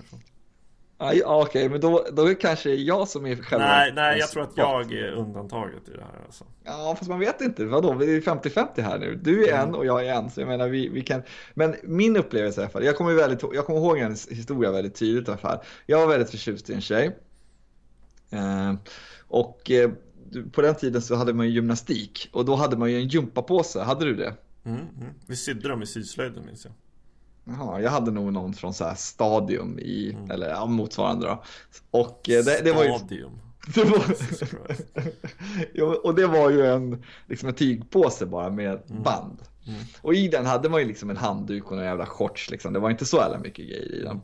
Okej, 0.97 1.23
okay, 1.25 1.69
men 1.69 1.81
då, 1.81 2.05
då 2.11 2.21
är 2.21 2.27
det 2.27 2.35
kanske 2.35 2.73
jag 2.73 3.07
som 3.07 3.25
är 3.25 3.35
själva... 3.35 3.67
Nej, 3.67 3.91
nej, 3.95 4.19
jag 4.19 4.29
tror 4.29 4.43
att 4.43 4.57
jag 4.57 4.93
är 4.93 5.11
undantaget 5.11 5.89
i 5.89 5.91
det 5.91 6.01
här 6.01 6.25
alltså. 6.25 6.45
Ja, 6.63 6.95
fast 6.97 7.09
man 7.09 7.19
vet 7.19 7.41
inte. 7.41 7.65
Vadå, 7.65 7.93
vi 7.93 8.15
är 8.15 8.21
50-50 8.21 8.81
här 8.81 8.99
nu. 8.99 9.15
Du 9.15 9.47
är 9.47 9.53
mm. 9.53 9.69
en 9.69 9.75
och 9.75 9.85
jag 9.85 10.07
är 10.07 10.13
en, 10.13 10.29
så 10.29 10.41
jag 10.41 10.47
menar 10.47 10.67
vi, 10.67 10.89
vi 10.89 11.01
kan... 11.01 11.23
Men 11.53 11.75
min 11.83 12.17
upplevelse 12.17 12.61
i 12.61 12.63
alla 12.63 12.71
fall, 12.71 12.83
jag 12.83 12.97
kommer, 12.97 13.13
väldigt, 13.13 13.43
jag 13.53 13.65
kommer 13.65 13.79
ihåg 13.79 13.97
en 13.97 14.15
historia 14.29 14.71
väldigt 14.71 14.95
tydligt 14.95 15.27
i 15.27 15.31
alla 15.31 15.37
fall. 15.37 15.57
Jag 15.85 15.99
var 15.99 16.07
väldigt 16.07 16.29
förtjust 16.29 16.69
i 16.69 16.73
en 16.73 16.81
tjej. 16.81 17.17
Eh, 18.29 18.73
och 19.27 19.71
eh, 19.71 19.91
på 20.51 20.61
den 20.61 20.75
tiden 20.75 21.01
så 21.01 21.15
hade 21.15 21.33
man 21.33 21.45
ju 21.45 21.51
gymnastik 21.51 22.29
och 22.31 22.45
då 22.45 22.55
hade 22.55 22.77
man 22.77 22.91
ju 22.91 22.97
en 22.97 23.07
gympapåse, 23.07 23.81
hade 23.81 24.05
du 24.05 24.15
det? 24.15 24.33
Mm, 24.65 24.79
mm. 24.79 25.13
Vi 25.27 25.35
sydde 25.35 25.69
dem 25.69 25.83
i 25.83 25.85
syslöjden 25.85 26.45
minns 26.45 26.65
jag. 26.65 26.73
Jaha, 27.43 27.81
jag 27.81 27.91
hade 27.91 28.11
nog 28.11 28.33
någon 28.33 28.53
från 28.53 28.73
så 28.73 28.85
här 28.85 28.95
stadium 28.95 29.79
i, 29.79 30.11
mm. 30.11 30.31
eller 30.31 30.49
ja, 30.49 30.65
motsvarande 30.65 31.27
då. 31.27 31.43
Och 31.91 32.29
eh, 32.29 32.43
det, 32.43 32.61
det 32.63 32.71
var 32.71 32.83
ju... 32.83 32.97
Stadium. 32.97 33.31
Det 33.75 33.83
var... 33.83 34.03
ja, 35.73 35.85
och 36.03 36.15
det 36.15 36.27
var 36.27 36.49
ju 36.49 36.65
en, 36.65 37.03
liksom 37.27 37.49
en 37.49 37.55
tygpåse 37.55 38.25
bara 38.25 38.49
med 38.49 38.81
mm. 38.89 39.03
band. 39.03 39.41
Mm. 39.67 39.79
Och 40.01 40.13
i 40.13 40.27
den 40.27 40.45
hade 40.45 40.69
man 40.69 40.81
ju 40.81 40.87
liksom 40.87 41.09
en 41.09 41.17
handduk 41.17 41.71
och 41.71 41.77
en 41.77 41.83
jävla 41.83 42.05
shorts 42.05 42.51
liksom. 42.51 42.73
Det 42.73 42.79
var 42.79 42.89
inte 42.89 43.05
så 43.05 43.17
jävla 43.17 43.39
mycket 43.39 43.65
grejer 43.65 43.95
i 43.95 44.01
den. 44.01 44.21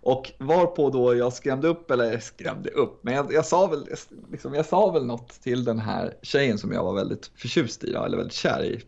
Och 0.00 0.32
varpå 0.38 0.90
då 0.90 1.14
jag 1.14 1.32
skrämde 1.32 1.68
upp, 1.68 1.90
eller 1.90 2.18
skrämde 2.18 2.70
upp, 2.70 3.04
men 3.04 3.14
jag, 3.14 3.32
jag, 3.32 3.46
sa 3.46 3.66
väl, 3.66 3.88
liksom, 4.30 4.54
jag 4.54 4.66
sa 4.66 4.90
väl 4.90 5.06
något 5.06 5.28
till 5.28 5.64
den 5.64 5.78
här 5.78 6.14
tjejen 6.22 6.58
som 6.58 6.72
jag 6.72 6.84
var 6.84 6.94
väldigt 6.94 7.30
förtjust 7.36 7.84
i, 7.84 7.94
eller 7.94 8.16
väldigt 8.16 8.32
kär 8.34 8.64
i. 8.64 8.82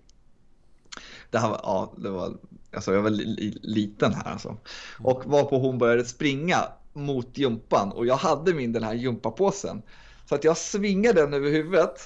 Det 1.31 1.39
här 1.39 1.49
var, 1.49 1.61
ja, 1.63 1.93
det 1.97 2.11
var, 2.11 2.37
alltså 2.73 2.95
jag 2.95 3.03
var 3.03 3.11
li, 3.11 3.59
liten 3.63 4.15
här 4.15 4.33
alltså. 4.33 4.57
Och 5.03 5.27
varpå 5.27 5.59
hon 5.59 5.79
började 5.79 6.05
springa 6.05 6.59
mot 6.93 7.39
jumpan 7.39 7.93
och 7.93 8.07
jag 8.07 8.17
hade 8.17 8.55
min 8.55 8.73
den 8.73 8.83
här 8.83 8.95
jumpapåsen. 8.95 9.83
Så 10.29 10.35
att 10.35 10.45
jag 10.45 10.57
svingade 10.57 11.21
den 11.21 11.35
över 11.35 11.51
huvudet. 11.51 12.01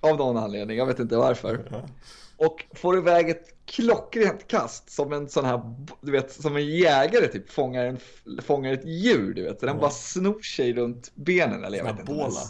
Av 0.00 0.16
någon 0.16 0.36
anledning, 0.36 0.78
jag 0.78 0.86
vet 0.86 0.98
inte 0.98 1.16
varför. 1.16 1.84
Och 2.36 2.64
får 2.74 2.98
iväg 2.98 3.30
ett 3.30 3.54
klockrent 3.66 4.48
kast 4.48 4.90
som 4.90 5.12
en 5.12 5.28
sån 5.28 5.44
här, 5.44 5.74
du 6.00 6.12
vet, 6.12 6.32
som 6.32 6.56
en 6.56 6.66
jägare 6.66 7.28
typ 7.28 7.50
fångar, 7.50 7.84
en, 7.84 7.98
fångar 8.42 8.72
ett 8.72 8.84
djur, 8.84 9.34
du 9.34 9.42
vet. 9.42 9.60
Så 9.60 9.66
den 9.66 9.72
mm. 9.72 9.80
bara 9.80 9.90
snor 9.90 10.40
sig 10.42 10.72
runt 10.72 11.10
benen. 11.14 11.64
Eller 11.64 11.78
jag 11.78 11.84
vet 11.84 12.00
inte. 12.00 12.12
Båla. 12.12 12.40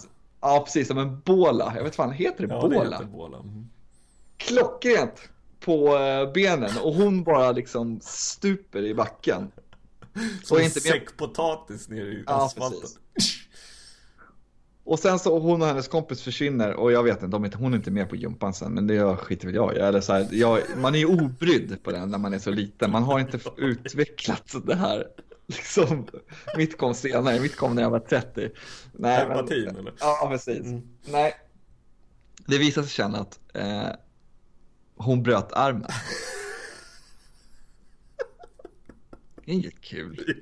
Ja, 0.41 0.63
precis, 0.65 0.89
som 0.89 0.99
en 0.99 1.21
båla. 1.21 1.73
Jag 1.77 1.85
vet 1.85 1.97
fan, 1.97 2.13
heter 2.13 2.47
det 2.47 2.55
ja, 2.55 2.61
båla? 2.61 2.85
Det 2.85 2.91
heter 2.91 3.05
båla. 3.05 3.39
Mm. 3.39 3.69
Klockrent 4.37 5.29
på 5.61 5.97
eh, 5.97 6.33
benen 6.33 6.71
och 6.83 6.95
hon 6.95 7.25
bara 7.25 7.53
liksom 7.53 8.01
stuper 8.03 8.83
i 8.83 8.95
backen. 8.95 9.53
Som 10.43 10.59
en 10.59 10.71
säck 10.71 11.17
potatis 11.17 11.91
i 11.91 12.25
ja, 12.27 12.45
asfalten. 12.45 12.81
Precis. 12.81 13.49
Och 14.89 14.99
sen 14.99 15.19
så 15.19 15.39
hon 15.39 15.63
och 15.63 15.69
hennes 15.69 15.89
kompis 15.89 16.23
försvinner 16.23 16.75
och 16.75 16.93
jag 16.93 17.03
vet 17.03 17.23
inte, 17.23 17.27
de 17.27 17.45
är, 17.45 17.53
hon 17.53 17.73
är 17.73 17.77
inte 17.77 17.91
med 17.91 18.09
på 18.09 18.17
jumpan 18.17 18.55
sen, 18.55 18.73
men 18.73 18.87
det 18.87 19.17
skiter 19.17 19.47
väl 19.47 19.55
jag 19.55 19.77
i. 19.77 19.79
Eller 19.79 20.01
så 20.01 20.13
här, 20.13 20.29
jag, 20.31 20.61
man 20.77 20.95
är 20.95 20.99
ju 20.99 21.07
obrydd 21.07 21.83
på 21.83 21.93
den 21.93 22.11
när 22.11 22.19
man 22.19 22.35
är 22.35 22.39
så 22.39 22.51
liten. 22.51 22.91
Man 22.91 23.03
har 23.03 23.21
inte 23.21 23.39
utvecklat 23.57 24.55
det 24.65 24.75
här. 24.75 25.07
Liksom, 25.47 26.07
mitt 26.57 26.79
kom 26.79 26.95
senare, 26.95 27.41
mitt 27.41 27.57
kom 27.57 27.75
när 27.75 27.83
jag 27.83 27.91
var 27.91 28.01
30. 28.01 28.51
Nej, 28.93 29.23
Empatin 29.23 29.69
eller? 29.69 29.95
Ja, 30.01 30.29
precis. 30.31 30.67
Mm. 30.67 30.83
Nej, 31.07 31.35
det 32.47 32.59
visade 32.59 32.87
sig 32.87 32.97
sen 32.97 33.15
att 33.15 33.41
eh, 33.55 33.89
hon 34.99 35.23
bröt 35.23 35.53
armen. 35.53 35.91
Inget 39.45 39.81
kul. 39.81 40.35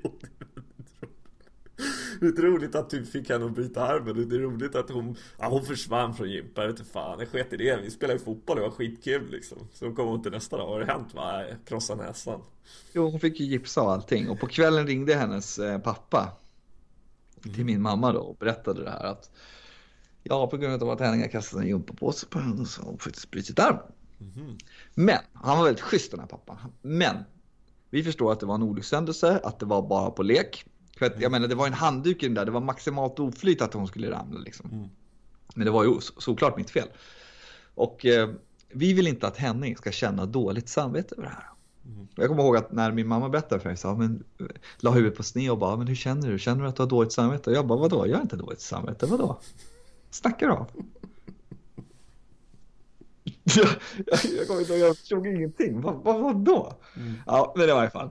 Det 2.21 2.27
är 2.27 2.42
roligt 2.42 2.75
att 2.75 2.90
du 2.90 3.05
fick 3.05 3.31
henne 3.31 3.45
att 3.45 3.53
bryta 3.53 3.83
armen. 3.83 4.29
Det 4.29 4.37
är 4.37 4.40
roligt 4.40 4.75
att 4.75 4.90
hon, 4.90 5.16
ja, 5.38 5.49
hon 5.49 5.64
försvann 5.64 6.14
från 6.14 6.31
gympa. 6.31 6.61
Jag 6.61 6.69
vet 6.69 6.79
inte 6.79 6.92
fan, 6.92 7.19
jag 7.19 7.29
sket 7.29 7.53
i 7.53 7.57
det. 7.57 7.81
Vi 7.83 7.90
spelade 7.90 8.19
fotboll, 8.19 8.57
det 8.57 8.62
var 8.62 8.71
skitkul 8.71 9.31
liksom. 9.31 9.59
Så 9.73 9.92
kom 9.92 10.09
hon 10.09 10.23
till 10.23 10.33
nästa 10.33 10.57
dag. 10.57 10.66
Har 10.66 10.81
det 10.81 10.87
hänt? 10.87 11.14
Va? 11.14 11.45
Krossa 11.64 11.95
näsan. 11.95 12.40
Jo, 12.92 13.11
hon 13.11 13.21
fick 13.21 13.40
ju 13.40 13.47
gipsa 13.47 13.83
och 13.83 13.92
allting. 13.92 14.31
Och 14.31 14.40
på 14.40 14.47
kvällen 14.47 14.87
ringde 14.87 15.14
hennes 15.14 15.59
eh, 15.59 15.79
pappa 15.79 16.37
till 17.42 17.64
min 17.64 17.83
mamma 17.83 18.12
då 18.12 18.21
och 18.21 18.37
berättade 18.37 18.85
det 18.85 18.90
här 18.90 19.05
att 19.05 19.31
ja, 20.23 20.47
på 20.47 20.57
grund 20.57 20.83
av 20.83 20.90
att 20.90 21.01
Henning 21.01 21.21
har 21.21 21.29
kastat 21.29 21.61
en 21.61 21.69
gympapåse 21.69 22.27
på 22.27 22.38
henne 22.38 22.66
så 22.66 22.83
har 22.83 22.88
hon 22.88 22.99
faktiskt 22.99 23.31
brutit 23.31 23.59
armen. 23.59 23.92
Mm. 24.21 24.59
Men 24.95 25.19
han 25.33 25.59
var 25.59 25.65
väldigt 25.65 25.85
schysst 25.85 26.11
den 26.11 26.21
här 26.21 26.27
pappan. 26.27 26.57
Men 26.83 27.17
vi 27.91 28.05
förstår 28.05 28.33
att 28.33 28.41
det 28.41 28.47
var 28.47 28.55
en 28.55 28.63
olyckshändelse, 28.63 29.41
att 29.45 29.59
det 29.59 29.67
var 29.67 29.83
bara 29.83 30.11
på 30.11 30.23
lek. 30.23 30.65
För 30.99 31.07
att, 31.07 31.21
jag 31.21 31.33
menar, 31.33 31.49
det 31.49 31.55
var 31.55 31.67
en 31.67 31.73
handduk 31.73 32.23
i 32.23 32.27
den 32.27 32.35
där, 32.35 32.45
det 32.45 32.51
var 32.51 32.61
maximalt 32.61 33.19
oflyt 33.19 33.63
att 33.63 33.75
hon 33.75 33.87
skulle 33.87 34.11
ramla. 34.11 34.41
Liksom. 34.41 34.71
Mm. 34.71 34.89
Men 35.55 35.65
det 35.65 35.71
var 35.71 35.85
ju 35.85 36.01
såklart 36.01 36.57
mitt 36.57 36.71
fel. 36.71 36.89
Och 37.75 38.07
eh, 38.07 38.31
vi 38.69 38.93
vill 38.93 39.07
inte 39.07 39.27
att 39.27 39.37
Henning 39.37 39.77
ska 39.77 39.93
känna 39.93 40.27
dåligt 40.27 40.69
samvete 40.69 41.15
över 41.15 41.25
det 41.25 41.35
här. 41.35 41.49
Mm. 41.87 42.09
Jag 42.15 42.29
kommer 42.29 42.43
ihåg 42.43 42.57
att 42.57 42.73
när 42.73 42.93
min 42.93 43.09
mamma 43.09 43.29
berättade 43.29 43.61
för 43.61 43.69
mig, 43.69 43.77
så, 43.77 43.95
men, 43.95 44.25
la 44.79 44.91
huvudet 44.91 45.17
på 45.17 45.23
sned 45.23 45.51
och 45.51 45.59
bara, 45.59 45.77
men 45.77 45.87
hur 45.87 45.95
känner 45.95 46.31
du? 46.31 46.39
Känner 46.39 46.63
du 46.63 46.69
att 46.69 46.77
du 46.77 46.83
har 46.83 46.91
dåligt 46.91 47.13
samvete? 47.13 47.51
Och 47.51 47.57
jag 47.57 47.67
bara, 47.67 47.79
vadå? 47.79 48.07
Jag 48.07 48.17
har 48.17 48.23
inte 48.23 48.37
dåligt 48.37 48.61
samvete, 48.61 49.07
vadå? 49.07 49.41
Snackar 50.11 50.47
du 50.47 50.53
om? 50.53 50.67
jag, 54.37 54.47
kommer 54.47 54.61
inte 54.61 54.73
ihåg, 54.73 54.89
jag 54.89 54.97
förstod 54.97 55.27
ingenting. 55.27 55.81
Vad, 55.81 55.95
vad, 55.95 56.21
vadå? 56.21 56.73
Mm. 56.97 57.15
Ja, 57.27 57.53
men 57.57 57.67
det 57.67 57.73
var 57.73 57.81
i 57.81 57.83
alla 57.83 57.91
fall. 57.91 58.11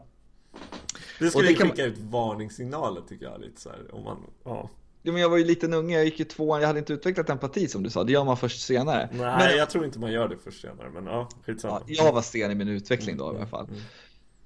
Det 1.19 1.29
skulle 1.29 1.47
skicka 1.47 1.65
man... 1.65 1.79
ut 1.79 1.97
varningssignaler 1.97 3.01
tycker 3.01 3.25
jag 3.25 3.41
lite 3.41 3.61
så 3.61 3.69
här, 3.69 3.95
om 3.95 4.03
man, 4.03 4.17
ja. 4.43 4.69
Jo, 5.03 5.13
men 5.13 5.21
jag 5.21 5.29
var 5.29 5.37
ju 5.37 5.43
liten 5.43 5.73
unge, 5.73 5.95
jag 5.95 6.05
gick 6.05 6.19
ju 6.19 6.25
tvåan, 6.25 6.61
jag 6.61 6.67
hade 6.67 6.79
inte 6.79 6.93
utvecklat 6.93 7.29
empati 7.29 7.67
som 7.67 7.83
du 7.83 7.89
sa, 7.89 8.03
det 8.03 8.11
gör 8.11 8.23
man 8.23 8.37
först 8.37 8.61
senare. 8.61 9.09
Nej, 9.11 9.19
men... 9.19 9.57
jag 9.57 9.69
tror 9.69 9.85
inte 9.85 9.99
man 9.99 10.11
gör 10.11 10.27
det 10.27 10.37
först 10.37 10.61
senare, 10.61 10.89
men 10.89 11.05
ja, 11.05 11.29
skitsamma. 11.45 11.81
Ja, 11.87 12.05
jag 12.05 12.13
var 12.13 12.21
sen 12.21 12.51
i 12.51 12.55
min 12.55 12.67
utveckling 12.67 13.17
då 13.17 13.33
i 13.33 13.37
alla 13.37 13.47
fall. 13.47 13.65
Mm. 13.65 13.81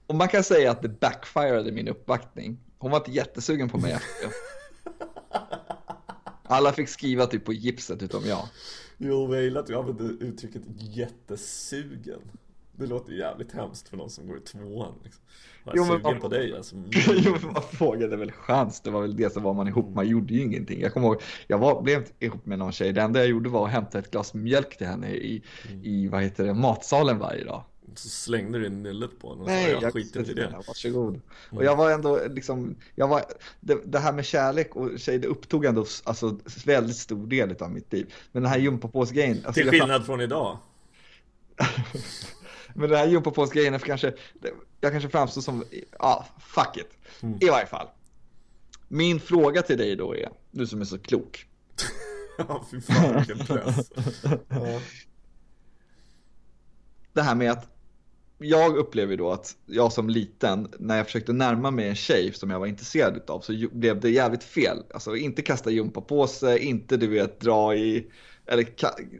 Och 0.08 0.15
man 0.15 0.28
kan 0.28 0.43
säga 0.43 0.71
att 0.71 0.82
det 0.82 0.89
backfirade 0.89 1.71
min 1.71 1.88
uppvaktning. 1.88 2.60
Hon 2.78 2.91
var 2.91 2.97
inte 2.97 3.12
jättesugen 3.12 3.69
på 3.69 3.78
mig 3.78 3.91
efter 3.91 4.32
Alla 6.43 6.73
fick 6.73 6.89
skriva 6.89 7.25
typ 7.25 7.45
på 7.45 7.54
gipset 7.54 8.04
utom 8.04 8.25
jag. 8.25 8.47
Jo, 9.01 9.35
jag 9.35 9.43
gillar 9.43 9.62
att 9.62 9.67
du 9.67 9.75
använder 9.75 10.23
uttrycket 10.23 10.62
jättesugen. 10.75 12.19
Det 12.71 12.85
låter 12.85 13.13
jävligt 13.13 13.51
hemskt 13.51 13.89
för 13.89 13.97
någon 13.97 14.09
som 14.09 14.27
går 14.27 14.38
i 14.38 14.41
tvåan. 14.41 14.93
Liksom. 15.03 15.23
Jag 15.63 15.73
är 15.73 15.77
jo, 15.77 15.85
sugen 15.85 16.01
man... 16.03 16.19
på 16.19 16.27
dig 16.27 16.55
alltså. 16.55 16.75
jo, 17.25 17.38
men 17.41 17.53
man 17.53 17.63
frågade 17.63 18.17
väl 18.17 18.31
chans. 18.31 18.81
Det 18.81 18.89
var 18.89 19.01
väl 19.01 19.15
det 19.15 19.33
som 19.33 19.43
var 19.43 19.53
man 19.53 19.67
ihop. 19.67 19.95
Man 19.95 20.07
gjorde 20.07 20.33
ju 20.33 20.41
ingenting. 20.41 20.81
Jag 20.81 20.93
kommer 20.93 21.07
ihåg, 21.07 21.21
jag 21.47 21.57
var, 21.57 21.81
blev 21.81 22.05
ihop 22.19 22.45
med 22.45 22.59
någon 22.59 22.71
tjej. 22.71 22.93
Det 22.93 23.01
enda 23.01 23.19
jag 23.19 23.29
gjorde 23.29 23.49
var 23.49 23.65
att 23.65 23.71
hämta 23.71 23.99
ett 23.99 24.12
glas 24.12 24.33
mjölk 24.33 24.77
till 24.77 24.88
henne 24.88 25.12
i, 25.12 25.43
mm. 25.69 25.83
i 25.83 26.07
vad 26.07 26.23
heter 26.23 26.43
det, 26.43 26.53
matsalen 26.53 27.19
varje 27.19 27.43
dag. 27.43 27.63
Så 27.95 28.10
slängde 28.10 28.60
du 28.60 28.69
nyllet 28.69 29.19
på 29.19 29.30
henne 29.30 29.41
och 29.41 29.47
Nej, 29.47 29.73
sa 29.73 29.82
jag 29.82 29.93
skiter 29.93 30.30
i 30.30 30.34
det. 30.34 30.62
Varsågod. 30.67 31.10
Mm. 31.10 31.21
Och 31.58 31.63
jag 31.63 31.75
var 31.75 31.91
ändå 31.91 32.19
liksom, 32.30 32.75
jag 32.95 33.08
var, 33.08 33.23
det, 33.60 33.78
det, 33.86 33.99
här 33.99 34.13
med 34.13 34.25
kärlek 34.25 34.75
och 34.75 34.99
tjej, 34.99 35.19
det 35.19 35.28
upptog 35.28 35.65
ändå 35.65 35.86
alltså, 36.04 36.39
väldigt 36.65 36.97
stor 36.97 37.28
del 37.28 37.56
av 37.60 37.71
mitt 37.71 37.93
liv. 37.93 38.13
Men 38.32 38.43
den 38.43 38.52
här 38.52 38.60
gympapåsgrejen. 38.60 39.38
Alltså, 39.45 39.62
Till 39.62 39.69
skillnad 39.69 39.91
jag, 39.91 40.06
från 40.06 40.21
idag. 40.21 40.58
Men 42.73 42.89
den 42.89 42.99
här 42.99 43.08
gympapåsgrejen, 43.08 43.80
kanske, 43.80 44.13
jag 44.82 44.91
kanske 44.91 45.10
framstår 45.10 45.41
som, 45.41 45.63
ja, 45.99 46.28
fuck 46.39 46.78
it. 46.78 46.97
Mm. 47.21 47.38
I 47.41 47.49
varje 47.49 47.65
fall. 47.65 47.88
Min 48.88 49.19
fråga 49.19 49.62
till 49.62 49.78
dig 49.78 49.95
då 49.95 50.15
är, 50.15 50.30
du 50.52 50.67
som 50.67 50.82
är 50.82 50.86
så 50.86 50.99
klok. 50.99 51.45
ja, 52.38 52.65
fy 52.71 52.82
fan 52.82 53.17
vilken 53.17 53.45
press. 53.45 53.91
ja. 54.49 54.82
Det 57.13 57.21
här 57.21 57.36
med 57.36 57.52
att 57.52 57.67
jag 58.39 58.78
upplever 58.78 59.17
då 59.17 59.32
att 59.32 59.56
jag 59.65 59.93
som 59.93 60.10
liten, 60.10 60.67
när 60.80 60.97
jag 60.97 61.06
försökte 61.06 61.34
närma 61.34 61.71
mig 61.71 61.89
en 61.89 61.95
tjej 61.95 62.34
som 62.34 62.49
jag 62.49 62.60
var 62.60 62.67
intresserad 62.67 63.21
av 63.28 63.39
så 63.39 63.67
blev 63.71 63.99
det 63.99 64.10
jävligt 64.10 64.43
fel. 64.43 64.78
Alltså 64.93 65.15
inte 65.15 65.41
kasta 65.41 65.71
gympapåse, 65.71 66.58
inte 66.58 66.97
du 66.97 67.08
vet 67.08 67.39
dra 67.39 67.75
i, 67.75 68.08
eller 68.45 68.65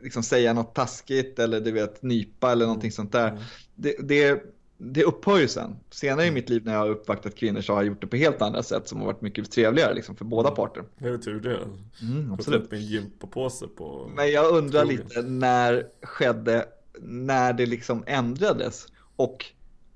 liksom 0.04 0.24
säga 0.24 0.54
något 0.54 0.76
taskigt 0.76 1.40
eller 1.40 1.60
du 1.60 1.72
vet 1.72 2.02
nypa 2.02 2.52
eller 2.52 2.66
någonting 2.66 2.92
sånt 2.92 3.12
där. 3.12 3.28
Mm. 3.28 3.44
Det, 3.76 3.96
det, 4.00 4.44
det 4.78 5.04
upphör 5.04 5.40
ju 5.40 5.48
sen. 5.48 5.76
Senare 5.90 6.26
i 6.26 6.32
mitt 6.32 6.50
liv 6.50 6.66
när 6.66 6.74
jag 6.74 6.80
har 6.80 6.90
uppvaktat 6.90 7.36
kvinnor 7.36 7.62
så 7.62 7.74
har 7.74 7.80
jag 7.80 7.88
gjort 7.88 8.02
det 8.02 8.08
på 8.08 8.16
helt 8.16 8.42
andra 8.42 8.64
sätt 8.64 8.88
som 8.88 9.00
har 9.00 9.06
varit 9.06 9.22
mycket 9.22 9.52
trevligare 9.52 9.94
liksom, 9.94 10.16
för 10.16 10.26
båda 10.26 10.52
parter. 10.52 10.84
Det 10.98 11.10
är 11.10 11.18
tur 11.18 11.40
det. 11.40 11.60
Mm, 12.02 12.34
absolut. 12.34 12.72
Med 12.72 12.80
en 12.80 12.86
gympapåse 12.86 13.68
på... 13.68 14.12
Men 14.16 14.32
jag 14.32 14.54
undrar 14.54 14.86
lite 14.86 15.22
när 15.22 15.86
skedde, 16.02 16.66
när 17.02 17.54
det 17.54 17.66
liksom 17.66 18.04
ändrades 18.08 18.88
och 19.20 19.46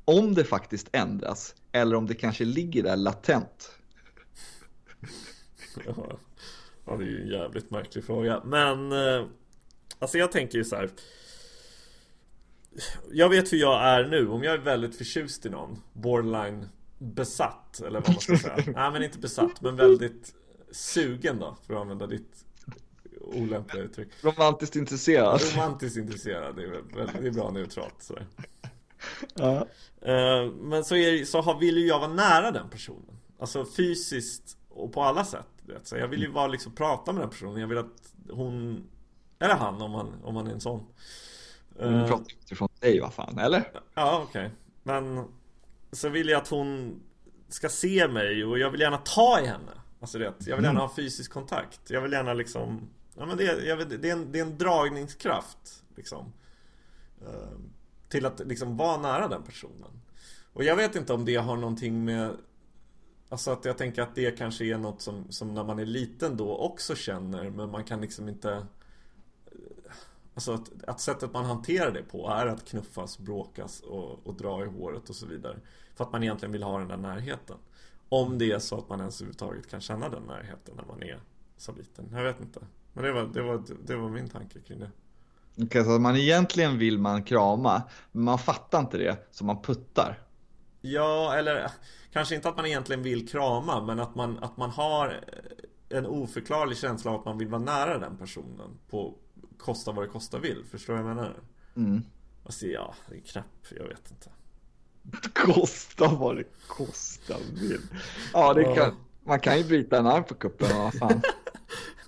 om 0.06 0.34
det 0.34 0.44
faktiskt 0.44 0.90
ändras 0.92 1.56
eller 1.72 1.96
om 1.96 2.08
det 2.08 2.14
kanske 2.14 2.46
ligger 2.46 2.84
där 2.84 2.96
latent. 2.96 3.72
Ja, 5.86 5.96
ja 6.86 6.98
det 6.98 7.04
är 7.04 7.08
ju 7.08 7.22
en 7.22 7.28
jävligt 7.28 7.72
märklig 7.72 8.04
fråga. 8.04 8.42
Men 8.46 8.92
eh, 8.92 9.26
alltså 10.00 10.18
jag 10.18 10.32
tänker 10.32 10.58
ju 10.58 10.64
så 10.64 10.76
här. 10.76 10.90
Jag 13.12 13.30
vet 13.30 13.54
hur 13.54 13.58
jag 13.58 13.84
är 13.84 14.08
nu. 14.08 14.28
Om 14.28 14.44
jag 14.44 14.54
är 14.54 14.58
väldigt 14.58 14.96
förtjust 14.96 15.46
i 15.46 15.50
någon, 15.50 15.82
borderline 15.94 16.70
besatt 16.98 17.80
eller 17.80 18.02
vad 18.02 18.10
man 18.10 18.20
ska 18.20 18.38
säga. 18.38 18.56
Nej 18.76 18.92
men 18.92 19.04
inte 19.04 19.20
besatt, 19.20 19.62
men 19.62 19.76
väldigt 19.76 20.36
sugen 20.72 21.40
då, 21.40 21.58
för 21.68 21.74
att 21.74 21.82
använda 21.82 22.08
ditt 22.08 22.46
olämpliga 23.22 23.84
uttryck. 23.84 24.10
Romantiskt 24.22 24.76
intresserad. 24.76 25.42
Romantiskt 25.56 25.98
intresserad, 25.98 26.56
det 26.56 26.64
är, 26.64 26.68
väl, 26.68 27.10
det 27.22 27.28
är 27.28 27.32
bra 27.32 27.52
neutralt. 27.52 27.96
Sådär. 28.00 28.28
Ja. 29.34 29.68
Eh, 30.02 30.52
men 30.52 30.84
så, 30.84 30.96
är, 30.96 31.26
så 31.26 31.58
vill 31.58 31.78
ju 31.78 31.88
jag 31.88 32.00
vara 32.00 32.14
nära 32.14 32.52
den 32.52 32.70
personen. 32.70 33.20
Alltså 33.40 33.66
fysiskt 33.66 34.58
och 34.70 34.94
på 34.94 35.04
alla 35.04 35.26
sätt. 35.26 35.48
Vet. 35.62 35.88
Så 35.88 35.98
jag 35.98 36.08
vill 36.08 36.22
ju 36.22 36.32
vara 36.32 36.48
liksom 36.48 36.76
prata 36.76 37.14
med 37.14 37.22
den 37.22 37.30
personen. 37.30 37.62
Jag 37.62 37.68
vill 37.68 37.78
att 37.78 38.14
hon, 38.30 38.84
eller 39.40 39.56
han 39.56 39.82
om 39.82 39.92
man, 39.92 40.14
om 40.24 40.34
man 40.34 40.48
är 40.48 40.52
en 40.52 40.62
sån. 40.62 40.86
Du 41.70 42.08
pratar 42.08 42.26
utifrån 42.42 42.70
dig 42.80 43.00
vad 43.00 43.14
fan, 43.14 43.40
eller? 43.40 43.72
Ja, 43.94 44.26
okej. 44.30 44.46
Okay. 44.46 44.58
Men 44.84 45.26
så 45.92 46.10
vill 46.10 46.30
jag 46.30 46.42
att 46.42 46.48
hon 46.48 47.00
ska 47.50 47.70
se 47.70 48.08
mig 48.08 48.46
och 48.46 48.60
jag 48.60 48.72
vill 48.72 48.82
gärna 48.82 48.98
ta 48.98 49.40
i 49.40 49.46
henne. 49.46 49.72
Alltså 50.00 50.18
det, 50.18 50.34
jag 50.40 50.56
vill 50.56 50.66
gärna 50.66 50.80
ha 50.80 50.96
fysisk 50.96 51.32
kontakt. 51.32 51.80
Jag 51.90 52.02
vill 52.02 52.12
gärna 52.12 52.34
liksom 52.34 52.90
Ja 53.18 53.26
men 53.26 53.38
det, 53.38 53.44
jag 53.44 53.78
vet, 53.78 54.02
det, 54.02 54.10
är, 54.10 54.14
en, 54.14 54.32
det 54.32 54.40
är 54.40 54.44
en 54.44 54.58
dragningskraft 54.58 55.84
liksom. 55.96 56.34
Till 58.14 58.26
att 58.26 58.40
liksom 58.40 58.78
vara 58.78 59.02
nära 59.02 59.28
den 59.28 59.44
personen. 59.44 60.02
Och 60.54 60.64
jag 60.64 60.76
vet 60.76 60.96
inte 60.96 61.14
om 61.14 61.26
det 61.26 61.36
har 61.36 61.58
någonting 61.58 62.06
med 62.06 62.38
Alltså 63.30 63.52
att 63.52 63.66
jag 63.66 63.78
tänker 63.78 64.02
att 64.02 64.16
det 64.16 64.38
kanske 64.38 64.66
är 64.66 64.78
något 64.78 65.02
som, 65.02 65.32
som 65.32 65.54
när 65.54 65.64
man 65.64 65.80
är 65.80 65.86
liten 65.86 66.38
då 66.38 66.58
också 66.58 66.96
känner 66.96 67.50
men 67.50 67.72
man 67.72 67.84
kan 67.84 68.02
liksom 68.02 68.30
inte 68.30 68.68
Alltså 70.34 70.54
att, 70.54 70.84
att 70.88 71.00
sättet 71.00 71.34
man 71.34 71.46
hanterar 71.46 71.92
det 71.92 72.04
på 72.04 72.30
är 72.30 72.46
att 72.46 72.66
knuffas, 72.66 73.20
bråkas 73.20 73.80
och, 73.80 74.28
och 74.28 74.36
dra 74.36 74.64
i 74.64 74.68
håret 74.68 75.10
och 75.10 75.16
så 75.16 75.26
vidare. 75.26 75.58
För 75.96 76.04
att 76.04 76.12
man 76.12 76.24
egentligen 76.24 76.52
vill 76.52 76.64
ha 76.64 76.80
den 76.80 76.88
där 76.88 76.98
närheten. 76.98 77.58
Om 78.10 78.38
det 78.38 78.52
är 78.52 78.60
så 78.60 78.78
att 78.78 78.90
man 78.90 79.00
ens 79.00 79.22
överhuvudtaget 79.22 79.70
kan 79.70 79.82
känna 79.82 80.10
den 80.10 80.24
närheten 80.24 80.76
när 80.76 80.86
man 80.86 81.04
är 81.04 81.20
så 81.58 81.72
liten. 81.72 82.10
Jag 82.12 82.24
vet 82.24 82.42
inte. 82.42 82.60
Men 82.94 83.04
det 83.04 83.12
var, 83.12 83.24
det 83.24 83.42
var, 83.42 83.64
det 83.86 83.96
var 83.96 84.10
min 84.10 84.30
tanke 84.30 84.60
kring 84.60 84.80
det. 84.80 84.92
Okay, 85.58 85.84
så 85.84 85.90
man 85.90 86.16
egentligen 86.16 86.78
vill 86.78 87.00
man 87.00 87.24
krama, 87.24 87.84
men 88.12 88.24
man 88.24 88.40
fattar 88.40 88.80
inte 88.80 88.98
det, 88.98 89.18
så 89.32 89.46
man 89.46 89.62
puttar. 89.62 90.20
Ja, 90.82 91.36
eller 91.36 91.72
kanske 92.14 92.36
inte 92.36 92.50
att 92.50 92.56
man 92.56 92.66
egentligen 92.66 93.04
vill 93.04 93.28
krama, 93.28 93.86
men 93.86 94.00
att 94.00 94.16
man, 94.16 94.44
att 94.44 94.58
man 94.58 94.70
har 94.70 95.24
en 95.90 96.06
oförklarlig 96.06 96.78
känsla 96.78 97.12
av 97.12 97.20
att 97.20 97.26
man 97.26 97.38
vill 97.38 97.48
vara 97.48 97.62
nära 97.62 98.00
den 98.00 98.18
personen 98.18 98.80
på 98.90 99.16
kosta 99.58 99.92
vad 99.92 100.06
det 100.06 100.10
kosta 100.10 100.40
vill. 100.40 100.64
Förstår 100.72 100.94
du 100.94 101.02
vad 101.02 101.10
jag 101.10 101.16
menar? 101.16 101.40
Mm. 101.76 102.04
Alltså, 102.46 102.66
ja, 102.66 102.96
det 103.10 103.16
är 103.16 103.20
knäpp, 103.20 103.46
jag 103.78 103.88
vet 103.88 104.12
inte. 104.12 104.30
Kosta 105.34 106.08
vad 106.08 106.36
det 106.36 106.44
kosta 106.68 107.36
vill. 107.62 107.82
Ja, 108.34 108.54
det 108.54 108.76
kan, 108.76 108.96
man 109.24 109.40
kan 109.40 109.58
ju 109.58 109.64
bryta 109.64 110.00
en 110.00 110.08
arm 110.08 110.24
på 110.24 110.36
kuppen, 110.36 110.78
vad 110.78 110.94
fan. 110.94 111.22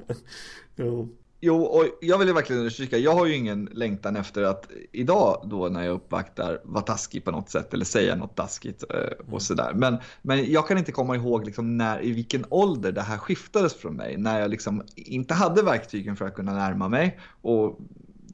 jo. 0.75 1.15
Jo, 1.39 1.63
och 1.63 1.85
jag 2.01 2.17
vill 2.17 2.27
ju 2.27 2.33
verkligen 2.33 2.59
understryka, 2.59 2.97
jag 2.97 3.11
har 3.11 3.25
ju 3.25 3.35
ingen 3.35 3.69
längtan 3.71 4.15
efter 4.15 4.43
att 4.43 4.69
idag 4.91 5.41
då 5.45 5.69
när 5.69 5.83
jag 5.83 5.93
uppvaktar 5.93 6.61
vara 6.63 6.83
taskig 6.83 7.25
på 7.25 7.31
något 7.31 7.49
sätt 7.49 7.73
eller 7.73 7.85
säga 7.85 8.15
något 8.15 8.35
taskigt 8.35 8.83
eh, 8.89 8.97
och 9.19 9.27
mm. 9.27 9.39
sådär. 9.39 9.73
Men, 9.75 9.97
men 10.21 10.51
jag 10.51 10.67
kan 10.67 10.77
inte 10.77 10.91
komma 10.91 11.15
ihåg 11.15 11.45
liksom 11.45 11.77
när, 11.77 12.03
i 12.03 12.11
vilken 12.11 12.45
ålder 12.49 12.91
det 12.91 13.01
här 13.01 13.17
skiftades 13.17 13.73
från 13.73 13.95
mig. 13.95 14.17
När 14.17 14.39
jag 14.39 14.51
liksom 14.51 14.83
inte 14.95 15.33
hade 15.33 15.63
verktygen 15.63 16.15
för 16.15 16.25
att 16.25 16.35
kunna 16.35 16.53
närma 16.53 16.89
mig 16.89 17.19
och 17.41 17.79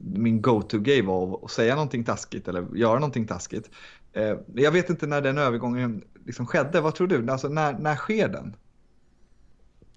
min 0.00 0.42
go-to-gay 0.42 1.02
var 1.02 1.44
att 1.44 1.50
säga 1.50 1.74
någonting 1.74 2.04
taskigt 2.04 2.48
eller 2.48 2.76
göra 2.76 2.94
någonting 2.94 3.26
taskigt. 3.26 3.70
Eh, 4.12 4.36
jag 4.54 4.72
vet 4.72 4.90
inte 4.90 5.06
när 5.06 5.20
den 5.20 5.38
övergången 5.38 6.04
liksom 6.24 6.46
skedde. 6.46 6.80
Vad 6.80 6.94
tror 6.94 7.08
du? 7.08 7.30
Alltså, 7.30 7.48
när, 7.48 7.72
när 7.78 7.96
sker 7.96 8.28
den? 8.28 8.56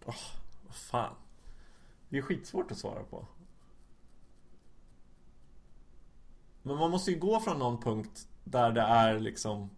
Oh, 0.06 0.16
vad 0.66 0.76
fan. 0.76 1.16
Det 2.10 2.18
är 2.18 2.22
skitsvårt 2.22 2.72
att 2.72 2.78
svara 2.78 3.04
på. 3.04 3.26
Men 6.62 6.78
man 6.78 6.92
måste 6.92 7.12
ju 7.12 7.20
gå 7.20 7.40
från 7.40 7.60
någon 7.60 7.82
punkt 7.82 8.28
där 8.44 8.72
det 8.72 8.82
är 8.82 9.20
liksom 9.20 9.70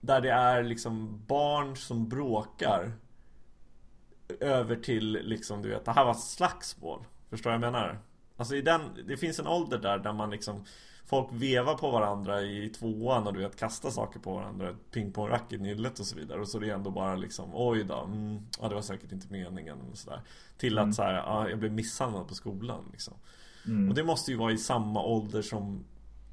Där 0.00 0.20
det 0.20 0.30
är 0.30 0.62
liksom 0.62 1.24
barn 1.26 1.76
som 1.76 2.08
bråkar 2.08 2.92
Över 4.40 4.76
till 4.76 5.12
liksom 5.12 5.62
du 5.62 5.68
vet, 5.68 5.84
det 5.84 5.92
här 5.92 6.04
var 6.04 6.14
slagsmål 6.14 7.04
Förstår 7.28 7.50
du 7.50 7.58
vad 7.58 7.66
jag 7.66 7.72
menar? 7.72 7.98
Alltså 8.36 8.56
i 8.56 8.62
den, 8.62 8.80
det 9.06 9.16
finns 9.16 9.38
en 9.38 9.46
ålder 9.46 9.78
där 9.78 9.98
där 9.98 10.12
man 10.12 10.30
liksom 10.30 10.64
Folk 11.10 11.28
vevar 11.32 11.74
på 11.74 11.90
varandra 11.90 12.42
i 12.42 12.68
tvåan 12.68 13.26
och 13.26 13.32
du 13.32 13.40
vet 13.40 13.56
kastar 13.56 13.90
saker 13.90 14.20
på 14.20 14.34
varandra 14.34 14.74
Pingpongrack 14.90 15.52
i 15.52 15.58
nyllet 15.58 15.98
och 15.98 16.06
så 16.06 16.16
vidare 16.16 16.40
och 16.40 16.48
så 16.48 16.58
är 16.58 16.60
det 16.60 16.70
ändå 16.70 16.90
bara 16.90 17.16
liksom 17.16 17.50
Oj 17.54 17.84
då, 17.84 18.04
mm, 18.04 18.46
ja 18.60 18.68
det 18.68 18.74
var 18.74 18.82
säkert 18.82 19.12
inte 19.12 19.32
meningen 19.32 19.78
och 19.80 19.98
sådär 19.98 20.22
Till 20.58 20.78
att 20.78 20.82
mm. 20.82 20.92
så 20.92 21.02
här, 21.02 21.14
ja, 21.14 21.48
jag 21.48 21.58
blev 21.58 21.72
misshandlad 21.72 22.28
på 22.28 22.34
skolan 22.34 22.84
liksom 22.92 23.14
mm. 23.66 23.88
Och 23.88 23.94
det 23.94 24.04
måste 24.04 24.30
ju 24.30 24.36
vara 24.36 24.52
i 24.52 24.58
samma 24.58 25.02
ålder 25.02 25.42
som 25.42 25.84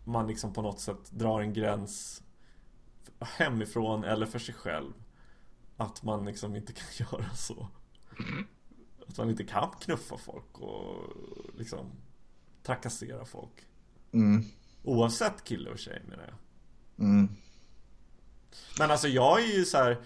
Man 0.04 0.28
liksom 0.28 0.54
på 0.54 0.62
något 0.62 0.80
sätt 0.80 1.12
drar 1.12 1.42
en 1.42 1.54
gräns 1.54 2.24
Hemifrån 3.20 4.04
eller 4.04 4.26
för 4.26 4.40
sig 4.40 4.56
själv 4.56 4.94
Att 5.78 6.04
man 6.04 6.26
liksom 6.26 6.56
inte 6.56 6.74
kan 6.74 6.88
göra 7.12 7.30
så 7.36 7.68
Att 9.08 9.18
man 9.18 9.30
inte 9.30 9.44
kan 9.44 9.70
knuffa 9.82 10.18
folk 10.18 10.60
och 10.60 11.16
liksom 11.58 11.92
Trakassera 12.64 13.26
folk 13.26 13.68
Mm. 14.12 14.46
Oavsett 14.84 15.44
kille 15.44 15.70
och 15.70 15.80
tjej 15.80 16.02
menar 16.10 16.24
jag. 16.24 16.36
Mm. 17.06 17.30
Men 18.80 18.92
alltså 18.92 19.08
jag 19.08 19.44
är 19.44 19.58
ju 19.58 19.66
så 19.66 19.78
här, 19.78 19.98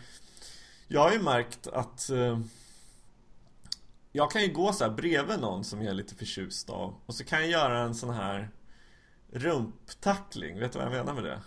Jag 0.88 1.02
har 1.02 1.12
ju 1.12 1.22
märkt 1.22 1.68
att 1.68 2.10
eh, 2.10 2.40
Jag 4.12 4.32
kan 4.32 4.42
ju 4.42 4.54
gå 4.54 4.74
så 4.74 4.84
här 4.84 4.92
bredvid 4.92 5.40
någon 5.40 5.64
som 5.64 5.82
jag 5.82 5.90
är 5.90 5.96
lite 5.96 6.16
förtjust 6.16 6.70
av 6.70 6.96
Och 7.06 7.16
så 7.16 7.24
kan 7.24 7.40
jag 7.40 7.50
göra 7.50 7.80
en 7.80 7.96
sån 7.96 8.14
här 8.14 8.50
Rumptackling, 9.34 10.60
vet 10.60 10.72
du 10.72 10.80
vad 10.80 10.88
jag 10.88 10.94
menar 10.94 11.14
med 11.14 11.24
det? 11.24 11.42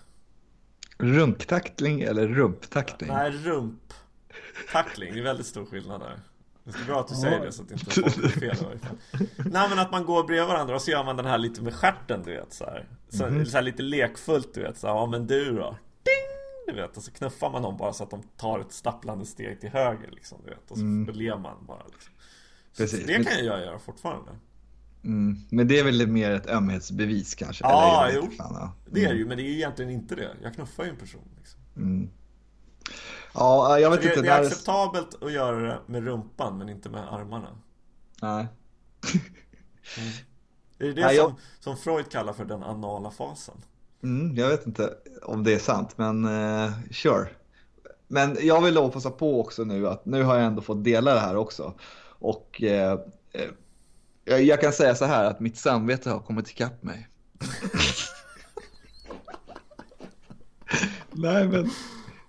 Rumptackling 0.99 2.01
eller 2.01 2.29
rumptackling? 2.29 3.11
Nej, 3.11 3.31
rumptackling, 3.31 5.15
det 5.15 5.21
är 5.21 5.25
väldigt 5.25 5.47
stor 5.47 5.67
skillnad 5.67 6.01
där 6.01 6.21
det 6.65 6.81
är 6.81 6.87
bra 6.87 7.01
att 7.01 7.09
du 7.09 7.15
säger 7.15 7.41
det 7.41 7.53
så 7.53 7.63
att 7.63 7.71
inte 7.71 7.85
folk 7.91 8.17
blir 8.17 8.29
fel. 8.29 8.57
Nej 9.37 9.69
men 9.69 9.79
att 9.79 9.93
man 9.93 10.05
går 10.05 10.25
bredvid 10.25 10.49
varandra 10.49 10.75
och 10.75 10.83
så 10.83 10.91
gör 10.91 11.05
man 11.05 11.17
den 11.17 11.27
här 11.27 11.39
lite 11.39 11.63
med 11.63 11.75
skärten 11.75 12.23
du 12.25 12.31
vet 12.31 12.53
så 12.53 12.65
här. 12.65 12.89
Så, 13.09 13.25
mm 13.25 13.47
så 13.47 13.57
här 13.57 13.63
lite 13.63 13.83
lekfullt 13.83 14.55
du 14.55 14.61
vet 14.61 14.79
så 14.79 14.87
här, 14.87 14.95
ja 14.95 15.07
men 15.07 15.27
du 15.27 15.57
då? 15.57 15.77
Ding! 16.03 16.75
Du 16.75 16.83
vet 16.83 16.97
och 16.97 17.03
så 17.03 17.11
knuffar 17.11 17.51
man 17.51 17.63
dem 17.63 17.77
bara 17.77 17.93
så 17.93 18.05
att 18.05 18.11
de 18.11 18.23
tar 18.37 18.61
ett 18.61 18.73
stapplande 18.73 19.27
steg 19.27 19.61
till 19.61 19.71
höger 19.71 20.11
liksom 20.11 20.39
du 20.45 20.51
vet. 20.51 20.71
Och 20.71 20.77
så 20.77 20.83
mm. 20.83 21.15
ler 21.15 21.39
man 21.39 21.67
bara 21.67 21.83
liksom. 21.93 22.13
Precis. 22.77 23.07
Det 23.07 23.25
kan 23.25 23.45
jag 23.45 23.61
göra 23.61 23.79
fortfarande. 23.79 24.31
Mm. 25.05 25.37
Men 25.51 25.69
det 25.69 25.79
är 25.79 25.85
väl 25.85 26.07
mer 26.07 26.31
ett 26.31 26.47
ömhetsbevis 26.47 27.35
kanske? 27.35 27.65
Ja, 27.65 28.11
jo. 28.15 28.31
Fan, 28.39 28.53
ja. 28.55 28.73
Det 28.91 29.05
är 29.05 29.09
det 29.09 29.15
ju, 29.15 29.17
mm. 29.17 29.29
men 29.29 29.37
det 29.37 29.43
är 29.43 29.49
ju 29.49 29.55
egentligen 29.55 29.91
inte 29.91 30.15
det. 30.15 30.31
Jag 30.43 30.55
knuffar 30.55 30.85
ju 30.85 30.91
en 30.91 30.97
person 30.97 31.29
liksom. 31.39 31.61
Mm. 31.77 32.11
Ja, 33.35 33.79
jag 33.79 33.91
vet 33.91 34.03
det, 34.03 34.09
inte. 34.09 34.23
Det 34.23 34.29
är 34.29 34.43
acceptabelt 34.43 35.23
att 35.23 35.33
göra 35.33 35.61
det 35.61 35.81
med 35.87 36.05
rumpan 36.05 36.59
men 36.59 36.69
inte 36.69 36.89
med 36.89 37.13
armarna. 37.13 37.49
Nej. 38.23 38.47
Mm. 39.99 40.11
Är 40.79 40.85
det 40.85 40.93
det 40.93 41.01
Nej, 41.01 41.17
som, 41.17 41.25
jag... 41.25 41.35
som 41.61 41.77
Freud 41.77 42.11
kallar 42.11 42.33
för 42.33 42.45
den 42.45 42.63
anala 42.63 43.11
fasen? 43.11 43.55
Mm, 44.03 44.37
jag 44.37 44.49
vet 44.49 44.67
inte 44.67 44.95
om 45.23 45.45
det 45.45 45.55
är 45.55 45.59
sant, 45.59 45.99
men 45.99 46.25
uh, 46.25 46.73
sure. 46.93 47.29
Men 48.09 48.37
jag 48.41 48.63
vill 48.63 48.75
då 48.75 48.91
passa 48.91 49.11
på 49.11 49.41
också 49.41 49.65
nu 49.65 49.89
att 49.89 50.07
nu 50.07 50.23
har 50.23 50.37
jag 50.37 50.45
ändå 50.45 50.63
fått 50.63 50.85
dela 50.85 51.15
det 51.15 51.21
här 51.21 51.37
också. 51.37 51.75
Och 52.19 52.63
uh, 52.63 52.95
uh, 54.31 54.41
jag 54.41 54.61
kan 54.61 54.73
säga 54.73 54.95
så 54.95 55.05
här 55.05 55.25
att 55.25 55.41
mitt 55.41 55.57
samvete 55.57 56.11
har 56.11 56.21
kommit 56.21 56.51
ikapp 56.51 56.83
mig. 56.83 57.09
Nej 61.11 61.49
men... 61.49 61.71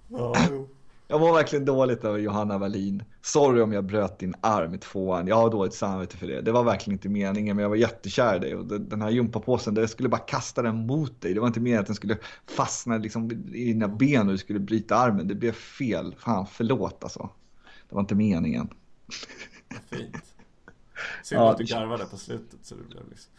Ja, 0.08 0.36
jo. 0.50 0.75
Jag 1.08 1.20
var 1.20 1.34
verkligen 1.34 1.66
dåligt 1.66 2.04
över 2.04 2.20
Johanna 2.20 2.58
Wallin. 2.58 3.04
Sorry 3.22 3.62
om 3.62 3.74
jag 3.74 3.86
bröt 3.86 4.20
din 4.20 4.36
arm 4.42 4.74
i 4.74 4.78
tvåan. 4.78 5.28
Jag 5.28 5.36
har 5.36 5.52
dåligt 5.52 5.74
samvete 5.74 6.18
för 6.18 6.28
det. 6.28 6.42
Det 6.42 6.52
var 6.52 6.64
verkligen 6.64 6.96
inte 6.96 7.10
meningen, 7.10 7.56
men 7.56 7.64
jag 7.64 7.70
var 7.70 7.76
jättekär 7.76 8.36
i 8.36 8.40
dig. 8.40 8.56
Och 8.56 8.66
den 8.66 9.02
här 9.02 9.10
gympapåsen, 9.10 9.76
jag 9.76 9.90
skulle 9.90 10.10
bara 10.10 10.22
kasta 10.22 10.62
den 10.62 10.88
mot 10.88 11.22
dig. 11.22 11.34
Det 11.34 11.40
var 11.40 11.48
inte 11.48 11.60
meningen 11.60 11.82
att 11.82 11.86
den 11.86 11.96
skulle 11.96 12.18
fastna 12.48 12.98
liksom 12.98 13.32
i 13.32 13.66
dina 13.66 13.88
ben 13.88 14.26
och 14.26 14.32
du 14.32 14.38
skulle 14.38 14.60
bryta 14.60 14.96
armen. 14.96 15.28
Det 15.28 15.36
blev 15.36 15.52
fel. 15.52 16.16
Fan, 16.20 16.48
förlåt 16.52 17.04
alltså. 17.04 17.30
Det 17.90 17.96
var 17.96 18.02
inte 18.02 18.16
meningen. 18.16 18.70
Fint. 19.90 20.36
Synd 21.24 21.42
ja, 21.42 21.52
att 21.52 21.58
du 21.58 21.64
garvade 21.64 22.06
på 22.06 22.18
slutet 22.18 22.60
så 22.62 22.76
det 22.76 22.84
blev 22.84 23.10
liksom... 23.10 23.32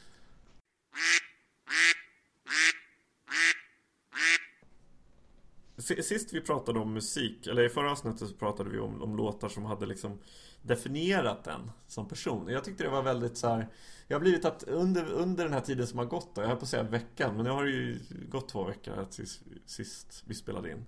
Sist 5.78 6.32
vi 6.32 6.40
pratade 6.40 6.78
om 6.78 6.92
musik, 6.92 7.46
eller 7.46 7.62
i 7.62 7.68
förra 7.68 7.92
avsnittet 7.92 8.28
så 8.28 8.34
pratade 8.34 8.70
vi 8.70 8.78
om, 8.78 9.02
om 9.02 9.16
låtar 9.16 9.48
som 9.48 9.64
hade 9.64 9.86
liksom 9.86 10.18
definierat 10.62 11.46
en 11.46 11.70
som 11.86 12.08
person. 12.08 12.48
Jag 12.48 12.64
tyckte 12.64 12.84
det 12.84 12.90
var 12.90 13.02
väldigt 13.02 13.36
så 13.36 13.48
här, 13.48 13.68
Jag 14.08 14.16
har 14.16 14.20
blivit 14.20 14.44
att 14.44 14.62
under, 14.62 15.12
under 15.12 15.44
den 15.44 15.52
här 15.52 15.60
tiden 15.60 15.86
som 15.86 15.98
har 15.98 16.06
gått 16.06 16.34
då, 16.34 16.40
jag 16.40 16.48
höll 16.48 16.56
på 16.56 16.62
att 16.62 16.68
säga 16.68 16.82
veckan, 16.82 17.34
men 17.36 17.44
nu 17.44 17.50
har 17.50 17.64
det 17.64 17.70
ju 17.70 17.98
gått 18.28 18.48
två 18.48 18.64
veckor 18.64 19.06
sist, 19.10 19.42
sist 19.66 20.22
vi 20.26 20.34
spelade 20.34 20.70
in. 20.70 20.84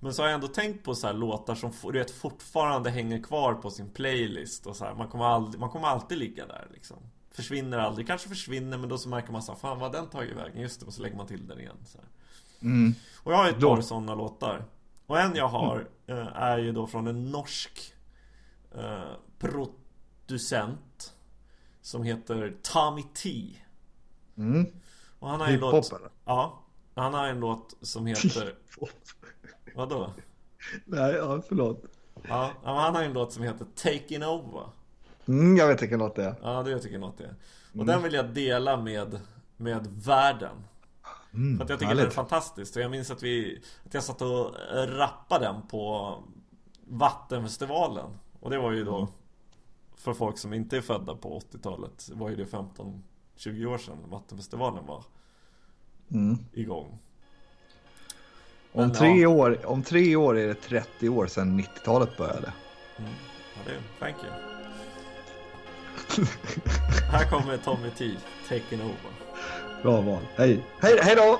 Men 0.00 0.14
så 0.14 0.22
har 0.22 0.28
jag 0.28 0.34
ändå 0.34 0.48
tänkt 0.48 0.84
på 0.84 0.94
så 0.94 1.12
låtar 1.12 1.54
som 1.54 1.72
du 1.82 1.98
vet, 1.98 2.10
fortfarande 2.10 2.90
hänger 2.90 3.22
kvar 3.22 3.54
på 3.54 3.70
sin 3.70 3.90
playlist 3.90 4.66
och 4.66 4.76
så 4.76 4.84
här, 4.84 4.94
man, 4.94 5.08
kommer 5.08 5.24
aldrig, 5.24 5.60
man 5.60 5.70
kommer 5.70 5.88
alltid 5.88 6.18
ligga 6.18 6.46
där 6.46 6.68
liksom. 6.72 6.96
Försvinner 7.30 7.78
aldrig, 7.78 8.06
kanske 8.06 8.28
försvinner 8.28 8.78
men 8.78 8.88
då 8.88 8.98
så 8.98 9.08
märker 9.08 9.32
man 9.32 9.42
så 9.42 9.52
här, 9.52 9.58
fan 9.58 9.78
vad 9.78 9.92
den 9.92 10.08
tagit 10.08 10.36
vägen, 10.36 10.60
just 10.60 10.80
det, 10.80 10.86
och 10.86 10.94
så 10.94 11.02
lägger 11.02 11.16
man 11.16 11.26
till 11.26 11.46
den 11.46 11.60
igen. 11.60 11.76
Så 11.86 11.98
här. 11.98 12.08
Mm. 12.62 12.94
Och 13.22 13.32
jag 13.32 13.36
har 13.36 13.48
ett 13.48 13.60
par 13.60 13.80
sådana 13.80 14.14
låtar. 14.14 14.64
Och 15.06 15.20
en 15.20 15.34
jag 15.34 15.48
har 15.48 15.86
mm. 16.06 16.26
är 16.34 16.58
ju 16.58 16.72
då 16.72 16.86
från 16.86 17.06
en 17.06 17.30
norsk 17.30 17.94
eh, 18.74 19.12
producent 19.38 21.14
Som 21.80 22.02
heter 22.02 22.56
Tommy 22.62 23.02
T. 23.02 23.56
Mm. 24.36 24.66
Och 25.18 25.28
han 25.28 25.40
har 25.40 25.50
ju 25.50 25.58
låt... 25.58 25.92
eller? 25.92 26.10
Ja. 26.24 26.62
Han 26.94 27.14
har 27.14 27.26
en 27.26 27.40
låt 27.40 27.76
som 27.80 28.06
heter... 28.06 28.54
Vadå? 29.74 30.12
Nej, 30.84 31.14
ja, 31.14 31.42
förlåt. 31.48 31.84
Ja, 32.28 32.52
han 32.62 32.94
har 32.94 33.02
en 33.02 33.12
låt 33.12 33.32
som 33.32 33.42
heter 33.42 33.66
Taking 33.74 34.24
Over. 34.24 34.68
Mm, 35.28 35.56
jag 35.56 35.68
vet 35.68 35.82
vilken 35.82 35.98
låt 35.98 36.16
det 36.16 36.24
är. 36.24 36.34
Ja, 36.42 36.62
det 36.62 36.74
vet 36.74 36.84
vilken 36.84 37.00
låt 37.00 37.18
det 37.18 37.24
är. 37.24 37.34
Och 37.68 37.74
mm. 37.74 37.86
den 37.86 38.02
vill 38.02 38.12
jag 38.12 38.26
dela 38.26 38.76
med, 38.76 39.20
med 39.56 39.86
världen. 39.86 40.56
Mm, 41.36 41.56
för 41.56 41.64
att 41.64 41.70
jag 41.70 41.78
tycker 41.78 41.88
härligt. 41.88 42.02
den 42.02 42.10
är 42.10 42.14
fantastisk. 42.14 42.76
Och 42.76 42.82
jag 42.82 42.90
minns 42.90 43.10
att, 43.10 43.22
vi, 43.22 43.62
att 43.86 43.94
jag 43.94 44.02
satt 44.02 44.22
och 44.22 44.54
rappade 44.74 45.44
den 45.44 45.66
på 45.66 46.14
Vattenfestivalen. 46.88 48.10
Och 48.40 48.50
det 48.50 48.58
var 48.58 48.72
ju 48.72 48.84
då 48.84 49.08
för 49.96 50.14
folk 50.14 50.38
som 50.38 50.52
inte 50.52 50.76
är 50.76 50.80
födda 50.80 51.14
på 51.14 51.40
80-talet. 51.40 52.10
var 52.12 52.30
ju 52.30 52.36
det 52.36 52.44
15-20 52.44 53.66
år 53.66 53.78
sedan 53.78 53.98
Vattenfestivalen 54.08 54.86
var 54.86 55.04
mm. 56.10 56.38
igång. 56.52 56.98
Om 58.72 58.92
tre, 58.92 59.20
ja. 59.20 59.28
år, 59.28 59.66
om 59.66 59.82
tre 59.82 60.16
år 60.16 60.38
är 60.38 60.46
det 60.46 60.54
30 60.54 61.08
år 61.08 61.26
sedan 61.26 61.60
90-talet 61.60 62.16
började. 62.16 62.52
Mm. 62.96 63.10
Ja, 63.54 63.60
det 63.64 63.80
thank 63.98 64.16
you. 64.24 64.32
Här 67.10 67.30
kommer 67.30 67.56
Tommy 67.56 67.90
T, 67.90 68.10
taking 68.48 68.80
over. 68.80 69.25
Bra 69.82 70.00
val. 70.00 70.20
Hej. 70.36 70.60
Hej, 70.82 70.98
hej 71.02 71.16
då! 71.16 71.38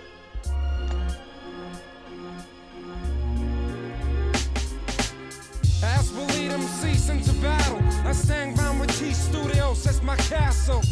That's 9.87 10.03
my 10.03 10.17
castle. 10.17 10.83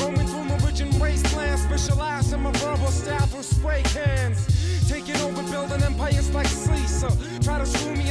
Roaming 0.00 0.26
through 0.26 0.44
in 2.32 2.40
my 2.40 2.50
verbal 2.52 2.90
spray 3.42 3.82
cans. 3.82 4.88
Taking 4.88 5.16
over 5.20 5.42
building 5.50 5.82
empires 5.82 6.32
like 6.34 6.46
Caesar. 6.46 7.10
Try 7.42 7.58
to 7.58 7.66
screw 7.66 7.94
me 7.94 8.01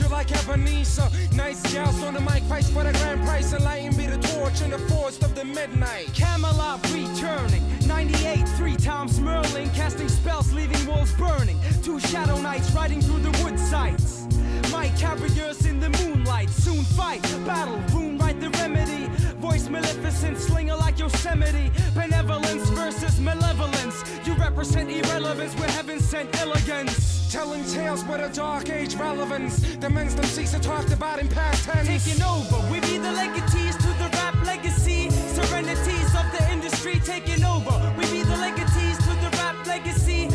you 0.00 0.08
like 0.08 0.30
Ebenezer. 0.32 1.08
Nice 1.34 1.60
gals 1.72 2.02
on 2.02 2.14
the 2.14 2.20
mic, 2.20 2.42
fights 2.44 2.70
for 2.70 2.84
the 2.84 2.92
grand 2.92 3.20
prize. 3.22 3.52
And 3.52 3.64
lighting 3.64 3.96
be 3.96 4.06
the 4.06 4.18
torch 4.28 4.62
in 4.62 4.70
the 4.70 4.78
forest 4.78 5.22
of 5.22 5.34
the 5.34 5.44
midnight. 5.44 6.12
Camelot 6.14 6.80
returning. 6.92 7.62
98, 7.86 8.48
three 8.56 8.76
times 8.76 9.20
Merlin. 9.20 9.68
Casting 9.70 10.08
spells, 10.08 10.52
leaving 10.52 10.86
walls 10.86 11.12
burning. 11.12 11.58
Two 11.82 12.00
shadow 12.00 12.40
knights 12.40 12.70
riding 12.72 13.00
through 13.00 13.20
the 13.20 13.42
wood 13.42 13.58
sites. 13.58 14.26
My 14.70 14.88
carriers 14.90 15.66
in 15.66 15.80
the 15.80 15.90
moonlight. 15.90 16.48
Soon 16.50 16.84
fight, 16.84 17.22
battle, 17.44 17.78
room 17.94 18.18
right 18.18 18.38
the 18.40 18.50
remedy. 18.50 19.08
Voice 19.40 19.68
maleficent, 19.68 20.38
slinger 20.38 20.76
like 20.76 20.98
Yosemite. 20.98 21.70
Benevolence 21.94 22.68
versus 22.70 23.20
malevolence. 23.20 24.04
Represent 24.42 24.90
irrelevance 24.90 25.54
where 25.54 25.70
heaven 25.70 26.00
sent 26.00 26.28
elegance. 26.40 27.30
Telling 27.30 27.64
tales 27.66 28.04
with 28.04 28.20
a 28.20 28.28
dark 28.34 28.68
age 28.70 28.96
relevance. 28.96 29.76
The 29.76 29.88
men's 29.88 30.16
them 30.16 30.24
cease 30.24 30.50
to 30.50 30.58
talk 30.58 30.90
about 30.90 31.20
in 31.20 31.28
past 31.28 31.62
tense. 31.62 31.86
Taking 31.86 32.20
over, 32.24 32.58
we 32.68 32.80
be 32.80 32.98
the 32.98 33.12
legatees 33.22 33.78
to 33.78 33.90
the 34.02 34.08
rap 34.18 34.34
legacy. 34.44 35.10
Serenities 35.10 36.14
of 36.16 36.26
the 36.36 36.44
industry 36.50 37.00
taking 37.04 37.44
over. 37.44 37.94
We 37.96 38.04
be 38.10 38.22
the 38.24 38.34
legatees 38.34 38.98
to 39.06 39.12
the 39.22 39.30
rap 39.38 39.64
legacy. 39.64 40.26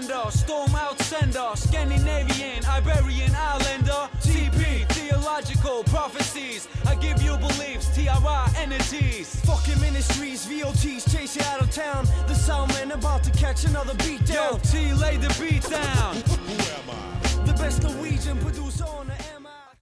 Defender, 0.00 0.30
storm 0.30 0.70
outsender, 0.70 1.56
Scandinavian, 1.56 2.64
Iberian 2.64 3.34
islander, 3.34 4.08
TP, 4.20 4.88
theological 4.92 5.84
prophecies. 5.84 6.68
I 6.86 6.94
give 6.94 7.22
you 7.22 7.36
beliefs, 7.36 7.94
TRI 7.94 8.52
entities. 8.56 9.34
Fucking 9.44 9.80
ministries, 9.80 10.46
VOTs 10.46 11.10
chase 11.12 11.36
you 11.36 11.42
out 11.44 11.60
of 11.60 11.70
town. 11.70 12.06
The 12.26 12.34
soundman 12.34 12.94
about 12.94 13.22
to 13.24 13.30
catch 13.30 13.64
another 13.64 13.94
beat 13.94 14.24
down. 14.26 14.54
Yo, 14.54 14.58
T, 14.58 14.94
lay 14.94 15.16
the 15.16 15.28
beat 15.40 15.62
down. 15.68 16.14
Who 16.16 16.54
am 16.54 16.90
I? 16.90 17.44
The 17.46 17.54
best 17.54 17.82
Norwegian 17.82 18.38
producer 18.38 18.84
on 18.84 19.06
the 19.06 19.29